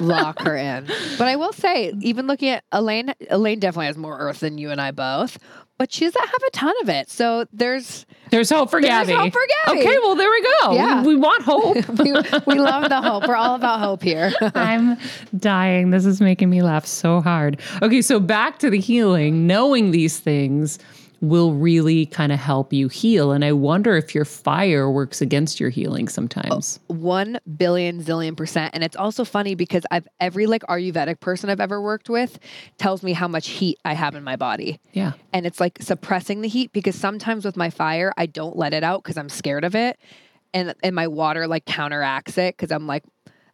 Lock 0.00 0.40
her 0.40 0.56
in. 0.56 0.86
But 1.18 1.28
I 1.28 1.36
will 1.36 1.52
say, 1.52 1.92
even 2.00 2.26
looking 2.26 2.48
at 2.48 2.64
Elaine, 2.72 3.14
Elaine 3.30 3.58
definitely 3.58 3.86
has 3.86 3.98
more 3.98 4.18
earth 4.18 4.40
than 4.40 4.58
you 4.58 4.70
and 4.70 4.80
I 4.80 4.92
both, 4.92 5.38
but 5.78 5.92
she 5.92 6.04
doesn't 6.04 6.20
have 6.26 6.42
a 6.46 6.50
ton 6.50 6.74
of 6.82 6.88
it. 6.88 7.08
So 7.08 7.46
there's, 7.52 8.04
There's 8.30 8.50
hope 8.50 8.70
for 8.70 8.80
Gabby. 8.80 9.06
There's 9.06 9.18
hope 9.20 9.32
for 9.32 9.40
Gabby. 9.64 9.80
Okay, 9.80 9.98
well, 10.00 10.16
there 10.16 10.30
we 10.30 10.42
go. 10.42 10.72
Yeah. 10.72 11.02
We, 11.02 11.14
we 11.14 11.16
want 11.16 11.42
hope. 11.44 11.76
we, 11.98 12.12
we 12.46 12.58
love 12.60 12.88
the 12.88 13.00
hope. 13.00 13.26
We're 13.26 13.36
all 13.36 13.54
about 13.54 13.80
hope 13.80 14.02
here. 14.02 14.32
I'm 14.54 14.98
dying. 15.38 15.90
This 15.90 16.04
is 16.04 16.20
making 16.20 16.50
me 16.50 16.62
laugh 16.62 16.84
so 16.84 17.20
hard. 17.20 17.60
Okay, 17.80 18.02
so 18.02 18.18
back 18.20 18.58
to 18.58 18.70
the 18.70 18.80
healing. 18.80 19.46
Knowing 19.46 19.92
these 19.92 20.18
things 20.18 20.78
will 21.20 21.52
really 21.52 22.06
kind 22.06 22.32
of 22.32 22.38
help 22.38 22.72
you 22.72 22.88
heal. 22.88 23.32
And 23.32 23.44
I 23.44 23.52
wonder 23.52 23.96
if 23.96 24.14
your 24.14 24.24
fire 24.24 24.90
works 24.90 25.20
against 25.20 25.58
your 25.58 25.70
healing 25.70 26.08
sometimes. 26.08 26.78
Oh, 26.88 26.94
one 26.94 27.38
billion 27.56 28.02
zillion 28.02 28.36
percent. 28.36 28.74
And 28.74 28.84
it's 28.84 28.96
also 28.96 29.24
funny 29.24 29.54
because 29.54 29.84
I've 29.90 30.06
every 30.20 30.46
like 30.46 30.62
Ayurvedic 30.62 31.20
person 31.20 31.50
I've 31.50 31.60
ever 31.60 31.80
worked 31.80 32.08
with 32.08 32.38
tells 32.78 33.02
me 33.02 33.12
how 33.12 33.28
much 33.28 33.48
heat 33.48 33.78
I 33.84 33.94
have 33.94 34.14
in 34.14 34.22
my 34.22 34.36
body. 34.36 34.80
Yeah. 34.92 35.12
and 35.32 35.46
it's 35.46 35.60
like 35.60 35.78
suppressing 35.80 36.40
the 36.40 36.48
heat 36.48 36.72
because 36.72 36.94
sometimes 36.94 37.44
with 37.44 37.56
my 37.56 37.70
fire 37.70 38.12
I 38.16 38.26
don't 38.26 38.56
let 38.56 38.72
it 38.72 38.82
out 38.82 39.02
because 39.02 39.16
I'm 39.16 39.28
scared 39.28 39.64
of 39.64 39.74
it 39.74 39.98
and 40.54 40.74
and 40.82 40.94
my 40.94 41.08
water 41.08 41.46
like 41.46 41.64
counteracts 41.64 42.38
it 42.38 42.56
because 42.56 42.72
I'm 42.72 42.86
like, 42.86 43.04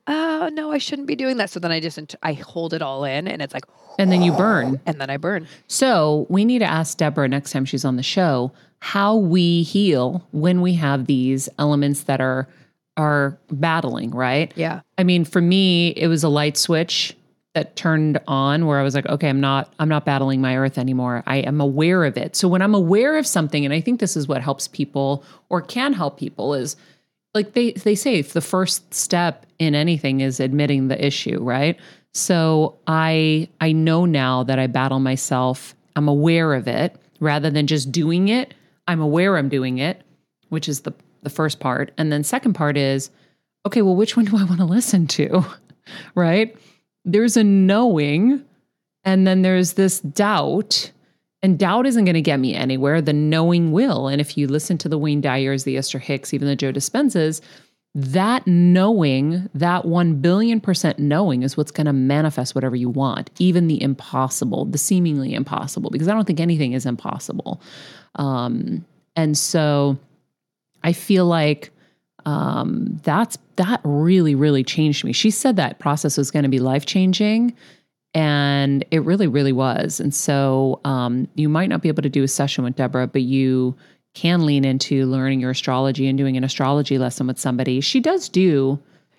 oh 0.06 0.50
no, 0.52 0.72
I 0.72 0.78
shouldn't 0.78 1.08
be 1.08 1.16
doing 1.16 1.36
that. 1.38 1.50
So 1.50 1.60
then 1.60 1.72
I 1.72 1.80
just 1.80 2.16
I 2.22 2.34
hold 2.34 2.74
it 2.74 2.82
all 2.82 3.04
in, 3.04 3.28
and 3.28 3.40
it's 3.42 3.54
like, 3.54 3.64
And 3.98 4.10
then 4.10 4.22
you 4.22 4.32
burn. 4.32 4.80
and 4.86 5.00
then 5.00 5.10
I 5.10 5.16
burn. 5.16 5.46
So 5.66 6.26
we 6.28 6.44
need 6.44 6.60
to 6.60 6.66
ask 6.66 6.96
Debra 6.98 7.28
next 7.28 7.52
time 7.52 7.64
she's 7.64 7.84
on 7.84 7.96
the 7.96 8.02
show 8.02 8.52
how 8.80 9.16
we 9.16 9.62
heal 9.62 10.22
when 10.32 10.60
we 10.60 10.74
have 10.74 11.06
these 11.06 11.48
elements 11.58 12.02
that 12.02 12.20
are 12.20 12.46
are 12.96 13.38
battling, 13.50 14.10
right? 14.10 14.52
Yeah. 14.56 14.82
I 14.98 15.04
mean, 15.04 15.24
for 15.24 15.40
me, 15.40 15.88
it 15.88 16.06
was 16.08 16.22
a 16.22 16.28
light 16.28 16.56
switch 16.58 17.16
that 17.54 17.76
turned 17.76 18.20
on 18.28 18.66
where 18.66 18.78
I 18.78 18.82
was 18.82 18.94
like, 18.94 19.06
okay, 19.06 19.28
I'm 19.28 19.40
not 19.40 19.72
I'm 19.78 19.88
not 19.88 20.04
battling 20.04 20.42
my 20.42 20.56
earth 20.58 20.76
anymore. 20.76 21.22
I 21.26 21.38
am 21.38 21.60
aware 21.60 22.04
of 22.04 22.18
it. 22.18 22.36
So 22.36 22.46
when 22.46 22.60
I'm 22.60 22.74
aware 22.74 23.16
of 23.16 23.26
something, 23.26 23.64
and 23.64 23.72
I 23.72 23.80
think 23.80 24.00
this 24.00 24.16
is 24.16 24.28
what 24.28 24.42
helps 24.42 24.68
people 24.68 25.24
or 25.48 25.62
can 25.62 25.94
help 25.94 26.18
people 26.18 26.52
is 26.52 26.76
like 27.34 27.52
they 27.52 27.72
they 27.72 27.94
say 27.94 28.14
if 28.14 28.32
the 28.32 28.40
first 28.40 28.94
step 28.94 29.46
in 29.58 29.74
anything 29.74 30.20
is 30.20 30.40
admitting 30.40 30.88
the 30.88 31.04
issue, 31.04 31.42
right? 31.42 31.78
So 32.12 32.78
I 32.86 33.48
I 33.60 33.72
know 33.72 34.04
now 34.04 34.44
that 34.44 34.58
I 34.58 34.66
battle 34.66 35.00
myself. 35.00 35.74
I'm 35.96 36.08
aware 36.08 36.54
of 36.54 36.66
it 36.66 36.96
rather 37.20 37.50
than 37.50 37.66
just 37.66 37.92
doing 37.92 38.28
it. 38.28 38.54
I'm 38.88 39.00
aware 39.00 39.36
I'm 39.36 39.48
doing 39.48 39.78
it, 39.78 40.02
which 40.48 40.68
is 40.68 40.80
the 40.82 40.92
the 41.22 41.30
first 41.30 41.60
part. 41.60 41.92
And 41.98 42.12
then 42.12 42.22
second 42.22 42.54
part 42.54 42.76
is 42.76 43.10
okay, 43.66 43.82
well 43.82 43.96
which 43.96 44.16
one 44.16 44.26
do 44.26 44.36
I 44.36 44.44
want 44.44 44.58
to 44.58 44.66
listen 44.66 45.06
to? 45.08 45.44
right? 46.14 46.56
There's 47.04 47.36
a 47.36 47.44
knowing 47.44 48.44
and 49.04 49.26
then 49.26 49.42
there's 49.42 49.74
this 49.74 50.00
doubt. 50.00 50.90
And 51.44 51.58
doubt 51.58 51.84
isn't 51.84 52.06
going 52.06 52.14
to 52.14 52.22
get 52.22 52.40
me 52.40 52.54
anywhere. 52.54 53.02
The 53.02 53.12
knowing 53.12 53.70
will. 53.70 54.08
And 54.08 54.18
if 54.18 54.38
you 54.38 54.48
listen 54.48 54.78
to 54.78 54.88
the 54.88 54.96
Wayne 54.96 55.20
Dyers, 55.20 55.64
the 55.64 55.76
Esther 55.76 55.98
Hicks, 55.98 56.32
even 56.32 56.48
the 56.48 56.56
Joe 56.56 56.72
Dispenzas, 56.72 57.42
that 57.94 58.46
knowing, 58.46 59.50
that 59.52 59.84
1 59.84 60.22
billion 60.22 60.58
percent 60.58 60.98
knowing 60.98 61.42
is 61.42 61.54
what's 61.54 61.70
going 61.70 61.84
to 61.84 61.92
manifest 61.92 62.54
whatever 62.54 62.74
you 62.74 62.88
want, 62.88 63.28
even 63.38 63.68
the 63.68 63.82
impossible, 63.82 64.64
the 64.64 64.78
seemingly 64.78 65.34
impossible, 65.34 65.90
because 65.90 66.08
I 66.08 66.14
don't 66.14 66.24
think 66.24 66.40
anything 66.40 66.72
is 66.72 66.86
impossible. 66.86 67.60
Um, 68.14 68.86
and 69.14 69.36
so 69.36 69.98
I 70.82 70.94
feel 70.94 71.26
like 71.26 71.72
um, 72.24 72.98
that's 73.02 73.36
that 73.56 73.82
really, 73.84 74.34
really 74.34 74.64
changed 74.64 75.04
me. 75.04 75.12
She 75.12 75.30
said 75.30 75.56
that 75.56 75.78
process 75.78 76.16
was 76.16 76.30
going 76.30 76.44
to 76.44 76.48
be 76.48 76.58
life 76.58 76.86
changing. 76.86 77.54
And 78.14 78.84
it 78.90 79.02
really, 79.02 79.26
really 79.26 79.52
was. 79.52 79.98
And 80.00 80.14
so 80.14 80.80
um, 80.84 81.26
you 81.34 81.48
might 81.48 81.68
not 81.68 81.82
be 81.82 81.88
able 81.88 82.02
to 82.02 82.08
do 82.08 82.22
a 82.22 82.28
session 82.28 82.62
with 82.64 82.76
Debra, 82.76 83.08
but 83.08 83.22
you 83.22 83.74
can 84.14 84.46
lean 84.46 84.64
into 84.64 85.06
learning 85.06 85.40
your 85.40 85.50
astrology 85.50 86.06
and 86.06 86.16
doing 86.16 86.36
an 86.36 86.44
astrology 86.44 86.96
lesson 86.98 87.26
with 87.26 87.38
somebody. 87.38 87.80
She 87.80 87.98
does 87.98 88.28
do 88.28 88.78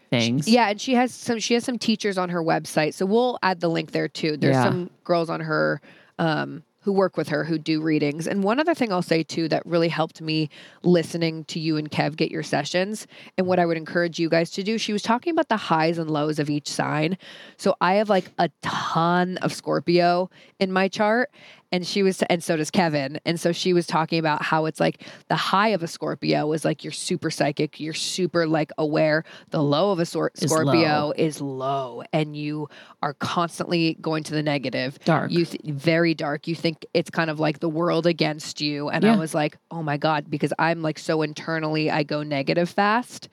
things. 0.09 0.47
Yeah, 0.47 0.69
and 0.69 0.79
she 0.79 0.93
has 0.93 1.13
some 1.13 1.39
she 1.39 1.55
has 1.55 1.65
some 1.65 1.77
teachers 1.77 2.17
on 2.17 2.29
her 2.29 2.41
website. 2.41 2.93
So 2.93 3.05
we'll 3.05 3.37
add 3.43 3.59
the 3.59 3.67
link 3.67 3.91
there 3.91 4.07
too. 4.07 4.37
There's 4.37 4.53
Yeah. 4.55 4.63
some 4.63 4.89
girls 5.03 5.29
on 5.29 5.41
her 5.41 5.81
um 6.19 6.63
who 6.85 6.93
work 6.93 7.17
with 7.17 7.29
her 7.29 7.43
who 7.43 7.57
do 7.57 7.81
readings. 7.81 8.27
And 8.27 8.43
one 8.43 8.59
other 8.59 8.75
thing 8.75 8.93
I'll 8.93 9.01
say 9.01 9.23
too 9.23 9.49
that 9.49 9.65
really 9.65 9.89
helped 9.89 10.21
me 10.21 10.51
listening 10.83 11.43
to 11.45 11.59
you 11.59 11.77
and 11.77 11.89
Kev 11.89 12.15
get 12.15 12.29
your 12.29 12.43
sessions 12.43 13.07
and 13.39 13.47
what 13.47 13.57
I 13.57 13.65
would 13.65 13.75
encourage 13.75 14.19
you 14.19 14.29
guys 14.29 14.51
to 14.51 14.61
do. 14.61 14.77
She 14.77 14.93
was 14.93 15.01
talking 15.01 15.31
about 15.31 15.49
the 15.49 15.57
highs 15.57 15.97
and 15.97 16.11
lows 16.11 16.37
of 16.37 16.47
each 16.47 16.69
sign. 16.69 17.17
So 17.57 17.75
I 17.81 17.95
have 17.95 18.07
like 18.07 18.29
a 18.37 18.51
ton 18.61 19.37
of 19.37 19.51
Scorpio 19.51 20.29
in 20.59 20.71
my 20.71 20.87
chart 20.87 21.31
and 21.71 21.85
she 21.85 22.03
was 22.03 22.21
and 22.23 22.43
so 22.43 22.55
does 22.55 22.71
Kevin. 22.71 23.19
And 23.25 23.39
so 23.39 23.51
she 23.51 23.73
was 23.73 23.85
talking 23.87 24.19
about 24.19 24.41
how 24.41 24.65
it's 24.65 24.79
like 24.79 25.03
the 25.27 25.35
high 25.35 25.69
of 25.69 25.83
a 25.83 25.87
Scorpio 25.87 26.51
is 26.53 26.63
like 26.65 26.83
you're 26.83 26.93
super 26.93 27.29
psychic, 27.31 27.79
you're 27.79 27.93
super 27.93 28.47
like 28.47 28.71
aware. 28.77 29.23
The 29.49 29.61
low 29.61 29.91
of 29.91 29.99
a 29.99 30.05
sor- 30.05 30.31
Is 30.35 30.49
Scorpio 30.51 30.73
low. 31.07 31.13
is 31.17 31.41
low 31.41 32.03
and 32.13 32.35
you 32.35 32.69
are 33.01 33.13
constantly 33.13 33.97
going 34.01 34.23
to 34.23 34.33
the 34.33 34.43
negative 34.43 34.97
Dark. 35.05 35.31
you 35.31 35.45
th- 35.45 35.61
very 35.65 36.13
dark 36.13 36.47
you 36.47 36.55
think 36.55 36.85
it's 36.93 37.09
kind 37.09 37.29
of 37.29 37.39
like 37.39 37.59
the 37.59 37.69
world 37.69 38.07
against 38.07 38.61
you 38.61 38.89
and 38.89 39.05
i 39.05 39.15
was 39.15 39.35
like 39.35 39.57
oh 39.69 39.83
my 39.83 39.97
god 39.97 40.29
because 40.29 40.51
i'm 40.57 40.81
like 40.81 40.97
so 40.97 41.21
internally 41.21 41.91
i 41.91 42.01
go 42.01 42.23
negative 42.23 42.69
fast 42.69 43.29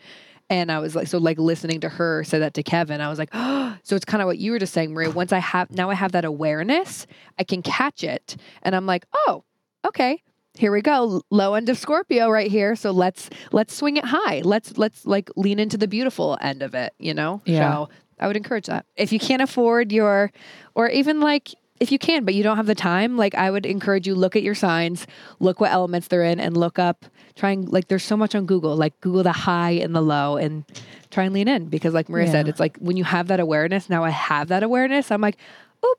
and 0.53 0.71
i 0.71 0.79
was 0.79 0.95
like 0.95 1.07
so 1.07 1.19
like 1.19 1.39
listening 1.39 1.81
to 1.81 1.89
her 1.89 2.23
say 2.25 2.39
that 2.39 2.55
to 2.55 2.63
kevin 2.63 3.01
i 3.01 3.09
was 3.09 3.19
like 3.19 3.31
oh 3.33 3.77
so 3.83 3.97
it's 3.97 4.05
kind 4.05 4.21
of 4.23 4.27
what 4.27 4.39
you 4.39 4.53
were 4.53 4.59
just 4.59 4.73
saying 4.73 4.93
maria. 4.93 5.11
Once 5.23 5.33
i 5.33 5.39
have 5.39 5.71
now 5.71 5.91
i 5.91 5.95
have 5.95 6.13
that 6.13 6.25
awareness 6.25 7.07
i 7.39 7.45
can 7.45 7.63
catch 7.63 8.05
it. 8.05 8.37
And 8.63 8.77
i'm 8.77 8.87
like 8.87 9.07
oh 9.27 9.45
okay 9.85 10.23
here 10.55 10.71
we 10.71 10.83
go. 10.83 11.23
Low 11.31 11.55
end 11.55 11.71
of 11.71 11.79
scorpio 11.79 12.29
right 12.29 12.51
here. 12.51 12.77
So 12.77 12.91
let's 12.91 13.31
let's 13.53 13.75
swing 13.75 13.97
it 13.97 14.05
high. 14.05 14.43
Let's 14.45 14.77
let's 14.77 15.07
like 15.07 15.31
lean 15.35 15.59
into 15.59 15.79
the 15.79 15.89
beautiful 15.89 16.37
end 16.43 16.63
of 16.63 16.75
it 16.75 16.93
you 16.99 17.15
know? 17.15 17.41
Yeah. 17.47 17.73
so 17.73 17.89
i 18.21 18.27
would 18.27 18.37
encourage 18.37 18.67
that. 18.67 18.85
If 18.97 19.13
you 19.13 19.19
can't 19.19 19.43
afford 19.43 19.93
your 19.93 20.31
or 20.75 20.91
even 20.91 21.21
like 21.21 21.55
if 21.81 21.91
you 21.91 21.99
can 21.99 22.25
but 22.25 22.35
you 22.35 22.43
don't 22.43 22.59
have 22.59 22.67
the 22.67 22.77
time 22.77 23.17
like 23.17 23.35
i 23.35 23.51
would 23.51 23.67
encourage 23.67 24.07
you 24.07 24.15
look 24.15 24.37
at 24.37 24.43
your 24.43 24.55
signs 24.55 25.07
look 25.41 25.59
what 25.59 25.73
elements 25.73 26.07
they're 26.07 26.23
in 26.23 26.39
and 26.39 26.57
look 26.57 26.79
up 26.79 27.07
try 27.37 27.51
and 27.51 27.68
like 27.72 27.89
there's 27.89 28.03
so 28.05 28.16
much 28.16 28.35
on 28.35 28.47
google 28.47 28.76
like 28.76 28.99
google 29.01 29.22
the 29.22 29.33
high 29.33 29.70
and 29.72 29.95
the 29.95 30.01
low 30.01 30.37
and 30.37 30.64
try 31.11 31.24
and 31.24 31.35
lean 31.35 31.49
in 31.49 31.66
because 31.66 31.93
like 31.95 32.09
maria 32.09 32.30
said 32.30 32.49
it's 32.49 32.61
like 32.61 32.76
when 32.78 32.97
you 32.97 33.05
have 33.05 33.28
that 33.28 33.41
awareness 33.41 33.89
now 33.91 34.05
i 34.05 34.11
have 34.11 34.49
that 34.49 34.62
awareness 34.62 35.11
i'm 35.11 35.20
like 35.20 35.37
oh 35.83 35.95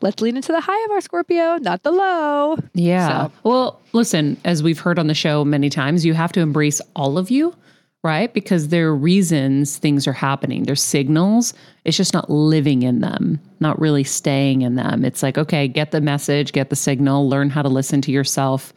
let's 0.00 0.20
lean 0.20 0.36
into 0.36 0.52
the 0.52 0.60
high 0.60 0.84
of 0.84 0.90
our 0.90 1.00
scorpio 1.00 1.56
not 1.58 1.82
the 1.82 1.90
low 1.92 2.56
Yeah. 2.74 3.26
So- 3.26 3.32
Well, 3.44 3.80
listen, 3.92 4.36
as 4.44 4.62
we've 4.62 4.78
heard 4.80 4.98
on 4.98 5.06
the 5.06 5.14
show 5.14 5.44
many 5.44 5.70
times, 5.70 6.04
you 6.04 6.14
have 6.14 6.32
to 6.32 6.40
embrace 6.40 6.80
all 6.96 7.18
of 7.18 7.30
you, 7.30 7.54
right? 8.02 8.32
Because 8.34 8.68
there 8.68 8.88
are 8.88 8.96
reasons 8.96 9.76
things 9.78 10.08
are 10.08 10.12
happening. 10.12 10.64
There's 10.64 10.82
signals. 10.82 11.54
It's 11.84 11.96
just 11.96 12.12
not 12.14 12.28
living 12.30 12.82
in 12.82 13.00
them, 13.00 13.38
not 13.60 13.78
really 13.80 14.02
staying 14.02 14.62
in 14.62 14.74
them. 14.74 15.04
It's 15.04 15.22
like, 15.22 15.38
okay, 15.38 15.68
get 15.68 15.92
the 15.92 16.00
message, 16.00 16.52
get 16.52 16.68
the 16.70 16.76
signal, 16.76 17.28
learn 17.28 17.48
how 17.50 17.62
to 17.62 17.68
listen 17.68 18.00
to 18.02 18.10
yourself 18.12 18.72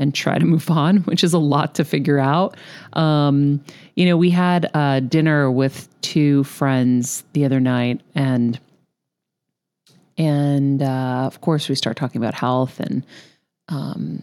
and 0.00 0.14
try 0.14 0.38
to 0.38 0.44
move 0.44 0.68
on, 0.70 0.96
which 1.04 1.22
is 1.22 1.32
a 1.32 1.38
lot 1.38 1.76
to 1.76 1.84
figure 1.84 2.18
out. 2.18 2.56
Um, 2.94 3.62
you 3.94 4.06
know, 4.06 4.16
we 4.16 4.30
had 4.30 4.68
uh, 4.74 5.00
dinner 5.00 5.50
with 5.50 5.88
two 6.00 6.42
friends 6.44 7.22
the 7.34 7.44
other 7.44 7.60
night 7.60 8.00
and 8.14 8.58
and 10.16 10.82
uh, 10.82 11.24
of 11.26 11.40
course 11.40 11.68
we 11.68 11.74
start 11.74 11.96
talking 11.96 12.20
about 12.20 12.34
health 12.34 12.80
and 12.80 13.06
um, 13.68 14.22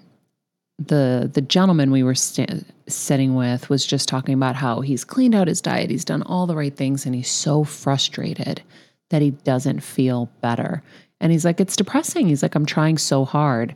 the 0.80 1.30
the 1.32 1.42
gentleman 1.42 1.92
we 1.92 2.04
were 2.04 2.16
sitting 2.16 3.36
with 3.36 3.70
was 3.70 3.86
just 3.86 4.10
talking 4.10 4.34
about 4.34 4.56
how 4.56 4.82
he's 4.82 5.06
cleaned 5.06 5.36
out 5.36 5.48
his 5.48 5.62
diet 5.62 5.90
he's 5.90 6.06
done 6.06 6.24
all 6.24 6.48
the 6.48 6.56
right 6.56 6.76
things 6.76 7.06
and 7.06 7.16
he's 7.16 7.30
so 7.30 7.64
frustrated 7.64 8.62
that 9.10 9.22
he 9.22 9.32
doesn't 9.32 9.80
feel 9.80 10.30
better. 10.42 10.84
And 11.22 11.32
he's 11.32 11.46
like 11.46 11.60
it's 11.60 11.76
depressing. 11.76 12.28
He's 12.28 12.44
like 12.44 12.56
i'm 12.56 12.66
trying 12.66 12.98
so 12.98 13.24
hard 13.24 13.76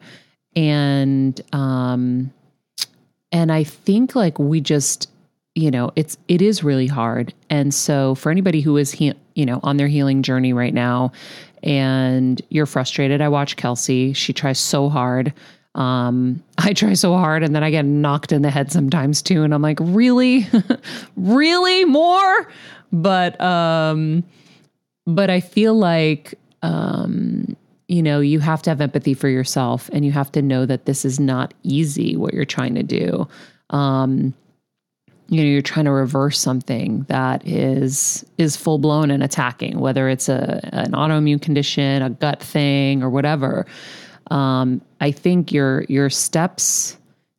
and 0.56 1.42
um 1.54 2.32
and 3.32 3.52
i 3.52 3.64
think 3.64 4.16
like 4.16 4.38
we 4.40 4.60
just 4.62 5.08
you 5.56 5.72
know 5.72 5.92
it's 5.96 6.18
it 6.28 6.42
is 6.42 6.64
really 6.64 6.88
hard. 6.88 7.34
And 7.50 7.74
so 7.74 8.16
for 8.16 8.32
anybody 8.32 8.62
who 8.62 8.78
is 8.78 8.92
he, 8.92 9.14
you 9.36 9.46
know 9.46 9.60
on 9.64 9.78
their 9.78 9.88
healing 9.88 10.24
journey 10.24 10.54
right 10.54 10.74
now 10.74 11.12
and 11.64 12.42
you're 12.50 12.66
frustrated 12.66 13.22
i 13.22 13.28
watch 13.28 13.56
kelsey. 13.56 14.14
She 14.14 14.34
tries 14.34 14.60
so 14.60 14.90
hard. 14.90 15.34
Um 15.76 16.42
i 16.58 16.74
try 16.74 16.94
so 16.94 17.16
hard 17.16 17.44
and 17.44 17.54
then 17.56 17.64
i 17.64 17.70
get 17.70 17.86
knocked 17.86 18.32
in 18.32 18.42
the 18.42 18.50
head 18.50 18.72
sometimes 18.72 19.22
too. 19.22 19.44
And 19.44 19.54
i'm 19.54 19.62
like 19.62 19.80
really? 19.82 20.48
Really 21.16 21.86
more? 21.86 22.52
But 22.94 23.40
um 23.42 24.24
but 25.06 25.30
i 25.30 25.40
feel 25.40 25.74
like 25.74 26.36
um 26.62 27.56
you 27.92 28.02
know 28.02 28.22
you 28.22 28.40
have 28.40 28.62
to 28.62 28.70
have 28.70 28.80
empathy 28.80 29.14
for 29.14 29.28
yourself 29.28 29.90
and 29.92 30.06
you 30.06 30.14
have 30.14 30.32
to 30.32 30.42
know 30.42 30.66
that 30.66 30.86
this 30.86 31.04
is 31.04 31.20
not 31.20 31.54
easy 31.64 32.16
what 32.16 32.34
you're 32.34 32.46
trying 32.46 32.74
to 32.76 32.84
do. 32.84 33.28
Um 33.70 34.34
you 35.28 35.38
know 35.38 35.50
you're 35.50 35.62
trying 35.62 35.86
to 35.86 35.92
reverse 35.92 36.40
something 36.40 37.04
that 37.10 37.46
is 37.46 38.26
is 38.38 38.56
full 38.56 38.80
blown 38.80 39.12
and 39.12 39.22
attacking 39.22 39.80
whether 39.80 40.08
it's 40.08 40.30
a 40.30 40.62
an 40.72 40.94
autoimmune 40.94 41.42
condition 41.42 42.02
a 42.02 42.10
gut 42.10 42.42
thing 42.42 43.04
or 43.04 43.10
whatever. 43.10 43.66
Um 44.28 44.82
i 45.02 45.12
think 45.12 45.52
your 45.52 45.84
your 45.90 46.10
steps 46.10 46.98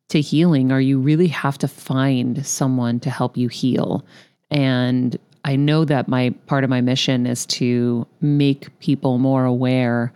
to 0.09 0.21
healing 0.21 0.71
are 0.71 0.81
you 0.81 0.99
really 0.99 1.29
have 1.29 1.57
to 1.57 1.67
find 1.67 2.45
someone 2.45 2.99
to 2.99 3.09
help 3.09 3.37
you 3.37 3.47
heal. 3.47 4.05
And 4.51 5.17
i 5.45 5.55
know 5.55 5.83
that 5.83 6.07
my 6.07 6.29
part 6.45 6.63
of 6.63 6.69
my 6.69 6.81
mission 6.81 7.25
is 7.25 7.47
to 7.47 8.05
make 8.21 8.77
people 8.79 9.17
more 9.17 9.45
aware 9.45 10.13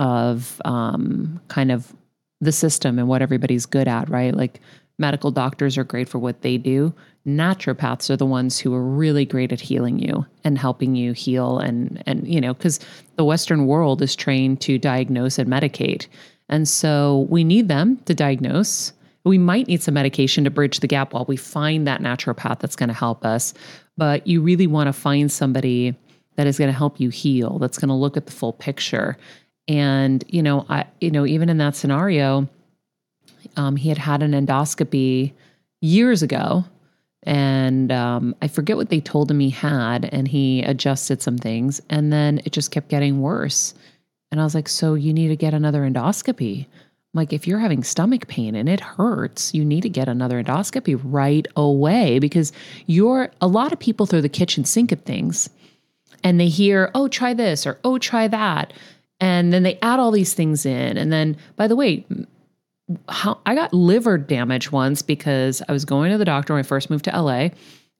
of 0.00 0.60
um, 0.64 1.40
kind 1.46 1.70
of 1.70 1.94
the 2.40 2.50
system 2.50 2.98
and 2.98 3.06
what 3.06 3.22
everybody's 3.22 3.66
good 3.66 3.86
at, 3.86 4.08
right? 4.08 4.34
Like 4.34 4.60
medical 4.98 5.30
doctors 5.30 5.78
are 5.78 5.84
great 5.84 6.08
for 6.08 6.18
what 6.18 6.42
they 6.42 6.58
do. 6.58 6.92
Naturopaths 7.26 8.10
are 8.10 8.16
the 8.16 8.26
ones 8.26 8.58
who 8.58 8.74
are 8.74 8.82
really 8.82 9.24
great 9.24 9.52
at 9.52 9.60
healing 9.60 9.98
you 9.98 10.26
and 10.42 10.58
helping 10.58 10.96
you 10.96 11.12
heal 11.12 11.58
and 11.58 12.02
and 12.06 12.26
you 12.26 12.40
know, 12.40 12.54
cuz 12.54 12.80
the 13.16 13.24
western 13.24 13.66
world 13.66 14.02
is 14.02 14.16
trained 14.16 14.60
to 14.62 14.78
diagnose 14.78 15.38
and 15.38 15.48
medicate. 15.48 16.06
And 16.48 16.66
so 16.66 17.28
we 17.30 17.44
need 17.44 17.68
them 17.68 17.98
to 18.06 18.14
diagnose 18.14 18.92
we 19.24 19.38
might 19.38 19.68
need 19.68 19.82
some 19.82 19.94
medication 19.94 20.44
to 20.44 20.50
bridge 20.50 20.80
the 20.80 20.86
gap 20.86 21.12
while 21.12 21.26
we 21.26 21.36
find 21.36 21.86
that 21.86 22.00
naturopath 22.00 22.60
that's 22.60 22.76
going 22.76 22.88
to 22.88 22.94
help 22.94 23.24
us. 23.24 23.52
But 23.96 24.26
you 24.26 24.40
really 24.40 24.66
want 24.66 24.86
to 24.86 24.92
find 24.92 25.30
somebody 25.30 25.94
that 26.36 26.46
is 26.46 26.58
going 26.58 26.72
to 26.72 26.76
help 26.76 26.98
you 26.98 27.10
heal, 27.10 27.58
that's 27.58 27.78
going 27.78 27.88
to 27.88 27.94
look 27.94 28.16
at 28.16 28.26
the 28.26 28.32
full 28.32 28.54
picture. 28.54 29.18
And, 29.70 30.24
you 30.28 30.42
know, 30.42 30.66
I, 30.68 30.84
you 31.00 31.10
know, 31.12 31.24
even 31.24 31.48
in 31.48 31.58
that 31.58 31.76
scenario, 31.76 32.48
um, 33.56 33.76
he 33.76 33.88
had 33.88 33.98
had 33.98 34.22
an 34.22 34.32
endoscopy 34.32 35.32
years 35.80 36.22
ago 36.22 36.64
and 37.24 37.92
um, 37.92 38.34
I 38.40 38.48
forget 38.48 38.76
what 38.76 38.88
they 38.88 39.00
told 39.00 39.30
him 39.30 39.40
he 39.40 39.50
had, 39.50 40.08
and 40.10 40.26
he 40.26 40.62
adjusted 40.62 41.20
some 41.20 41.36
things, 41.36 41.80
and 41.90 42.12
then 42.12 42.40
it 42.44 42.52
just 42.52 42.70
kept 42.70 42.88
getting 42.88 43.20
worse. 43.20 43.74
And 44.30 44.40
I 44.40 44.44
was 44.44 44.54
like, 44.54 44.68
"So 44.68 44.94
you 44.94 45.12
need 45.12 45.28
to 45.28 45.36
get 45.36 45.52
another 45.52 45.82
endoscopy." 45.82 46.64
I'm 46.64 47.18
like, 47.18 47.32
if 47.32 47.46
you're 47.46 47.58
having 47.58 47.82
stomach 47.82 48.28
pain 48.28 48.54
and 48.54 48.68
it 48.68 48.80
hurts, 48.80 49.52
you 49.52 49.64
need 49.64 49.80
to 49.80 49.88
get 49.88 50.08
another 50.08 50.42
endoscopy 50.42 50.98
right 51.02 51.46
away 51.56 52.20
because 52.20 52.52
you're 52.86 53.32
a 53.40 53.48
lot 53.48 53.72
of 53.72 53.80
people 53.80 54.06
throw 54.06 54.20
the 54.20 54.28
kitchen 54.28 54.64
sink 54.64 54.92
at 54.92 55.04
things, 55.04 55.50
and 56.24 56.40
they 56.40 56.48
hear, 56.48 56.90
"Oh, 56.94 57.08
try 57.08 57.34
this," 57.34 57.66
or 57.66 57.78
"Oh, 57.84 57.98
try 57.98 58.28
that," 58.28 58.72
and 59.20 59.52
then 59.52 59.62
they 59.62 59.78
add 59.82 60.00
all 60.00 60.10
these 60.10 60.34
things 60.34 60.66
in, 60.66 60.96
and 60.96 61.12
then 61.12 61.36
by 61.56 61.66
the 61.66 61.76
way 61.76 62.04
how 63.08 63.40
I 63.46 63.54
got 63.54 63.72
liver 63.72 64.18
damage 64.18 64.72
once 64.72 65.02
because 65.02 65.62
I 65.68 65.72
was 65.72 65.84
going 65.84 66.10
to 66.10 66.18
the 66.18 66.24
doctor 66.24 66.54
when 66.54 66.60
I 66.60 66.64
first 66.64 66.90
moved 66.90 67.04
to 67.04 67.22
LA 67.22 67.50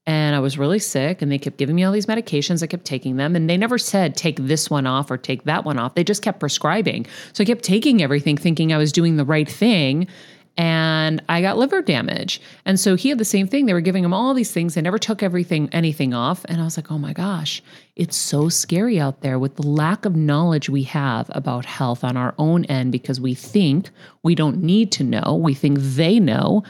and 0.07 0.35
I 0.35 0.41
was 0.41 0.59
really 0.59 0.79
sick 0.79 1.23
and 1.23 1.31
they 1.31 1.39
kept 1.39 1.59
giving 1.59 1.77
me 1.77 1.85
all 1.85 1.93
these 1.93 2.07
medications. 2.07 2.63
I 2.63 2.67
kept 2.67 2.85
taking 2.85 3.17
them 3.17 3.37
and 3.37 3.49
they 3.49 3.57
never 3.57 3.79
said 3.79 4.17
take 4.17 4.37
this 4.37 4.71
one 4.71 4.87
off 4.87 5.11
or 5.11 5.17
take 5.17 5.45
that 5.45 5.65
one 5.65 5.79
off. 5.79 5.95
They 5.95 6.05
just 6.05 6.23
kept 6.23 6.41
prescribing. 6.41 7.07
So 7.33 7.43
I 7.43 7.45
kept 7.45 7.63
taking 7.63 8.03
everything 8.03 8.37
thinking 8.37 8.73
I 8.73 8.79
was 8.79 8.93
doing 8.93 9.17
the 9.17 9.25
right 9.25 9.49
thing 9.49 10.09
and 10.57 11.23
I 11.29 11.41
got 11.41 11.59
liver 11.59 11.81
damage. 11.81 12.41
And 12.65 12.79
so 12.79 12.95
he 12.95 13.09
had 13.09 13.19
the 13.19 13.25
same 13.25 13.47
thing. 13.47 13.67
They 13.67 13.73
were 13.73 13.81
giving 13.81 14.05
him 14.05 14.13
all 14.13 14.35
these 14.35 14.53
things. 14.53 14.75
They 14.75 14.83
never 14.83 14.99
took 14.99 15.23
everything, 15.23 15.69
anything 15.73 16.13
off. 16.13 16.45
And 16.49 16.61
I 16.61 16.65
was 16.65 16.77
like, 16.77 16.91
oh 16.91 16.99
my 16.99 17.13
gosh, 17.13 17.63
it's 17.97 18.17
so 18.17 18.49
scary 18.49 19.01
out 19.01 19.23
there 19.23 19.39
with 19.39 19.57
the 19.57 19.67
lack 19.67 20.05
of 20.05 20.17
knowledge 20.17 20.69
we 20.69 20.83
have 20.85 21.31
about 21.35 21.65
health 21.65 22.05
on 22.05 22.17
our 22.17 22.35
own 22.37 22.65
end 22.67 22.93
because 22.93 23.21
we 23.21 23.35
think 23.35 23.91
we 24.23 24.35
don't 24.35 24.63
need 24.63 24.93
to 24.93 25.05
know. 25.05 25.41
We 25.43 25.55
think 25.55 25.79
they 25.79 26.21
know. 26.21 26.65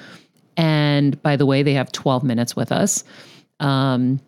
And 0.57 1.21
by 1.23 1.37
the 1.37 1.47
way, 1.47 1.63
they 1.63 1.75
have 1.75 1.91
12 1.91 2.23
minutes 2.23 2.55
with 2.55 2.71
us. 2.71 3.03
Um, 3.61 4.21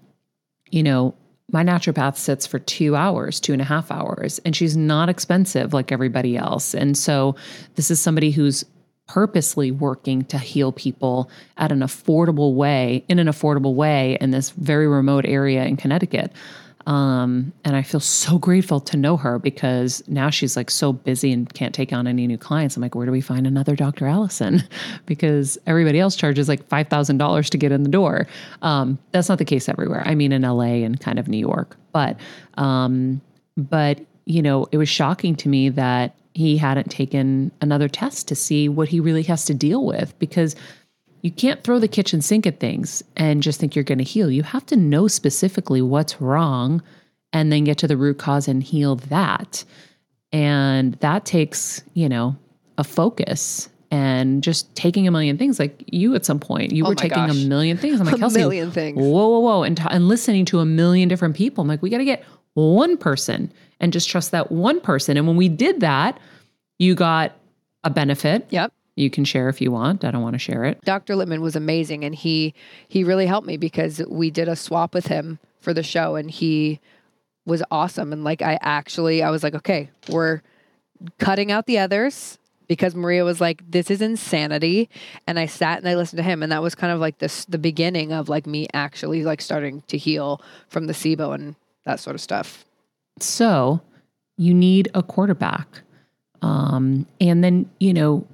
you 0.70 0.82
know, 0.82 1.14
my 1.52 1.62
naturopath 1.62 2.16
sits 2.16 2.46
for 2.46 2.58
two 2.58 2.96
hours, 2.96 3.38
two 3.38 3.52
and 3.52 3.60
a 3.60 3.66
half 3.66 3.90
hours, 3.90 4.38
and 4.40 4.56
she's 4.56 4.76
not 4.76 5.10
expensive 5.10 5.74
like 5.74 5.92
everybody 5.92 6.36
else. 6.36 6.74
And 6.74 6.96
so 6.96 7.36
this 7.74 7.90
is 7.90 8.00
somebody 8.00 8.30
who's 8.30 8.64
purposely 9.12 9.70
working 9.70 10.24
to 10.24 10.38
heal 10.38 10.72
people 10.72 11.30
at 11.58 11.70
an 11.70 11.80
affordable 11.80 12.54
way, 12.54 13.04
in 13.10 13.18
an 13.18 13.26
affordable 13.26 13.74
way, 13.74 14.16
in 14.22 14.30
this 14.30 14.48
very 14.50 14.88
remote 14.88 15.26
area 15.26 15.66
in 15.66 15.76
Connecticut. 15.76 16.32
Um, 16.86 17.52
and 17.62 17.76
I 17.76 17.82
feel 17.82 18.00
so 18.00 18.38
grateful 18.38 18.80
to 18.80 18.96
know 18.96 19.18
her 19.18 19.38
because 19.38 20.02
now 20.08 20.30
she's 20.30 20.56
like 20.56 20.70
so 20.70 20.94
busy 20.94 21.30
and 21.30 21.52
can't 21.52 21.74
take 21.74 21.92
on 21.92 22.06
any 22.06 22.26
new 22.26 22.38
clients. 22.38 22.74
I'm 22.74 22.80
like, 22.80 22.94
where 22.94 23.04
do 23.04 23.12
we 23.12 23.20
find 23.20 23.46
another 23.46 23.76
Dr. 23.76 24.06
Allison? 24.06 24.64
because 25.06 25.58
everybody 25.66 26.00
else 26.00 26.16
charges 26.16 26.48
like 26.48 26.66
$5,000 26.70 27.50
to 27.50 27.58
get 27.58 27.70
in 27.70 27.82
the 27.82 27.90
door. 27.90 28.26
Um, 28.62 28.98
that's 29.10 29.28
not 29.28 29.36
the 29.36 29.44
case 29.44 29.68
everywhere. 29.68 30.02
I 30.06 30.14
mean, 30.14 30.32
in 30.32 30.40
LA 30.40 30.84
and 30.86 30.98
kind 30.98 31.18
of 31.18 31.28
New 31.28 31.36
York. 31.36 31.76
But, 31.92 32.16
um, 32.54 33.20
but, 33.58 34.00
you 34.24 34.40
know, 34.40 34.68
it 34.72 34.78
was 34.78 34.88
shocking 34.88 35.36
to 35.36 35.50
me 35.50 35.68
that 35.68 36.16
he 36.34 36.56
hadn't 36.56 36.90
taken 36.90 37.52
another 37.60 37.88
test 37.88 38.28
to 38.28 38.34
see 38.34 38.68
what 38.68 38.88
he 38.88 39.00
really 39.00 39.22
has 39.24 39.44
to 39.46 39.54
deal 39.54 39.84
with 39.84 40.18
because 40.18 40.56
you 41.22 41.30
can't 41.30 41.62
throw 41.62 41.78
the 41.78 41.88
kitchen 41.88 42.20
sink 42.22 42.46
at 42.46 42.58
things 42.58 43.02
and 43.16 43.42
just 43.42 43.60
think 43.60 43.76
you're 43.76 43.84
going 43.84 43.98
to 43.98 44.04
heal. 44.04 44.30
You 44.30 44.42
have 44.42 44.66
to 44.66 44.76
know 44.76 45.08
specifically 45.08 45.80
what's 45.82 46.20
wrong 46.20 46.82
and 47.32 47.52
then 47.52 47.64
get 47.64 47.78
to 47.78 47.86
the 47.88 47.96
root 47.96 48.18
cause 48.18 48.48
and 48.48 48.62
heal 48.62 48.96
that. 48.96 49.64
And 50.32 50.94
that 50.94 51.24
takes, 51.24 51.82
you 51.94 52.08
know, 52.08 52.36
a 52.78 52.84
focus 52.84 53.68
and 53.90 54.42
just 54.42 54.74
taking 54.74 55.06
a 55.06 55.10
million 55.10 55.36
things. 55.36 55.58
Like 55.58 55.84
you 55.86 56.14
at 56.14 56.24
some 56.24 56.40
point, 56.40 56.72
you 56.72 56.84
Oh 56.86 56.88
were 56.88 56.94
taking 56.94 57.26
gosh. 57.26 57.44
a 57.44 57.46
million 57.46 57.76
things. 57.76 58.00
I'm 58.00 58.06
like, 58.06 58.16
A 58.16 58.18
Kelsey, 58.18 58.38
million 58.40 58.70
things. 58.70 58.96
Whoa, 58.96 59.28
whoa, 59.28 59.38
whoa. 59.40 59.62
And, 59.62 59.76
t- 59.76 59.84
and 59.90 60.08
listening 60.08 60.44
to 60.46 60.60
a 60.60 60.64
million 60.64 61.08
different 61.08 61.36
people. 61.36 61.62
I'm 61.62 61.68
like, 61.68 61.82
we 61.82 61.90
got 61.90 61.98
to 61.98 62.04
get 62.04 62.24
one 62.54 62.96
person 62.96 63.52
and 63.82 63.92
just 63.92 64.08
trust 64.08 64.30
that 64.30 64.50
one 64.50 64.80
person. 64.80 65.16
And 65.16 65.26
when 65.26 65.36
we 65.36 65.48
did 65.48 65.80
that, 65.80 66.18
you 66.78 66.94
got 66.94 67.32
a 67.84 67.90
benefit. 67.90 68.46
Yep. 68.50 68.72
You 68.94 69.10
can 69.10 69.24
share 69.24 69.48
if 69.48 69.60
you 69.60 69.72
want. 69.72 70.04
I 70.04 70.10
don't 70.10 70.22
want 70.22 70.34
to 70.34 70.38
share 70.38 70.64
it. 70.64 70.80
Dr. 70.82 71.14
Littman 71.14 71.40
was 71.40 71.56
amazing 71.56 72.04
and 72.04 72.14
he 72.14 72.54
he 72.88 73.04
really 73.04 73.26
helped 73.26 73.46
me 73.46 73.56
because 73.56 74.02
we 74.08 74.30
did 74.30 74.48
a 74.48 74.56
swap 74.56 74.94
with 74.94 75.06
him 75.06 75.38
for 75.60 75.74
the 75.74 75.82
show 75.82 76.14
and 76.14 76.30
he 76.30 76.78
was 77.44 77.62
awesome 77.70 78.12
and 78.12 78.22
like 78.22 78.42
I 78.42 78.58
actually 78.60 79.22
I 79.22 79.30
was 79.30 79.42
like 79.42 79.54
okay, 79.54 79.90
we're 80.08 80.42
cutting 81.18 81.50
out 81.50 81.66
the 81.66 81.78
others 81.78 82.38
because 82.68 82.94
Maria 82.94 83.24
was 83.24 83.40
like 83.40 83.62
this 83.68 83.90
is 83.90 84.02
insanity 84.02 84.90
and 85.26 85.38
I 85.38 85.46
sat 85.46 85.78
and 85.78 85.88
I 85.88 85.96
listened 85.96 86.18
to 86.18 86.22
him 86.22 86.42
and 86.42 86.52
that 86.52 86.62
was 86.62 86.74
kind 86.74 86.92
of 86.92 87.00
like 87.00 87.18
this 87.18 87.46
the 87.46 87.58
beginning 87.58 88.12
of 88.12 88.28
like 88.28 88.46
me 88.46 88.68
actually 88.74 89.24
like 89.24 89.40
starting 89.40 89.82
to 89.88 89.96
heal 89.96 90.42
from 90.68 90.86
the 90.86 90.92
SIBO 90.92 91.34
and 91.34 91.56
that 91.84 91.98
sort 91.98 92.14
of 92.14 92.20
stuff. 92.20 92.66
So 93.22 93.80
you 94.36 94.54
need 94.54 94.90
a 94.94 95.02
quarterback. 95.02 95.82
Um, 96.42 97.06
and 97.20 97.44
then, 97.44 97.70
you 97.78 97.92
know, 97.94 98.26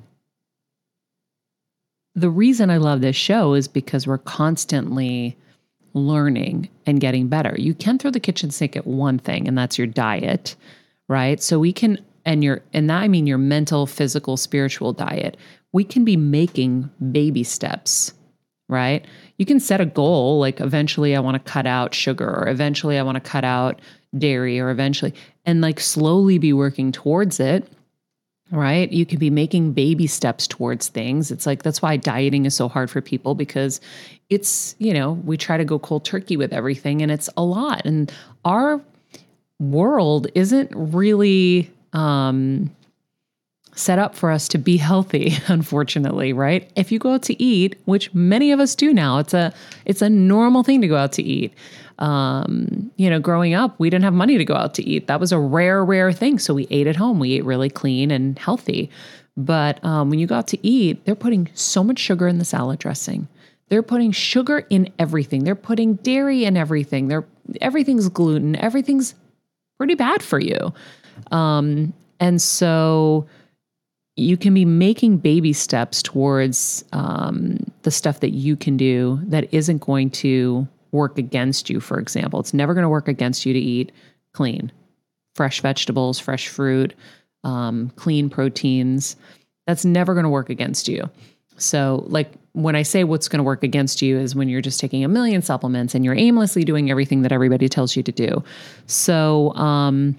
the 2.14 2.30
reason 2.30 2.70
I 2.70 2.78
love 2.78 3.00
this 3.00 3.16
show 3.16 3.54
is 3.54 3.68
because 3.68 4.06
we're 4.06 4.18
constantly 4.18 5.36
learning 5.94 6.68
and 6.86 7.00
getting 7.00 7.28
better. 7.28 7.54
You 7.58 7.74
can 7.74 7.98
throw 7.98 8.10
the 8.10 8.20
kitchen 8.20 8.50
sink 8.50 8.76
at 8.76 8.86
one 8.86 9.18
thing, 9.18 9.46
and 9.46 9.56
that's 9.56 9.78
your 9.78 9.86
diet, 9.86 10.56
right? 11.08 11.42
So 11.42 11.58
we 11.58 11.72
can, 11.72 12.04
and 12.24 12.42
your, 12.42 12.62
and 12.72 12.90
that 12.90 13.02
I 13.02 13.08
mean 13.08 13.26
your 13.26 13.38
mental, 13.38 13.86
physical, 13.86 14.36
spiritual 14.36 14.92
diet. 14.92 15.36
We 15.72 15.84
can 15.84 16.04
be 16.04 16.16
making 16.16 16.90
baby 17.12 17.44
steps, 17.44 18.12
right? 18.68 19.04
You 19.36 19.46
can 19.46 19.60
set 19.60 19.80
a 19.80 19.86
goal 19.86 20.40
like 20.40 20.60
eventually 20.60 21.14
I 21.14 21.20
want 21.20 21.34
to 21.34 21.52
cut 21.52 21.66
out 21.66 21.94
sugar, 21.94 22.28
or 22.28 22.48
eventually 22.48 22.98
I 22.98 23.02
want 23.02 23.22
to 23.22 23.30
cut 23.30 23.44
out 23.44 23.80
dairy, 24.16 24.58
or 24.58 24.70
eventually, 24.70 25.14
and 25.44 25.60
like 25.60 25.80
slowly 25.80 26.38
be 26.38 26.52
working 26.52 26.92
towards 26.92 27.40
it 27.40 27.70
right? 28.50 28.90
You 28.90 29.04
could 29.04 29.18
be 29.18 29.30
making 29.30 29.72
baby 29.72 30.06
steps 30.06 30.46
towards 30.46 30.88
things. 30.88 31.30
It's 31.30 31.46
like 31.46 31.62
that's 31.62 31.82
why 31.82 31.96
dieting 31.96 32.46
is 32.46 32.54
so 32.54 32.68
hard 32.68 32.90
for 32.90 33.00
people 33.00 33.34
because 33.34 33.80
it's, 34.30 34.74
you 34.78 34.94
know, 34.94 35.12
we 35.12 35.36
try 35.36 35.56
to 35.56 35.64
go 35.64 35.78
cold 35.78 36.04
turkey 36.04 36.36
with 36.36 36.52
everything 36.52 37.02
and 37.02 37.10
it's 37.10 37.28
a 37.36 37.42
lot. 37.42 37.84
And 37.84 38.12
our 38.44 38.80
world 39.58 40.28
isn't 40.34 40.70
really 40.74 41.70
um 41.92 42.70
set 43.78 43.98
up 43.98 44.14
for 44.14 44.30
us 44.30 44.48
to 44.48 44.58
be 44.58 44.76
healthy 44.76 45.36
unfortunately 45.46 46.32
right 46.32 46.70
if 46.76 46.90
you 46.90 46.98
go 46.98 47.12
out 47.12 47.22
to 47.22 47.40
eat 47.42 47.76
which 47.84 48.12
many 48.14 48.52
of 48.52 48.60
us 48.60 48.74
do 48.74 48.92
now 48.92 49.18
it's 49.18 49.34
a 49.34 49.52
it's 49.84 50.02
a 50.02 50.10
normal 50.10 50.62
thing 50.62 50.80
to 50.80 50.88
go 50.88 50.96
out 50.96 51.12
to 51.12 51.22
eat 51.22 51.52
um, 51.98 52.92
you 52.96 53.10
know, 53.10 53.18
growing 53.18 53.54
up, 53.54 53.78
we 53.78 53.90
didn't 53.90 54.04
have 54.04 54.14
money 54.14 54.38
to 54.38 54.44
go 54.44 54.54
out 54.54 54.74
to 54.74 54.84
eat. 54.84 55.08
That 55.08 55.18
was 55.18 55.32
a 55.32 55.38
rare, 55.38 55.84
rare 55.84 56.12
thing. 56.12 56.38
So 56.38 56.54
we 56.54 56.66
ate 56.70 56.86
at 56.86 56.96
home. 56.96 57.18
We 57.18 57.34
ate 57.34 57.44
really 57.44 57.70
clean 57.70 58.10
and 58.10 58.38
healthy. 58.38 58.90
But 59.36 59.84
um, 59.84 60.10
when 60.10 60.18
you 60.18 60.26
go 60.26 60.36
out 60.36 60.48
to 60.48 60.66
eat, 60.66 61.04
they're 61.04 61.14
putting 61.14 61.48
so 61.54 61.82
much 61.82 61.98
sugar 61.98 62.28
in 62.28 62.38
the 62.38 62.44
salad 62.44 62.78
dressing. 62.78 63.28
They're 63.68 63.82
putting 63.82 64.12
sugar 64.12 64.66
in 64.70 64.92
everything. 64.98 65.44
They're 65.44 65.54
putting 65.54 65.94
dairy 65.94 66.44
in 66.44 66.56
everything. 66.56 67.08
They're 67.08 67.26
everything's 67.60 68.08
gluten. 68.08 68.56
Everything's 68.56 69.14
pretty 69.76 69.94
bad 69.94 70.22
for 70.22 70.38
you. 70.38 70.72
Um, 71.30 71.92
and 72.20 72.40
so 72.40 73.26
you 74.18 74.36
can 74.36 74.54
be 74.54 74.64
making 74.64 75.18
baby 75.18 75.52
steps 75.52 76.02
towards 76.02 76.84
um, 76.92 77.58
the 77.82 77.90
stuff 77.90 78.20
that 78.20 78.30
you 78.30 78.56
can 78.56 78.76
do 78.76 79.20
that 79.24 79.52
isn't 79.52 79.78
going 79.78 80.10
to 80.10 80.66
work 80.92 81.18
against 81.18 81.70
you, 81.70 81.80
for 81.80 81.98
example. 81.98 82.40
It's 82.40 82.54
never 82.54 82.74
going 82.74 82.82
to 82.82 82.88
work 82.88 83.08
against 83.08 83.46
you 83.46 83.52
to 83.52 83.58
eat 83.58 83.92
clean, 84.32 84.72
fresh 85.34 85.60
vegetables, 85.60 86.18
fresh 86.18 86.48
fruit, 86.48 86.94
um, 87.44 87.90
clean 87.96 88.28
proteins. 88.28 89.16
That's 89.66 89.84
never 89.84 90.14
going 90.14 90.24
to 90.24 90.30
work 90.30 90.50
against 90.50 90.88
you. 90.88 91.08
So, 91.56 92.04
like 92.06 92.32
when 92.52 92.74
I 92.74 92.82
say 92.82 93.04
what's 93.04 93.28
going 93.28 93.38
to 93.38 93.44
work 93.44 93.62
against 93.62 94.00
you 94.00 94.18
is 94.18 94.34
when 94.34 94.48
you're 94.48 94.60
just 94.60 94.80
taking 94.80 95.04
a 95.04 95.08
million 95.08 95.42
supplements 95.42 95.94
and 95.94 96.04
you're 96.04 96.14
aimlessly 96.14 96.64
doing 96.64 96.90
everything 96.90 97.22
that 97.22 97.32
everybody 97.32 97.68
tells 97.68 97.96
you 97.96 98.02
to 98.02 98.12
do. 98.12 98.42
So, 98.86 99.52
um, 99.54 100.16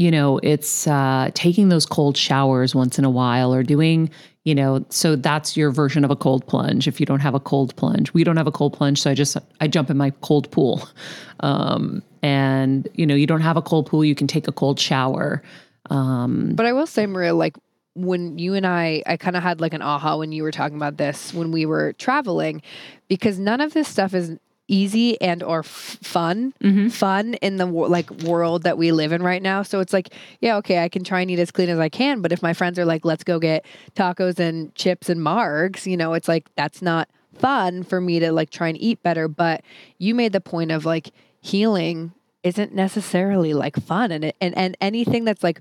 you 0.00 0.10
know, 0.10 0.40
it's 0.42 0.86
uh, 0.86 1.30
taking 1.34 1.68
those 1.68 1.84
cold 1.84 2.16
showers 2.16 2.74
once 2.74 2.98
in 2.98 3.04
a 3.04 3.10
while 3.10 3.52
or 3.52 3.62
doing, 3.62 4.08
you 4.44 4.54
know, 4.54 4.82
so 4.88 5.14
that's 5.14 5.58
your 5.58 5.70
version 5.70 6.06
of 6.06 6.10
a 6.10 6.16
cold 6.16 6.46
plunge. 6.46 6.88
If 6.88 7.00
you 7.00 7.04
don't 7.04 7.20
have 7.20 7.34
a 7.34 7.38
cold 7.38 7.76
plunge, 7.76 8.14
we 8.14 8.24
don't 8.24 8.38
have 8.38 8.46
a 8.46 8.50
cold 8.50 8.72
plunge. 8.72 9.02
So 9.02 9.10
I 9.10 9.14
just, 9.14 9.36
I 9.60 9.68
jump 9.68 9.90
in 9.90 9.98
my 9.98 10.08
cold 10.22 10.50
pool. 10.50 10.88
Um, 11.42 12.02
and, 12.22 12.86
you 12.92 13.06
know, 13.06 13.14
you 13.14 13.26
don't 13.26 13.40
have 13.40 13.56
a 13.56 13.62
cold 13.62 13.86
pool, 13.86 14.04
you 14.04 14.14
can 14.14 14.26
take 14.26 14.46
a 14.46 14.52
cold 14.52 14.78
shower. 14.78 15.42
Um, 15.88 16.52
But 16.54 16.66
I 16.66 16.74
will 16.74 16.86
say, 16.86 17.06
Maria, 17.06 17.32
like 17.32 17.56
when 17.94 18.38
you 18.38 18.52
and 18.52 18.66
I, 18.66 19.02
I 19.06 19.16
kind 19.16 19.36
of 19.36 19.42
had 19.42 19.58
like 19.58 19.72
an 19.72 19.80
aha 19.80 20.18
when 20.18 20.30
you 20.30 20.42
were 20.42 20.50
talking 20.50 20.76
about 20.76 20.98
this 20.98 21.32
when 21.32 21.50
we 21.50 21.64
were 21.64 21.94
traveling, 21.94 22.60
because 23.08 23.38
none 23.38 23.62
of 23.62 23.72
this 23.72 23.88
stuff 23.88 24.12
is 24.12 24.36
easy 24.70 25.20
and 25.20 25.42
or 25.42 25.60
f- 25.60 25.98
fun 26.02 26.54
mm-hmm. 26.62 26.88
fun 26.88 27.34
in 27.34 27.56
the 27.56 27.66
like 27.66 28.10
world 28.22 28.62
that 28.62 28.78
we 28.78 28.92
live 28.92 29.12
in 29.12 29.22
right 29.22 29.42
now. 29.42 29.62
So 29.62 29.80
it's 29.80 29.92
like 29.92 30.14
yeah 30.40 30.56
okay 30.58 30.82
i 30.82 30.88
can 30.88 31.04
try 31.04 31.20
and 31.20 31.30
eat 31.30 31.38
as 31.38 31.50
clean 31.50 31.68
as 31.68 31.78
i 31.78 31.88
can 31.88 32.22
but 32.22 32.32
if 32.32 32.42
my 32.42 32.52
friends 32.54 32.78
are 32.78 32.84
like 32.84 33.04
let's 33.04 33.24
go 33.24 33.38
get 33.38 33.64
tacos 33.94 34.38
and 34.38 34.74
chips 34.74 35.08
and 35.08 35.20
margs 35.20 35.86
you 35.86 35.96
know 35.96 36.14
it's 36.14 36.28
like 36.28 36.48
that's 36.54 36.80
not 36.80 37.08
fun 37.40 37.82
for 37.82 38.00
me 38.00 38.20
to 38.20 38.32
like 38.32 38.50
try 38.50 38.68
and 38.68 38.80
eat 38.80 39.02
better. 39.02 39.28
But 39.28 39.62
you 39.98 40.14
made 40.14 40.32
the 40.32 40.40
point 40.40 40.70
of 40.70 40.84
like 40.84 41.10
healing 41.40 42.12
isn't 42.42 42.74
necessarily 42.74 43.54
like 43.54 43.76
fun 43.76 44.12
and 44.12 44.24
it, 44.24 44.36
and 44.40 44.56
and 44.56 44.76
anything 44.80 45.24
that's 45.24 45.42
like 45.42 45.60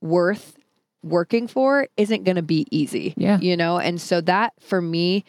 worth 0.00 0.56
working 1.02 1.48
for 1.48 1.86
isn't 1.96 2.24
going 2.24 2.36
to 2.36 2.42
be 2.42 2.66
easy 2.70 3.14
Yeah. 3.16 3.38
you 3.40 3.56
know? 3.56 3.78
And 3.78 4.00
so 4.00 4.20
that 4.22 4.52
for 4.60 4.82
me 4.82 5.24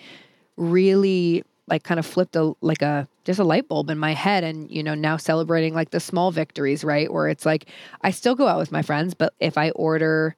really 0.58 1.44
like 1.72 1.84
kind 1.84 2.00
of 2.00 2.06
flipped 2.06 2.36
a 2.36 2.54
like 2.62 2.82
a 2.84 3.08
just 3.24 3.40
a 3.40 3.44
light 3.44 3.68
bulb 3.68 3.90
in 3.90 3.98
my 3.98 4.14
head 4.14 4.44
and 4.44 4.70
you 4.70 4.84
know 4.84 4.94
now 4.94 5.18
celebrating 5.18 5.74
like 5.74 5.90
the 5.90 6.00
small 6.00 6.32
victories 6.32 6.84
right? 6.84 7.12
Where 7.12 7.28
it's 7.28 7.46
like 7.46 7.66
i 8.02 8.12
still 8.12 8.36
go 8.36 8.48
out 8.48 8.60
with 8.60 8.72
my 8.72 8.82
friends 8.84 9.14
but 9.16 9.34
if 9.40 9.58
i 9.58 9.72
order 9.72 10.36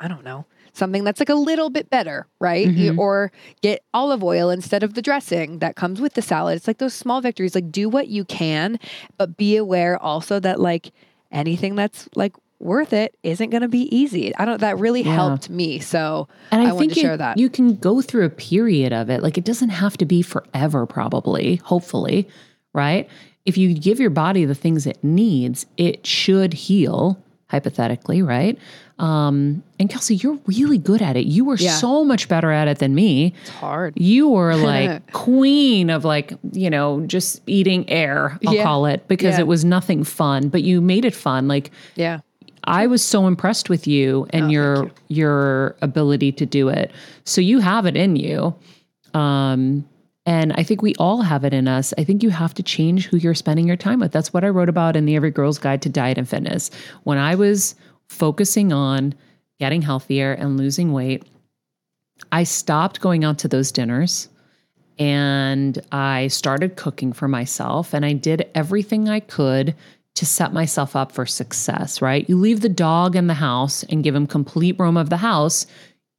i 0.00 0.08
don't 0.08 0.24
know 0.24 0.46
something 0.72 1.04
that's 1.04 1.20
like 1.20 1.28
a 1.28 1.34
little 1.34 1.68
bit 1.68 1.90
better 1.90 2.26
right? 2.40 2.66
You- 2.66 2.92
mm-hmm. 2.92 2.98
or 2.98 3.30
get 3.60 3.84
olive 3.92 4.24
oil 4.24 4.50
instead 4.50 4.82
of 4.82 4.94
the 4.94 5.02
dressing 5.02 5.58
that 5.58 5.76
comes 5.76 6.00
with 6.00 6.14
the 6.14 6.22
salad. 6.22 6.56
It's 6.56 6.66
like 6.66 6.78
those 6.78 6.94
small 6.94 7.20
victories 7.20 7.54
like 7.54 7.70
do 7.70 7.88
what 7.88 8.08
you 8.08 8.24
can 8.24 8.80
but 9.18 9.36
be 9.36 9.56
aware 9.56 10.00
also 10.02 10.40
that 10.40 10.58
like 10.58 10.90
anything 11.30 11.74
that's 11.74 12.08
like 12.14 12.34
worth 12.62 12.92
it 12.92 13.14
isn't 13.22 13.50
going 13.50 13.62
to 13.62 13.68
be 13.68 13.94
easy 13.94 14.34
i 14.36 14.44
don't 14.44 14.60
that 14.60 14.78
really 14.78 15.02
helped 15.02 15.50
me 15.50 15.78
so 15.80 16.28
And 16.50 16.62
I, 16.62 16.66
wanted 16.72 16.78
think 16.78 16.92
to 16.94 17.00
share 17.00 17.14
it- 17.14 17.18
that 17.18 17.38
you 17.38 17.50
can 17.50 17.76
go 17.76 18.00
through 18.02 18.24
a 18.24 18.30
period 18.30 18.92
of 18.92 19.10
it. 19.10 19.22
Like 19.22 19.36
it 19.38 19.44
doesn't 19.44 19.70
have 19.70 19.96
to 19.98 20.04
be 20.04 20.22
forever, 20.22 20.86
probably, 20.86 21.56
hopefully, 21.56 22.28
right? 22.72 23.08
If 23.44 23.56
you 23.58 23.74
give 23.74 23.98
your 23.98 24.10
body 24.10 24.44
the 24.44 24.54
things 24.54 24.86
it 24.86 25.02
needs, 25.02 25.66
it 25.76 26.06
should 26.06 26.52
heal, 26.52 27.18
hypothetically, 27.48 28.22
right? 28.22 28.58
Um, 28.98 29.62
and 29.80 29.90
Kelsey, 29.90 30.16
you're 30.16 30.38
really 30.46 30.78
good 30.78 31.02
at 31.02 31.16
it. 31.16 31.26
You 31.26 31.44
were 31.44 31.56
Yeah. 31.56 31.72
so 31.76 32.04
much 32.04 32.28
better 32.28 32.50
at 32.52 32.68
it 32.68 32.78
than 32.78 32.94
me. 32.94 33.34
it's 33.40 33.50
hard 33.50 33.94
You 33.96 34.28
were 34.28 34.54
like 34.72 35.12
queen 35.12 35.90
of 35.90 36.04
like, 36.04 36.34
you 36.52 36.70
know, 36.70 37.00
just 37.06 37.40
eating 37.46 37.88
air, 37.90 38.38
I'll 38.46 38.54
Yeah. 38.54 38.62
call 38.62 38.86
it, 38.86 39.06
because 39.08 39.34
Yeah. 39.34 39.40
it 39.40 39.46
was 39.46 39.64
nothing 39.64 40.04
fun, 40.04 40.48
but 40.48 40.62
you 40.62 40.80
made 40.80 41.04
it 41.04 41.14
fun. 41.14 41.48
Like 41.48 41.70
yeah 41.96 42.20
I 42.64 42.86
was 42.86 43.02
so 43.02 43.26
impressed 43.26 43.68
with 43.68 43.86
you 43.86 44.26
and 44.30 44.52
your 44.52 44.90
your 45.08 45.76
ability 45.82 46.32
to 46.32 46.46
do 46.46 46.68
it. 46.68 46.92
So 47.24 47.40
you 47.40 47.58
have 47.58 47.86
it 47.86 47.96
in 47.96 48.16
you. 48.16 48.54
Um 49.14 49.84
and 50.24 50.52
I 50.52 50.62
think 50.62 50.82
we 50.82 50.94
all 50.96 51.22
have 51.22 51.44
it 51.44 51.52
in 51.52 51.66
us. 51.66 51.92
I 51.98 52.04
think 52.04 52.22
you 52.22 52.30
have 52.30 52.54
to 52.54 52.62
change 52.62 53.06
who 53.06 53.16
you're 53.16 53.34
spending 53.34 53.66
your 53.66 53.76
time 53.76 53.98
with. 53.98 54.12
That's 54.12 54.32
what 54.32 54.44
I 54.44 54.50
wrote 54.50 54.68
about 54.68 54.94
in 54.94 55.04
the 55.04 55.16
Every 55.16 55.32
Girl's 55.32 55.58
Guide 55.58 55.82
to 55.82 55.88
Diet 55.88 56.16
and 56.16 56.28
Fitness. 56.28 56.70
When 57.02 57.18
I 57.18 57.34
was 57.34 57.74
focusing 58.08 58.72
on 58.72 59.14
getting 59.58 59.82
healthier 59.82 60.32
and 60.32 60.56
losing 60.56 60.92
weight, 60.92 61.24
I 62.30 62.44
stopped 62.44 63.00
going 63.00 63.24
out 63.24 63.38
to 63.38 63.48
those 63.48 63.72
dinners 63.72 64.28
and 64.98 65.80
I 65.90 66.28
started 66.28 66.76
cooking 66.76 67.12
for 67.12 67.26
myself 67.26 67.92
and 67.92 68.04
I 68.04 68.12
did 68.12 68.48
everything 68.54 69.08
I 69.08 69.20
could 69.20 69.74
to 70.14 70.26
set 70.26 70.52
myself 70.52 70.94
up 70.94 71.12
for 71.12 71.24
success, 71.24 72.02
right? 72.02 72.28
You 72.28 72.36
leave 72.36 72.60
the 72.60 72.68
dog 72.68 73.16
in 73.16 73.26
the 73.26 73.34
house 73.34 73.82
and 73.84 74.04
give 74.04 74.14
him 74.14 74.26
complete 74.26 74.76
roam 74.78 74.96
of 74.96 75.10
the 75.10 75.16
house, 75.16 75.66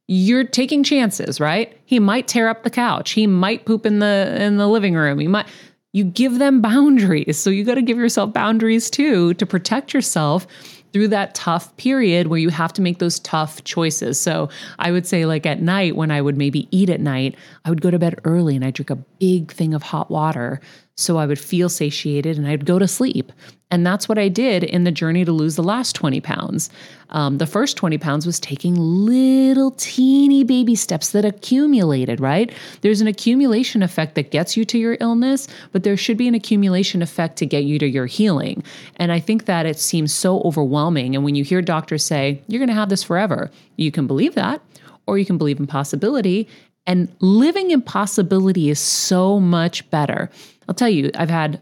you're 0.08 0.44
taking 0.44 0.82
chances, 0.82 1.40
right? 1.40 1.78
He 1.84 1.98
might 1.98 2.28
tear 2.28 2.48
up 2.48 2.64
the 2.64 2.70
couch. 2.70 3.12
He 3.12 3.26
might 3.26 3.64
poop 3.64 3.86
in 3.86 4.00
the 4.00 4.36
in 4.38 4.56
the 4.56 4.68
living 4.68 4.94
room. 4.94 5.18
He 5.18 5.28
might 5.28 5.46
you 5.92 6.04
give 6.04 6.38
them 6.38 6.60
boundaries. 6.62 7.38
So 7.38 7.50
you 7.50 7.64
got 7.64 7.76
to 7.76 7.82
give 7.82 7.96
yourself 7.96 8.32
boundaries 8.32 8.90
too 8.90 9.34
to 9.34 9.46
protect 9.46 9.94
yourself 9.94 10.46
through 10.92 11.08
that 11.08 11.34
tough 11.34 11.76
period 11.76 12.28
where 12.28 12.38
you 12.38 12.50
have 12.50 12.72
to 12.72 12.80
make 12.80 13.00
those 13.00 13.18
tough 13.20 13.64
choices. 13.64 14.20
So 14.20 14.48
I 14.78 14.92
would 14.92 15.06
say 15.06 15.26
like 15.26 15.44
at 15.44 15.60
night 15.60 15.96
when 15.96 16.12
I 16.12 16.20
would 16.20 16.36
maybe 16.36 16.68
eat 16.70 16.88
at 16.88 17.00
night, 17.00 17.34
I 17.64 17.70
would 17.70 17.80
go 17.80 17.90
to 17.90 17.98
bed 17.98 18.20
early 18.24 18.54
and 18.54 18.64
I 18.64 18.70
drink 18.70 18.90
a 18.90 18.96
big 18.96 19.50
thing 19.50 19.74
of 19.74 19.82
hot 19.82 20.08
water 20.08 20.60
so 20.96 21.18
I 21.18 21.26
would 21.26 21.38
feel 21.38 21.68
satiated 21.68 22.38
and 22.38 22.46
I'd 22.46 22.66
go 22.66 22.78
to 22.78 22.86
sleep. 22.86 23.32
And 23.70 23.84
that's 23.84 24.08
what 24.08 24.18
I 24.18 24.28
did 24.28 24.62
in 24.62 24.84
the 24.84 24.92
journey 24.92 25.24
to 25.24 25.32
lose 25.32 25.56
the 25.56 25.62
last 25.62 25.96
20 25.96 26.20
pounds. 26.20 26.70
Um, 27.10 27.38
the 27.38 27.46
first 27.46 27.76
20 27.76 27.98
pounds 27.98 28.24
was 28.24 28.38
taking 28.38 28.76
little 28.76 29.72
teeny 29.72 30.44
baby 30.44 30.76
steps 30.76 31.10
that 31.10 31.24
accumulated, 31.24 32.20
right? 32.20 32.52
There's 32.82 33.00
an 33.00 33.08
accumulation 33.08 33.82
effect 33.82 34.14
that 34.14 34.30
gets 34.30 34.56
you 34.56 34.64
to 34.66 34.78
your 34.78 34.96
illness, 35.00 35.48
but 35.72 35.82
there 35.82 35.96
should 35.96 36.16
be 36.16 36.28
an 36.28 36.36
accumulation 36.36 37.02
effect 37.02 37.36
to 37.38 37.46
get 37.46 37.64
you 37.64 37.80
to 37.80 37.86
your 37.86 38.06
healing. 38.06 38.62
And 38.96 39.10
I 39.10 39.18
think 39.18 39.46
that 39.46 39.66
it 39.66 39.80
seems 39.80 40.14
so 40.14 40.40
overwhelming. 40.42 41.16
And 41.16 41.24
when 41.24 41.34
you 41.34 41.42
hear 41.42 41.60
doctors 41.60 42.04
say, 42.04 42.40
you're 42.46 42.60
going 42.60 42.68
to 42.68 42.74
have 42.74 42.90
this 42.90 43.02
forever, 43.02 43.50
you 43.74 43.90
can 43.90 44.06
believe 44.06 44.36
that, 44.36 44.60
or 45.08 45.18
you 45.18 45.26
can 45.26 45.38
believe 45.38 45.58
in 45.58 45.66
possibility. 45.66 46.48
And 46.86 47.08
living 47.20 47.70
in 47.70 47.80
possibility 47.80 48.68
is 48.68 48.78
so 48.78 49.40
much 49.40 49.88
better. 49.90 50.30
I'll 50.68 50.74
tell 50.74 50.88
you, 50.88 51.10
I've 51.14 51.30
had 51.30 51.60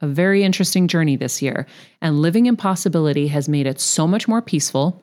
a 0.00 0.06
very 0.06 0.42
interesting 0.42 0.88
journey 0.88 1.16
this 1.16 1.40
year, 1.40 1.66
and 2.00 2.20
living 2.20 2.46
in 2.46 2.56
possibility 2.56 3.28
has 3.28 3.48
made 3.48 3.66
it 3.66 3.80
so 3.80 4.06
much 4.06 4.28
more 4.28 4.42
peaceful. 4.42 5.02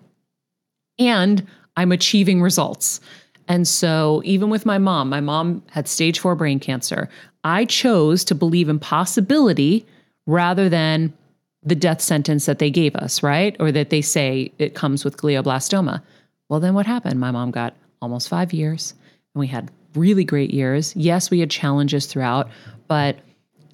And 1.00 1.48
I'm 1.76 1.92
achieving 1.92 2.42
results. 2.42 3.00
And 3.48 3.68
so, 3.68 4.22
even 4.24 4.50
with 4.50 4.66
my 4.66 4.78
mom, 4.78 5.10
my 5.10 5.20
mom 5.20 5.64
had 5.72 5.88
stage 5.88 6.20
four 6.20 6.36
brain 6.36 6.60
cancer. 6.60 7.10
I 7.44 7.66
chose 7.66 8.24
to 8.26 8.36
believe 8.36 8.70
in 8.70 8.80
possibility 8.80 9.86
rather 10.28 10.70
than 10.70 11.14
the 11.64 11.76
death 11.76 12.02
sentence 12.02 12.46
that 12.46 12.60
they 12.60 12.70
gave 12.70 12.96
us, 12.96 13.24
right? 13.24 13.56
Or 13.60 13.72
that 13.72 13.90
they 13.90 14.02
say 14.02 14.52
it 14.58 14.76
comes 14.76 15.04
with 15.04 15.18
glioblastoma. 15.18 16.02
Well, 16.50 16.60
then 16.60 16.74
what 16.74 16.86
happened? 16.86 17.20
My 17.20 17.32
mom 17.32 17.52
got 17.52 17.76
almost 18.02 18.30
five 18.30 18.54
years 18.54 18.94
and 19.34 19.40
we 19.40 19.48
had 19.48 19.72
really 19.96 20.24
great 20.24 20.52
years. 20.52 20.96
Yes, 20.96 21.30
we 21.30 21.40
had 21.40 21.50
challenges 21.50 22.06
throughout, 22.06 22.50
but 22.88 23.18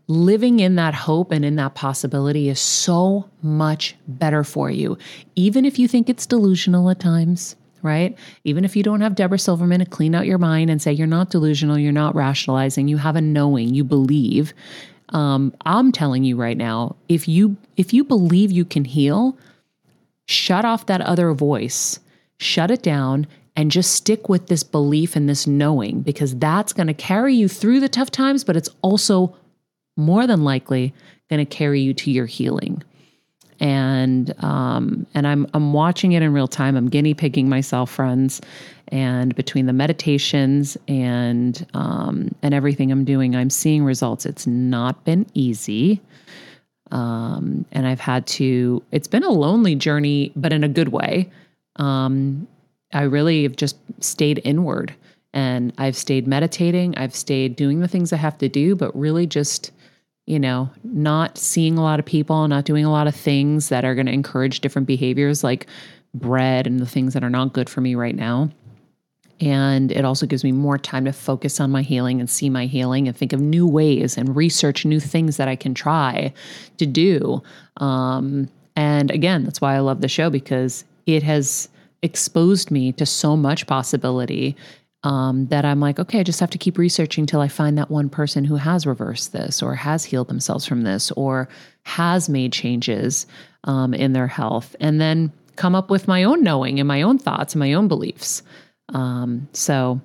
living 0.08 0.60
in 0.60 0.76
that 0.76 0.94
hope 0.94 1.32
and 1.32 1.44
in 1.44 1.56
that 1.58 1.76
possibility 1.76 2.50
is 2.50 2.60
so 2.60 3.30
much 3.42 3.96
better 4.08 4.44
for 4.44 4.70
you. 4.70 4.98
Even 5.36 5.66
if 5.66 5.78
you 5.78 5.88
think 5.88 6.10
it's 6.10 6.26
delusional 6.26 6.90
at 6.90 7.00
times, 7.00 7.56
right? 7.82 8.18
Even 8.44 8.64
if 8.64 8.76
you 8.76 8.84
don't 8.84 9.02
have 9.02 9.16
Debra 9.16 9.38
Silverman 9.38 9.80
to 9.80 9.86
clean 9.86 10.16
out 10.16 10.26
your 10.26 10.38
mind 10.38 10.70
and 10.70 10.82
say 10.82 10.92
you're 10.92 11.08
not 11.08 11.30
delusional, 11.30 11.78
you're 11.78 11.92
not 11.92 12.16
rationalizing, 12.16 12.88
you 12.88 12.98
have 12.98 13.16
a 13.16 13.22
knowing, 13.22 13.74
you 13.74 13.84
believe. 13.84 14.54
Um, 15.10 15.54
I'm 15.66 15.92
telling 15.92 16.24
you 16.24 16.36
right 16.36 16.58
now, 16.58 16.96
if 17.08 17.28
you 17.28 17.58
if 17.76 17.94
you 17.94 18.04
believe 18.04 18.52
you 18.52 18.66
can 18.66 18.86
heal, 18.86 19.38
shut 20.26 20.66
off 20.66 20.86
that 20.88 21.02
other 21.02 21.34
voice, 21.34 22.00
shut 22.40 22.72
it 22.72 22.82
down, 22.82 23.28
and 23.56 23.72
just 23.72 23.92
stick 23.92 24.30
with 24.30 24.48
this 24.48 24.64
belief 24.64 25.16
and 25.16 25.30
this 25.30 25.48
knowing 25.48 26.02
because 26.02 26.36
that's 26.36 26.74
going 26.74 26.88
to 26.88 26.94
carry 26.94 27.34
you 27.34 27.48
through 27.48 27.80
the 27.80 27.90
tough 27.90 28.12
times, 28.12 28.44
but 28.44 28.58
it's 28.58 28.70
also 28.82 29.36
more 29.98 30.28
than 30.28 30.44
likely 30.44 30.94
going 31.30 31.46
to 31.46 31.58
carry 31.58 31.82
you 31.82 31.94
to 31.94 32.12
your 32.12 32.26
healing. 32.26 32.84
And 33.60 34.34
um, 34.44 35.08
and 35.16 35.26
I'm 35.26 35.48
I'm 35.56 35.74
watching 35.74 36.12
it 36.12 36.22
in 36.22 36.32
real 36.32 36.48
time. 36.48 36.76
I'm 36.78 36.90
guinea 36.90 37.16
pigging 37.16 37.50
myself, 37.50 37.90
friends, 37.90 38.40
and 38.90 39.34
between 39.36 39.66
the 39.66 39.74
meditations 39.74 40.78
and 40.88 41.66
um, 41.74 42.36
and 42.44 42.54
everything 42.54 42.92
I'm 42.92 43.04
doing, 43.04 43.36
I'm 43.36 43.50
seeing 43.50 43.84
results. 43.84 44.28
It's 44.28 44.46
not 44.46 45.04
been 45.06 45.26
easy, 45.34 46.00
um, 46.92 47.66
and 47.72 47.88
I've 47.88 48.00
had 48.00 48.28
to. 48.28 48.84
It's 48.92 49.08
been 49.08 49.24
a 49.24 49.32
lonely 49.32 49.74
journey, 49.74 50.32
but 50.36 50.54
in 50.54 50.64
a 50.64 50.70
good 50.70 50.90
way. 50.90 51.32
Um, 51.78 52.48
I 52.94 53.04
really 53.04 53.42
have 53.42 53.56
just 53.56 53.76
stayed 54.02 54.40
inward, 54.44 54.94
and 55.34 55.74
I've 55.80 55.98
stayed 55.98 56.28
meditating. 56.28 56.96
I've 56.96 57.16
stayed 57.16 57.56
doing 57.56 57.80
the 57.80 57.88
things 57.88 58.14
I 58.14 58.18
have 58.18 58.38
to 58.38 58.50
do, 58.50 58.76
but 58.76 58.96
really 58.96 59.26
just 59.26 59.72
you 60.28 60.40
know, 60.40 60.70
not 60.84 61.38
seeing 61.38 61.78
a 61.78 61.82
lot 61.82 62.00
of 62.00 62.06
people, 62.06 62.48
not 62.50 62.66
doing 62.66 62.86
a 62.86 62.92
lot 62.92 63.08
of 63.08 63.16
things 63.16 63.70
that 63.70 63.86
are 63.86 63.96
going 63.96 64.06
to 64.06 64.12
encourage 64.12 64.60
different 64.60 64.86
behaviors 64.86 65.44
like 65.44 65.66
bread 66.14 66.68
and 66.68 66.80
the 66.80 66.86
things 66.86 67.14
that 67.14 67.24
are 67.24 67.30
not 67.30 67.54
good 67.54 67.70
for 67.70 67.80
me 67.80 67.96
right 67.96 68.16
now. 68.16 68.50
And 69.40 69.92
it 69.92 70.04
also 70.04 70.26
gives 70.26 70.44
me 70.44 70.52
more 70.52 70.78
time 70.78 71.06
to 71.06 71.14
focus 71.14 71.60
on 71.60 71.72
my 71.72 71.82
healing 71.82 72.20
and 72.20 72.30
see 72.30 72.50
my 72.50 72.66
healing 72.66 73.08
and 73.08 73.16
think 73.16 73.32
of 73.34 73.40
new 73.40 73.66
ways 73.66 74.18
and 74.18 74.36
research 74.36 74.84
new 74.84 75.00
things 75.00 75.38
that 75.38 75.48
I 75.48 75.56
can 75.56 75.74
try 75.74 76.34
to 76.78 76.86
do. 76.86 77.42
Um, 77.78 78.50
and 78.76 79.12
again, 79.12 79.44
that's 79.44 79.62
why 79.62 79.76
I 79.76 79.80
love 79.80 80.02
the 80.02 80.08
show 80.08 80.30
because 80.30 80.84
it 81.06 81.24
has 81.24 81.70
exposed 82.02 82.70
me 82.70 82.92
to 82.94 83.06
so 83.06 83.38
much 83.38 83.66
possibility 83.66 84.58
um, 85.08 85.48
that 85.48 85.64
I'm 85.64 85.80
like, 85.80 86.00
okay, 86.00 86.20
I 86.20 86.24
just 86.24 86.42
have 86.42 86.50
to 86.50 86.58
keep 86.58 86.78
researching 86.78 87.26
till 87.26 87.40
I 87.40 87.48
find 87.48 87.78
that 87.78 87.90
one 87.90 88.10
person 88.10 88.44
who 88.44 88.58
has 88.58 88.86
reversed 88.86 89.32
this 89.32 89.64
or 89.64 89.74
has 89.74 90.04
healed 90.04 90.28
themselves 90.28 90.66
from 90.66 90.82
this 90.82 91.12
or 91.12 91.48
has 91.84 92.28
made 92.28 92.52
changes 92.52 93.26
um, 93.64 93.94
in 93.94 94.12
their 94.12 94.28
health. 94.28 94.76
And 94.82 95.00
then 95.00 95.32
come 95.56 95.76
up 95.76 95.90
with 95.90 96.10
my 96.10 96.26
own 96.26 96.44
knowing 96.44 96.78
and 96.82 96.90
my 96.90 97.04
own 97.04 97.20
thoughts 97.20 97.54
and 97.54 97.60
my 97.62 97.72
own 97.72 97.88
beliefs. 97.88 98.44
Um, 98.90 99.48
so 99.54 100.02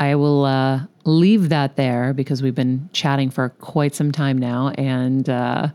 I 0.00 0.16
will 0.16 0.44
uh, 0.44 0.80
leave 1.04 1.50
that 1.50 1.76
there 1.76 2.12
because 2.12 2.42
we've 2.42 2.52
been 2.52 2.90
chatting 2.92 3.30
for 3.30 3.50
quite 3.50 3.94
some 3.94 4.10
time 4.10 4.38
now, 4.38 4.70
and 4.70 5.28
uh, 5.28 5.68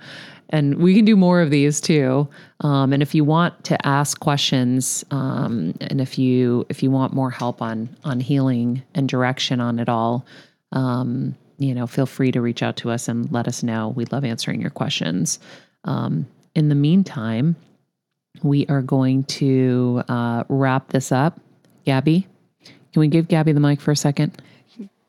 and 0.50 0.76
we 0.76 0.96
can 0.96 1.06
do 1.06 1.16
more 1.16 1.42
of 1.42 1.50
these 1.50 1.82
too. 1.82 2.28
Um, 2.62 2.94
and 2.94 3.02
if 3.02 3.14
you 3.14 3.24
want 3.24 3.64
to 3.66 3.88
ask 3.88 4.20
questions, 4.20 5.04
um, 5.12 5.74
and 5.82 6.00
if 6.00 6.18
you 6.18 6.66
if 6.70 6.82
you 6.82 6.92
want 6.92 7.14
more 7.14 7.30
help 7.30 7.62
on 7.62 7.90
on 8.04 8.20
healing 8.20 8.84
and 8.96 9.10
direction 9.10 9.60
on 9.60 9.80
it 9.80 9.90
all, 9.90 10.26
um, 10.72 11.36
you 11.58 11.74
know, 11.74 11.88
feel 11.88 12.06
free 12.06 12.32
to 12.32 12.42
reach 12.42 12.64
out 12.64 12.78
to 12.78 12.92
us 12.92 13.08
and 13.08 13.32
let 13.32 13.48
us 13.48 13.64
know. 13.64 13.90
We 13.90 14.06
love 14.06 14.24
answering 14.24 14.62
your 14.62 14.70
questions. 14.70 15.40
Um, 15.84 16.28
in 16.56 16.70
the 16.70 16.76
meantime, 16.76 17.56
we 18.44 18.66
are 18.68 18.82
going 18.82 19.24
to 19.26 20.04
uh, 20.08 20.44
wrap 20.50 20.90
this 20.90 21.12
up. 21.12 21.40
Gabby, 21.86 22.28
can 22.94 23.00
we 23.00 23.08
give 23.08 23.28
Gabby 23.28 23.52
the 23.52 23.60
mic 23.60 23.80
for 23.80 23.92
a 23.92 23.96
second? 23.96 24.42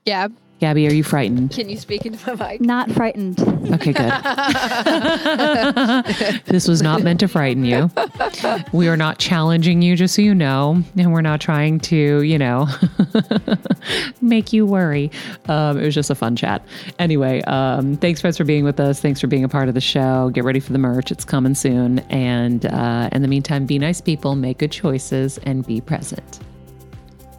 Yeah. 0.04 0.28
Gabby, 0.58 0.88
are 0.88 0.92
you 0.92 1.04
frightened? 1.04 1.52
Can 1.52 1.68
you 1.68 1.76
speak 1.76 2.04
into 2.04 2.34
my 2.34 2.52
mic? 2.52 2.60
Not 2.60 2.90
frightened. 2.90 3.38
Okay, 3.74 3.92
good. 3.92 4.12
this 6.46 6.66
was 6.66 6.82
not 6.82 7.02
meant 7.02 7.20
to 7.20 7.28
frighten 7.28 7.64
you. 7.64 7.88
We 8.72 8.88
are 8.88 8.96
not 8.96 9.18
challenging 9.18 9.82
you, 9.82 9.94
just 9.94 10.16
so 10.16 10.22
you 10.22 10.34
know. 10.34 10.82
And 10.96 11.12
we're 11.12 11.20
not 11.20 11.40
trying 11.40 11.78
to, 11.80 12.22
you 12.22 12.38
know, 12.38 12.66
make 14.20 14.52
you 14.52 14.66
worry. 14.66 15.12
Um, 15.46 15.78
it 15.78 15.84
was 15.84 15.94
just 15.94 16.10
a 16.10 16.16
fun 16.16 16.34
chat. 16.34 16.64
Anyway, 16.98 17.40
um, 17.42 17.96
thanks, 17.96 18.20
friends, 18.20 18.36
for 18.36 18.44
being 18.44 18.64
with 18.64 18.80
us. 18.80 19.00
Thanks 19.00 19.20
for 19.20 19.28
being 19.28 19.44
a 19.44 19.48
part 19.48 19.68
of 19.68 19.74
the 19.74 19.80
show. 19.80 20.30
Get 20.30 20.42
ready 20.42 20.58
for 20.58 20.72
the 20.72 20.78
merch, 20.78 21.12
it's 21.12 21.24
coming 21.24 21.54
soon. 21.54 22.00
And 22.10 22.66
uh, 22.66 23.10
in 23.12 23.22
the 23.22 23.28
meantime, 23.28 23.64
be 23.66 23.78
nice 23.78 24.00
people, 24.00 24.34
make 24.34 24.58
good 24.58 24.72
choices, 24.72 25.38
and 25.38 25.64
be 25.64 25.80
present. 25.80 26.40